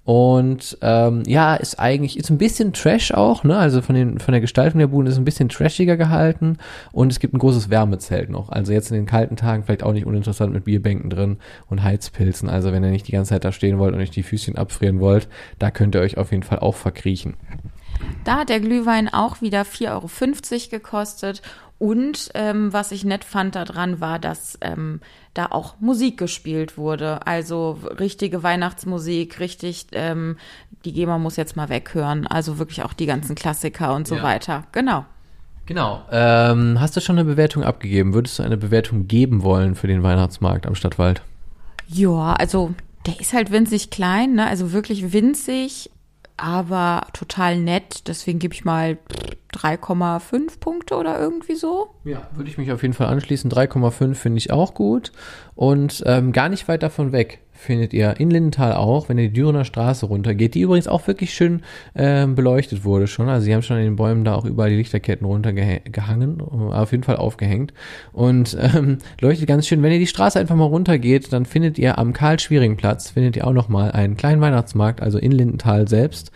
[0.05, 3.57] Und ähm, ja, ist eigentlich, ist ein bisschen Trash auch, ne?
[3.57, 6.57] Also von, den, von der Gestaltung der Bude ist ein bisschen trashiger gehalten
[6.91, 8.49] und es gibt ein großes Wärmezelt noch.
[8.49, 11.37] Also jetzt in den kalten Tagen vielleicht auch nicht uninteressant mit Bierbänken drin
[11.69, 12.49] und Heizpilzen.
[12.49, 14.99] Also wenn ihr nicht die ganze Zeit da stehen wollt und euch die Füßchen abfrieren
[14.99, 17.35] wollt, da könnt ihr euch auf jeden Fall auch verkriechen.
[18.25, 21.41] Da hat der Glühwein auch wieder 4,50 Euro gekostet
[21.83, 25.01] und ähm, was ich nett fand daran war, dass ähm,
[25.33, 27.27] da auch Musik gespielt wurde.
[27.27, 30.37] Also richtige Weihnachtsmusik, richtig, ähm,
[30.85, 32.25] die GEMA muss jetzt mal weghören.
[32.25, 34.23] Also wirklich auch die ganzen Klassiker und so ja.
[34.23, 34.63] weiter.
[34.71, 35.03] Genau.
[35.65, 36.05] Genau.
[36.09, 38.13] Ähm, hast du schon eine Bewertung abgegeben?
[38.13, 41.21] Würdest du eine Bewertung geben wollen für den Weihnachtsmarkt am Stadtwald?
[41.89, 42.73] Ja, also
[43.05, 44.47] der ist halt winzig klein, ne?
[44.47, 45.89] Also wirklich winzig,
[46.37, 48.07] aber total nett.
[48.07, 48.97] Deswegen gebe ich mal
[49.53, 51.89] 3,5 Punkte oder irgendwie so.
[52.03, 53.51] Ja, würde ich mich auf jeden Fall anschließen.
[53.51, 55.11] 3,5 finde ich auch gut.
[55.55, 59.33] Und ähm, gar nicht weit davon weg findet ihr in Lindenthal auch, wenn ihr die
[59.33, 61.61] Dürener Straße runtergeht, die übrigens auch wirklich schön
[61.95, 63.29] ähm, beleuchtet wurde schon.
[63.29, 67.03] Also sie haben schon in den Bäumen da auch überall die Lichterketten runtergehangen, auf jeden
[67.03, 67.73] Fall aufgehängt.
[68.11, 69.81] Und ähm, leuchtet ganz schön.
[69.81, 73.53] Wenn ihr die Straße einfach mal runtergeht, dann findet ihr am Karl-Schwiering-Platz, findet ihr auch
[73.53, 76.31] nochmal einen kleinen Weihnachtsmarkt, also in Lindenthal selbst.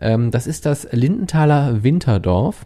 [0.00, 2.64] Ähm, das ist das Lindenthaler Winterdorf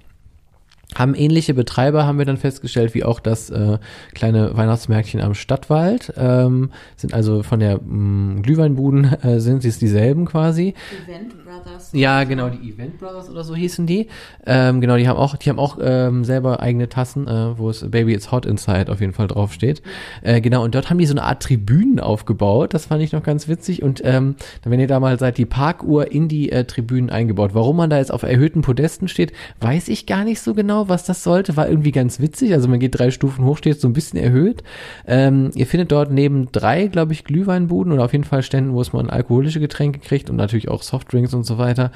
[0.99, 3.79] haben ähnliche Betreiber, haben wir dann festgestellt, wie auch das äh,
[4.15, 6.13] kleine Weihnachtsmärkchen am Stadtwald.
[6.17, 10.75] Ähm, sind also von der mh, mm, Glühweinbuden äh, sind es dieselben quasi.
[11.05, 11.91] Event Brothers.
[11.93, 14.09] Ja, genau, die Event Brothers oder so hießen die.
[14.45, 17.89] Ähm, genau, die haben auch, die haben auch ähm, selber eigene Tassen, äh, wo es
[17.89, 19.83] Baby It's Hot Inside auf jeden Fall draufsteht.
[20.23, 22.75] Äh, genau, und dort haben die so eine Art Tribünen aufgebaut.
[22.75, 23.83] Das fand ich noch ganz witzig.
[23.83, 27.55] Und ähm, wenn ihr da mal seid, die Parkuhr in die äh, Tribünen eingebaut.
[27.55, 31.05] Warum man da jetzt auf erhöhten Podesten steht, weiß ich gar nicht so genau, was
[31.05, 31.57] das sollte.
[31.57, 32.53] War irgendwie ganz witzig.
[32.53, 34.63] Also man geht drei Stufen hoch, steht so ein bisschen erhöht.
[35.07, 38.81] Ähm, ihr findet dort neben drei, glaube ich, Glühweinbuden oder auf jeden Fall Ständen, wo
[38.81, 41.93] es man alkoholische Getränke kriegt und natürlich auch Softdrinks und so weiter.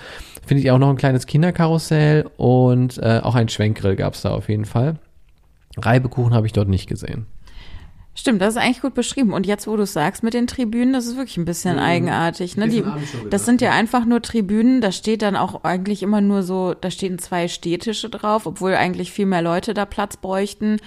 [0.46, 4.30] Findet ihr auch noch ein kleines Kinderkarussell und äh, auch ein Schwenkgrill gab es da
[4.30, 4.96] auf jeden Fall.
[5.76, 7.26] Reibekuchen habe ich dort nicht gesehen.
[8.14, 9.32] Stimmt, das ist eigentlich gut beschrieben.
[9.32, 11.82] Und jetzt, wo du es sagst mit den Tribünen, das ist wirklich ein bisschen mhm.
[11.82, 12.56] eigenartig.
[12.56, 12.68] Ne?
[12.68, 12.84] Die,
[13.30, 14.80] das sind ja einfach nur Tribünen.
[14.80, 19.12] Da steht dann auch eigentlich immer nur so, da stehen zwei Städtische drauf, obwohl eigentlich
[19.12, 20.78] viel mehr Leute da Platz bräuchten.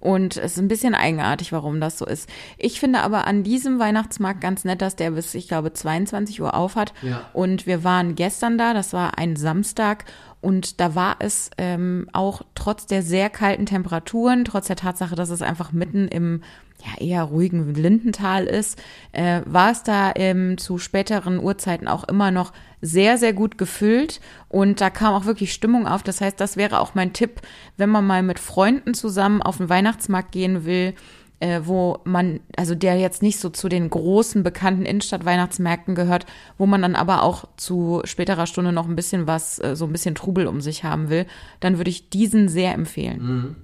[0.00, 2.28] Und es ist ein bisschen eigenartig, warum das so ist.
[2.56, 6.54] Ich finde aber an diesem Weihnachtsmarkt ganz nett, dass der bis, ich glaube, 22 Uhr
[6.54, 6.94] auf hat.
[7.02, 7.28] Ja.
[7.34, 10.06] Und wir waren gestern da, das war ein Samstag.
[10.40, 15.28] Und da war es ähm, auch trotz der sehr kalten Temperaturen, trotz der Tatsache, dass
[15.28, 16.42] es einfach mitten im
[16.84, 18.80] ja, eher ruhigen Lindental ist,
[19.12, 24.20] äh, war es da ähm, zu späteren Uhrzeiten auch immer noch sehr, sehr gut gefüllt
[24.48, 26.02] und da kam auch wirklich Stimmung auf.
[26.02, 27.42] Das heißt, das wäre auch mein Tipp,
[27.76, 30.94] wenn man mal mit Freunden zusammen auf den Weihnachtsmarkt gehen will,
[31.40, 36.26] äh, wo man, also der jetzt nicht so zu den großen bekannten Innenstadt-Weihnachtsmärkten gehört,
[36.58, 39.92] wo man dann aber auch zu späterer Stunde noch ein bisschen was, äh, so ein
[39.92, 41.26] bisschen Trubel um sich haben will,
[41.60, 43.22] dann würde ich diesen sehr empfehlen.
[43.22, 43.56] Mhm.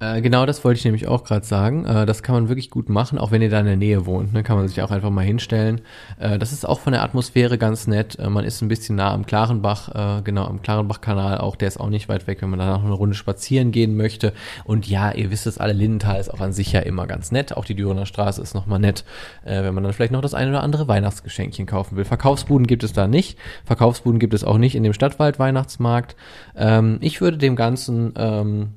[0.00, 1.84] Äh, genau das wollte ich nämlich auch gerade sagen.
[1.84, 4.32] Äh, das kann man wirklich gut machen, auch wenn ihr da in der Nähe wohnt.
[4.32, 5.82] Ne, kann man sich auch einfach mal hinstellen.
[6.18, 8.18] Äh, das ist auch von der Atmosphäre ganz nett.
[8.18, 11.38] Äh, man ist ein bisschen nah am Klarenbach, äh, genau am Klarenbach-Kanal.
[11.38, 13.94] Auch der ist auch nicht weit weg, wenn man da noch eine Runde spazieren gehen
[13.94, 14.32] möchte.
[14.64, 17.54] Und ja, ihr wisst es alle, Lindenthal ist auch an sich ja immer ganz nett.
[17.54, 19.04] Auch die Dürener Straße ist nochmal nett,
[19.44, 22.04] wenn man dann vielleicht noch das eine oder andere Weihnachtsgeschenkchen kaufen will.
[22.04, 23.38] Verkaufsbuden gibt es da nicht.
[23.64, 26.16] Verkaufsbuden gibt es auch nicht in dem Stadtwald-Weihnachtsmarkt.
[26.56, 28.70] Ähm, ich würde dem Ganzen ähm,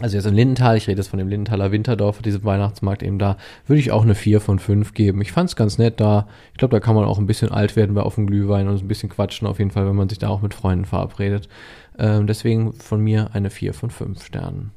[0.00, 3.36] also jetzt in Lindenthal, ich rede jetzt von dem Lindenthaler Winterdorf, diesem Weihnachtsmarkt eben da,
[3.66, 5.20] würde ich auch eine 4 von 5 geben.
[5.22, 6.28] Ich fand es ganz nett da.
[6.52, 8.80] Ich glaube, da kann man auch ein bisschen alt werden bei auf dem Glühwein und
[8.80, 11.48] ein bisschen quatschen auf jeden Fall, wenn man sich da auch mit Freunden verabredet.
[11.98, 14.72] Ähm, deswegen von mir eine 4 von 5 Sternen.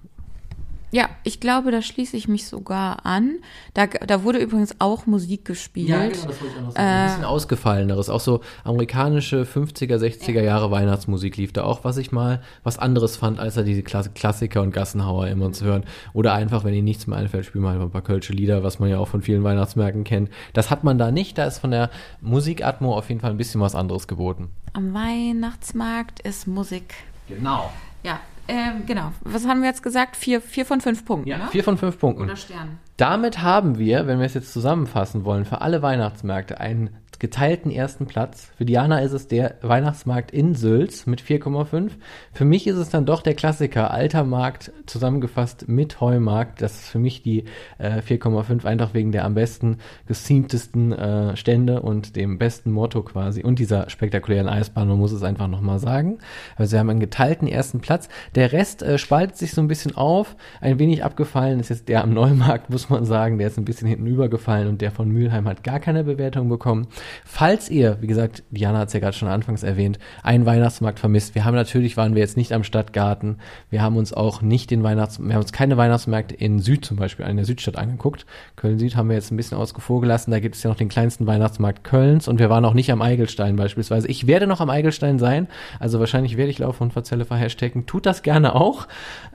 [0.92, 3.40] Ja, ich glaube, da schließe ich mich sogar an.
[3.74, 5.88] Da, da wurde übrigens auch Musik gespielt.
[5.88, 6.88] Ja, genau, das wollte ich auch noch sagen.
[6.88, 8.10] Ein bisschen ausgefalleneres.
[8.10, 13.16] Auch so amerikanische 50er, 60er Jahre Weihnachtsmusik lief da auch, was ich mal was anderes
[13.16, 15.86] fand, als da diese Klass Klassiker und Gassenhauer immer zu hören.
[16.12, 18.80] Oder einfach, wenn Ihnen nichts mehr einfällt, spielen wir einfach ein paar Kölsche Lieder, was
[18.80, 20.30] man ja auch von vielen Weihnachtsmärkten kennt.
[20.52, 21.38] Das hat man da nicht.
[21.38, 21.90] Da ist von der
[22.20, 24.50] Musikatmo auf jeden Fall ein bisschen was anderes geboten.
[24.74, 26.96] Am Weihnachtsmarkt ist Musik.
[27.30, 27.72] Genau.
[28.04, 29.12] Ja, ähm, genau.
[29.22, 30.16] Was haben wir jetzt gesagt?
[30.16, 31.48] Vier, vier von fünf Punkten, Ja, ne?
[31.52, 32.24] vier von fünf Punkten.
[32.24, 32.80] Oder Sternen.
[32.98, 36.92] Damit haben wir, wenn wir es jetzt zusammenfassen wollen, für alle Weihnachtsmärkte einen
[37.22, 38.50] geteilten ersten Platz.
[38.58, 41.92] Für Diana ist es der Weihnachtsmarkt in Sülz mit 4,5.
[42.34, 46.64] Für mich ist es dann doch der Klassiker Alter Markt zusammengefasst mit Heumarkt.
[46.64, 47.44] Das ist für mich die
[47.78, 49.78] äh, 4,5, einfach wegen der am besten
[50.08, 54.88] gesteamtesten äh, Stände und dem besten Motto quasi und dieser spektakulären Eisbahn.
[54.88, 56.18] Man muss es einfach nochmal sagen.
[56.56, 58.10] Also wir haben einen geteilten ersten Platz.
[58.34, 60.36] Der Rest äh, spaltet sich so ein bisschen auf.
[60.60, 63.38] Ein wenig abgefallen ist jetzt der am Neumarkt, muss man sagen.
[63.38, 66.88] Der ist ein bisschen hinten übergefallen und der von Mülheim hat gar keine Bewertung bekommen.
[67.26, 71.36] Falls ihr, wie gesagt, Diana hat es ja gerade schon anfangs erwähnt, einen Weihnachtsmarkt vermisst.
[71.36, 73.38] Wir haben natürlich, waren wir jetzt nicht am Stadtgarten.
[73.70, 76.98] Wir haben uns auch nicht den Weihnachts, wir haben uns keine Weihnachtsmärkte in Süd zum
[76.98, 78.26] Beispiel, in der Südstadt angeguckt.
[78.56, 80.32] Köln-Süd haben wir jetzt ein bisschen außen gelassen.
[80.32, 83.02] Da gibt es ja noch den kleinsten Weihnachtsmarkt Kölns und wir waren auch nicht am
[83.02, 84.08] Eigelstein beispielsweise.
[84.08, 85.48] Ich werde noch am Eigelstein sein.
[85.80, 87.86] Also wahrscheinlich werde ich Lauf und Verzelle verhashtagen.
[87.86, 88.88] Tut das gerne auch.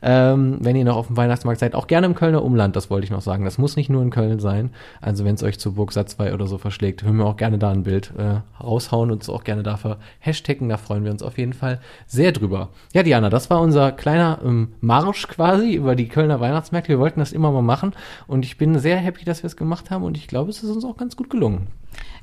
[0.02, 1.74] Ähm, wenn ihr noch auf dem Weihnachtsmarkt seid.
[1.74, 3.44] Auch gerne im Kölner Umland, das wollte ich noch sagen.
[3.44, 4.70] Das muss nicht nur in Köln sein.
[5.00, 7.65] Also wenn es euch zu Burg Satzwey oder so verschlägt, hören wir auch gerne da
[7.70, 10.68] ein Bild äh, raushauen und es auch gerne dafür hashtaggen.
[10.68, 12.70] Da freuen wir uns auf jeden Fall sehr drüber.
[12.92, 16.88] Ja, Diana, das war unser kleiner ähm, Marsch quasi über die Kölner Weihnachtsmärkte.
[16.88, 17.92] Wir wollten das immer mal machen
[18.26, 20.70] und ich bin sehr happy, dass wir es gemacht haben und ich glaube, es ist
[20.70, 21.68] uns auch ganz gut gelungen.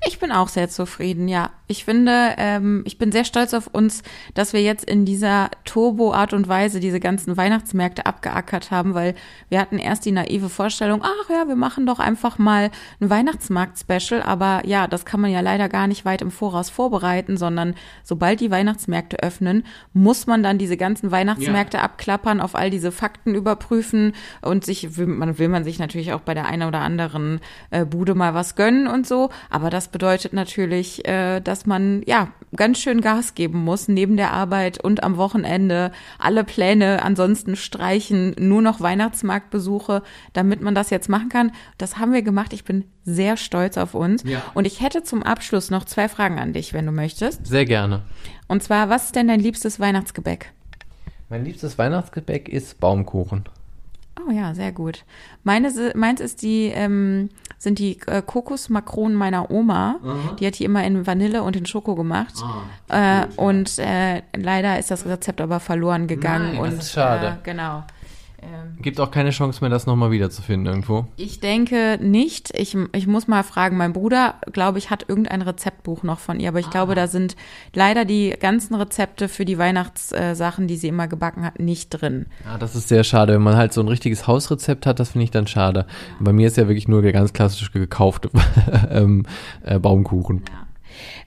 [0.05, 1.51] Ich bin auch sehr zufrieden, ja.
[1.67, 4.03] Ich finde, ähm, ich bin sehr stolz auf uns,
[4.33, 9.15] dass wir jetzt in dieser Turbo-Art und Weise diese ganzen Weihnachtsmärkte abgeackert haben, weil
[9.49, 14.21] wir hatten erst die naive Vorstellung, ach ja, wir machen doch einfach mal ein Weihnachtsmarkt-Special,
[14.21, 18.41] aber ja, das kann man ja leider gar nicht weit im Voraus vorbereiten, sondern sobald
[18.41, 24.13] die Weihnachtsmärkte öffnen, muss man dann diese ganzen Weihnachtsmärkte abklappern, auf all diese Fakten überprüfen
[24.41, 27.39] und sich, will man, will man sich natürlich auch bei der einen oder anderen
[27.71, 32.33] äh, Bude mal was gönnen und so, aber das bedeutet natürlich, äh, dass man ja
[32.55, 38.35] ganz schön Gas geben muss neben der Arbeit und am Wochenende alle Pläne ansonsten streichen,
[38.37, 40.03] nur noch Weihnachtsmarktbesuche,
[40.33, 41.51] damit man das jetzt machen kann.
[41.77, 42.51] Das haben wir gemacht.
[42.51, 44.23] Ich bin sehr stolz auf uns.
[44.23, 44.41] Ja.
[44.53, 47.47] Und ich hätte zum Abschluss noch zwei Fragen an dich, wenn du möchtest.
[47.47, 48.01] Sehr gerne.
[48.49, 50.51] Und zwar, was ist denn dein liebstes Weihnachtsgebäck?
[51.29, 53.45] Mein liebstes Weihnachtsgebäck ist Baumkuchen.
[54.27, 55.05] Oh ja, sehr gut.
[55.43, 59.95] Meine, meins ist die, ähm, sind die äh, Kokosmakronen meiner Oma.
[60.39, 62.33] Die hat die immer in Vanille und in Schoko gemacht.
[62.89, 66.53] äh, und äh, leider ist das Rezept aber verloren gegangen.
[66.53, 67.37] Nein, und, schade.
[67.41, 67.83] Äh, genau.
[68.43, 71.07] Ähm, Gibt auch keine Chance mehr, das nochmal wiederzufinden irgendwo.
[71.17, 72.51] ich denke nicht.
[72.57, 73.77] Ich, ich muss mal fragen.
[73.77, 77.35] Mein Bruder, glaube ich, hat irgendein Rezeptbuch noch von ihr, aber ich glaube, da sind
[77.73, 82.25] leider die ganzen Rezepte für die Weihnachtssachen, die sie immer gebacken hat, nicht drin.
[82.45, 83.33] Ja, das ist sehr schade.
[83.33, 85.85] Wenn man halt so ein richtiges Hausrezept hat, das finde ich dann schade.
[86.19, 88.29] Bei mir ist ja wirklich nur der ganz klassische gekaufte
[88.89, 89.25] ähm,
[89.63, 90.43] äh, Baumkuchen.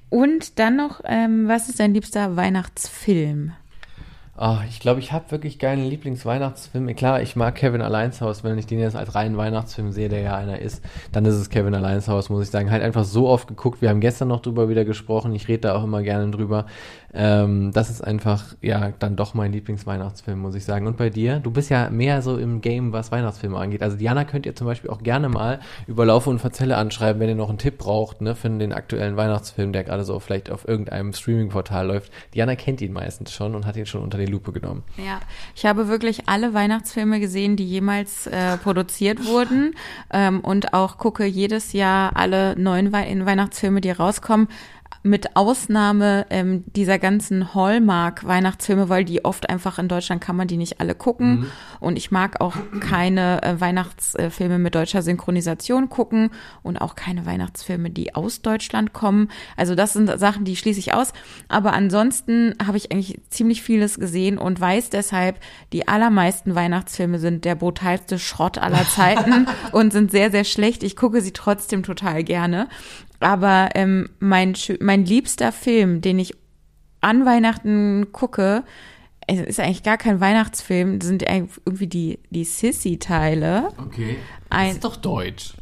[0.09, 3.53] Und dann noch, ähm, was ist dein liebster Weihnachtsfilm?
[4.39, 6.95] Ah, ich glaube, ich habe wirklich keinen Lieblingsweihnachtsfilm.
[6.95, 8.45] Klar, ich mag Kevin Alleinshaus.
[8.45, 11.49] Wenn ich den jetzt als reinen Weihnachtsfilm sehe, der ja einer ist, dann ist es
[11.49, 12.71] Kevin Alleinshaus, muss ich sagen.
[12.71, 13.81] Halt einfach so oft geguckt.
[13.81, 15.35] Wir haben gestern noch drüber wieder gesprochen.
[15.35, 16.67] Ich rede da auch immer gerne drüber.
[17.17, 20.87] Ähm, das ist einfach, ja, dann doch mein Lieblingsweihnachtsfilm, muss ich sagen.
[20.87, 21.41] Und bei dir?
[21.41, 23.83] Du bist ja mehr so im Game, was Weihnachtsfilme angeht.
[23.83, 27.31] Also Diana könnt ihr zum Beispiel auch gerne mal über Laufe und Verzelle anschreiben, wenn
[27.31, 30.69] ihr noch einen Tipp braucht, ne, für den aktuellen Weihnachtsfilm, der gerade so vielleicht auf
[30.69, 32.13] irgendeinem Streaming-Portal läuft.
[32.35, 34.83] Diana kennt ihn meistens schon und hat ihn schon unter die Lupe genommen.
[34.99, 35.21] Ja,
[35.55, 39.75] ich habe wirklich alle Weihnachtsfilme gesehen, die jemals äh, produziert wurden
[40.13, 44.49] ähm, und auch gucke jedes Jahr alle neuen Wei Weihnachtsfilme, die rauskommen.
[45.07, 50.57] Mit Ausnahme ähm, dieser ganzen Hallmark-Weihnachtsfilme, weil die oft einfach in Deutschland kann man die
[50.57, 51.47] nicht alle gucken.
[51.79, 56.31] Und ich mag auch keine äh, Weihnachtsfilme mit deutscher Synchronisation gucken
[56.63, 59.29] und auch keine Weihnachtsfilme, die aus Deutschland kommen.
[59.57, 61.13] Also das sind Sachen, die schließe ich aus.
[61.47, 65.39] Aber ansonsten habe ich eigentlich ziemlich vieles gesehen und weiß deshalb,
[65.73, 70.83] die allermeisten Weihnachtsfilme sind der brutalste Schrott aller Zeiten und sind sehr, sehr schlecht.
[70.83, 72.69] Ich gucke sie trotzdem total gerne.
[73.21, 76.35] Aber ähm, mein, mein liebster Film, den ich
[77.01, 78.65] an Weihnachten gucke,
[79.27, 83.69] es ist eigentlich gar kein Weihnachtsfilm, das sind irgendwie die, die Sissy-Teile.
[83.79, 84.17] Okay.
[84.51, 85.53] Ein- Das ist doch deutsch.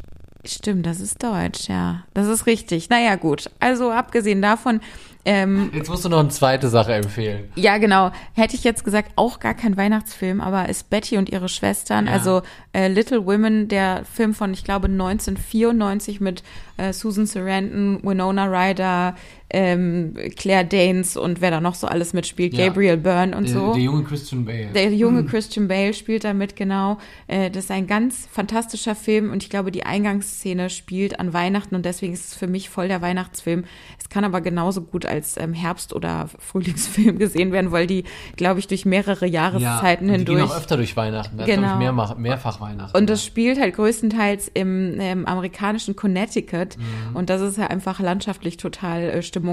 [0.46, 2.04] Stimmt, das ist Deutsch, ja.
[2.12, 2.90] Das ist richtig.
[2.90, 3.50] Naja, gut.
[3.60, 4.80] Also abgesehen davon,
[5.24, 7.48] ähm, Jetzt musst du noch eine zweite Sache empfehlen.
[7.54, 8.10] ja, genau.
[8.34, 12.06] Hätte ich jetzt gesagt, auch gar kein Weihnachtsfilm, aber ist Betty und ihre Schwestern.
[12.06, 12.12] Ja.
[12.12, 12.42] Also
[12.72, 16.42] äh, Little Women, der Film von, ich glaube, 1994 mit
[16.76, 19.14] äh, Susan Sarandon, Winona Ryder,
[19.56, 22.66] ähm, Claire Danes und wer da noch so alles mitspielt, Ja.
[22.66, 23.72] Gabriel Byrne und Der, so.
[23.72, 24.66] der junge Christian Bale.
[24.74, 26.98] Der junge Christian Bale spielt damit, genau.
[27.28, 31.76] Äh, Das ist ein ganz fantastischer Film und ich glaube, die Eingangsszene spielt an Weihnachten
[31.76, 33.64] und deswegen ist es für mich voll der Weihnachtsfilm.
[33.98, 38.04] Es kann aber genauso gut als ähm, Herbst- oder Frühlingsfilm gesehen werden, weil die,
[38.36, 40.50] glaube ich, durch mehrere Jahreszeiten und die gehen hindurch.
[40.50, 41.36] auch öfter durch Weihnachten.
[41.36, 41.76] Das Genau.
[41.76, 42.96] mehrmach, mehrfach Weihnachten.
[42.96, 46.76] Und das spielt halt größtenteils im, ähm, amerikanischen Connecticut.
[46.76, 47.14] Mhm.
[47.16, 49.43] Und das ist ja einfach landschaftlich total äh, stimmungsvoll.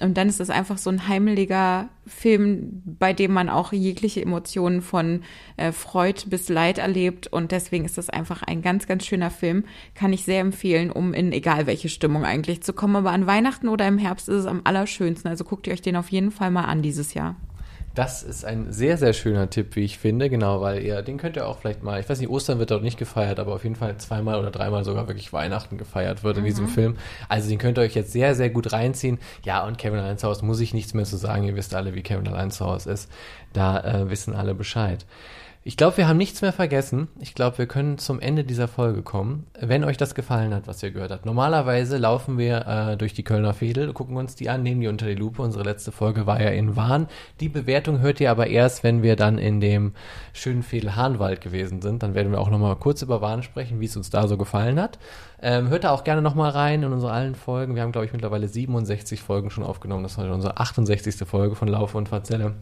[0.00, 4.82] Und dann ist es einfach so ein heimeliger Film, bei dem man auch jegliche Emotionen
[4.82, 5.22] von
[5.56, 7.28] äh, Freud bis Leid erlebt.
[7.28, 9.64] Und deswegen ist das einfach ein ganz, ganz schöner Film.
[9.94, 12.96] Kann ich sehr empfehlen, um in egal welche Stimmung eigentlich zu kommen.
[12.96, 15.30] Aber an Weihnachten oder im Herbst ist es am allerschönsten.
[15.30, 17.36] Also guckt ihr euch den auf jeden Fall mal an dieses Jahr.
[17.94, 21.36] Das ist ein sehr, sehr schöner Tipp, wie ich finde, genau, weil ihr, den könnt
[21.36, 23.76] ihr auch vielleicht mal, ich weiß nicht, Ostern wird dort nicht gefeiert, aber auf jeden
[23.76, 26.96] Fall zweimal oder dreimal sogar wirklich Weihnachten gefeiert wird in diesem Film.
[27.28, 29.18] Also den könnt ihr euch jetzt sehr, sehr gut reinziehen.
[29.44, 31.44] Ja, und Kevin allein zu Hause muss ich nichts mehr zu sagen.
[31.44, 33.12] Ihr wisst alle, wie Kevin allein zu Hause ist.
[33.52, 35.06] Da äh, wissen alle Bescheid.
[35.66, 37.08] Ich glaube, wir haben nichts mehr vergessen.
[37.20, 39.46] Ich glaube, wir können zum Ende dieser Folge kommen.
[39.58, 41.24] Wenn euch das gefallen hat, was ihr gehört habt.
[41.24, 45.06] Normalerweise laufen wir äh, durch die Kölner Fädel, gucken uns die an, nehmen die unter
[45.06, 45.40] die Lupe.
[45.40, 47.06] Unsere letzte Folge war ja in Wahn.
[47.40, 49.94] Die Bewertung hört ihr aber erst, wenn wir dann in dem
[50.34, 52.02] schönen Fädel Hahnwald gewesen sind.
[52.02, 54.78] Dann werden wir auch nochmal kurz über Wahn sprechen, wie es uns da so gefallen
[54.78, 54.98] hat.
[55.40, 57.74] Ähm, hört da auch gerne nochmal rein in unsere allen Folgen.
[57.74, 60.02] Wir haben, glaube ich, mittlerweile 67 Folgen schon aufgenommen.
[60.02, 61.26] Das war unsere 68.
[61.26, 62.52] Folge von Laufe und Verzelle.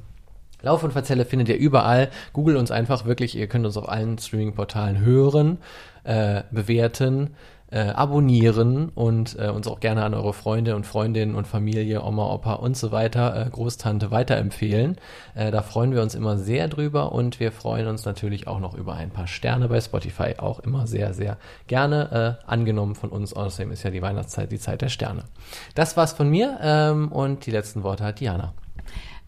[0.62, 2.08] Lauf und Verzelle findet ihr überall.
[2.32, 3.36] Google uns einfach wirklich.
[3.36, 5.58] Ihr könnt uns auf allen Streaming-Portalen hören,
[6.04, 7.30] äh, bewerten,
[7.72, 12.30] äh, abonnieren und äh, uns auch gerne an eure Freunde und Freundinnen und Familie, Oma,
[12.30, 14.96] Opa und so weiter, äh, Großtante weiterempfehlen.
[15.34, 18.74] Äh, da freuen wir uns immer sehr drüber und wir freuen uns natürlich auch noch
[18.74, 20.34] über ein paar Sterne bei Spotify.
[20.36, 23.32] Auch immer sehr, sehr gerne äh, angenommen von uns.
[23.32, 25.24] Außerdem ist ja die Weihnachtszeit die Zeit der Sterne.
[25.74, 28.52] Das war's von mir ähm, und die letzten Worte hat Diana.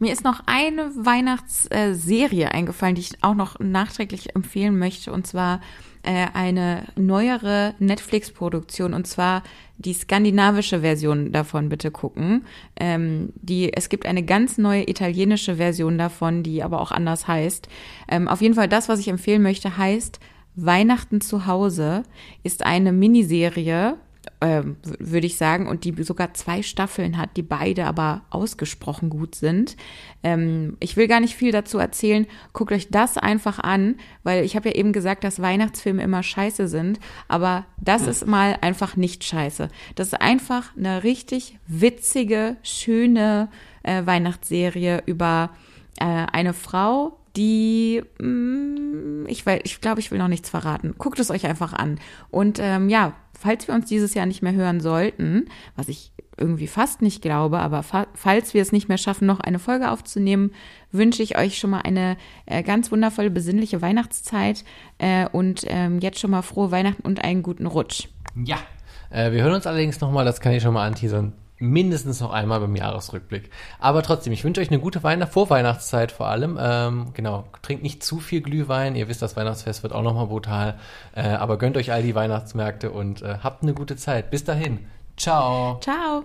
[0.05, 5.63] Mir ist noch eine Weihnachtsserie eingefallen, die ich auch noch nachträglich empfehlen möchte, und zwar
[6.03, 9.43] äh, eine neuere Netflix-Produktion, und zwar
[9.79, 12.45] die skandinavische Version davon bitte gucken.
[12.79, 17.67] Ähm, die, es gibt eine ganz neue italienische Version davon, die aber auch anders heißt.
[18.07, 20.21] Ähm, auf jeden Fall das, was ich empfehlen möchte, heißt
[20.55, 22.03] Weihnachten zu Hause,
[22.43, 23.97] ist eine Miniserie,
[24.41, 29.35] ähm, würde ich sagen, und die sogar zwei Staffeln hat, die beide aber ausgesprochen gut
[29.35, 29.77] sind.
[30.23, 32.27] Ähm, ich will gar nicht viel dazu erzählen.
[32.53, 36.69] Guckt euch das einfach an, weil ich habe ja eben gesagt, dass Weihnachtsfilme immer scheiße
[36.69, 39.69] sind, aber das ist mal einfach nicht scheiße.
[39.95, 43.49] Das ist einfach eine richtig witzige, schöne
[43.83, 45.51] äh, Weihnachtsserie über
[46.01, 50.95] äh, eine Frau, die, mm, ich, ich glaube, ich will noch nichts verraten.
[50.99, 51.99] Guckt es euch einfach an.
[52.31, 53.15] Und ähm, ja,
[53.45, 57.59] falls wir uns dieses Jahr nicht mehr hören sollten, was ich irgendwie fast nicht glaube,
[57.59, 60.53] aber fa falls wir es nicht mehr schaffen, noch eine Folge aufzunehmen,
[60.93, 62.17] wünsche ich euch schon mal eine
[62.47, 64.65] äh, ganz wundervolle, besinnliche Weihnachtszeit
[64.97, 68.09] äh, und ähm, jetzt schon mal frohe Weihnachten und einen guten Rutsch.
[68.35, 68.57] Ja.
[69.11, 71.35] Äh, wir hören uns allerdings nochmal, das kann ich schon mal anteasern,
[71.71, 73.51] mindestens noch einmal beim Jahresrückblick.
[73.79, 76.59] Aber trotzdem, ich wünsche euch eine gute Weihnacht, Vorweihnachtszeit vor allem.
[76.61, 78.95] Ähm, genau, trinkt nicht zu viel Glühwein.
[78.95, 80.79] Ihr wisst, das Weihnachtsfest wird auch nochmal brutal.
[81.15, 84.31] Äh, aber gönnt euch all die Weihnachtsmärkte und äh, habt eine gute Zeit.
[84.31, 84.87] Bis dahin.
[85.17, 85.79] Ciao.
[85.81, 86.23] Ciao!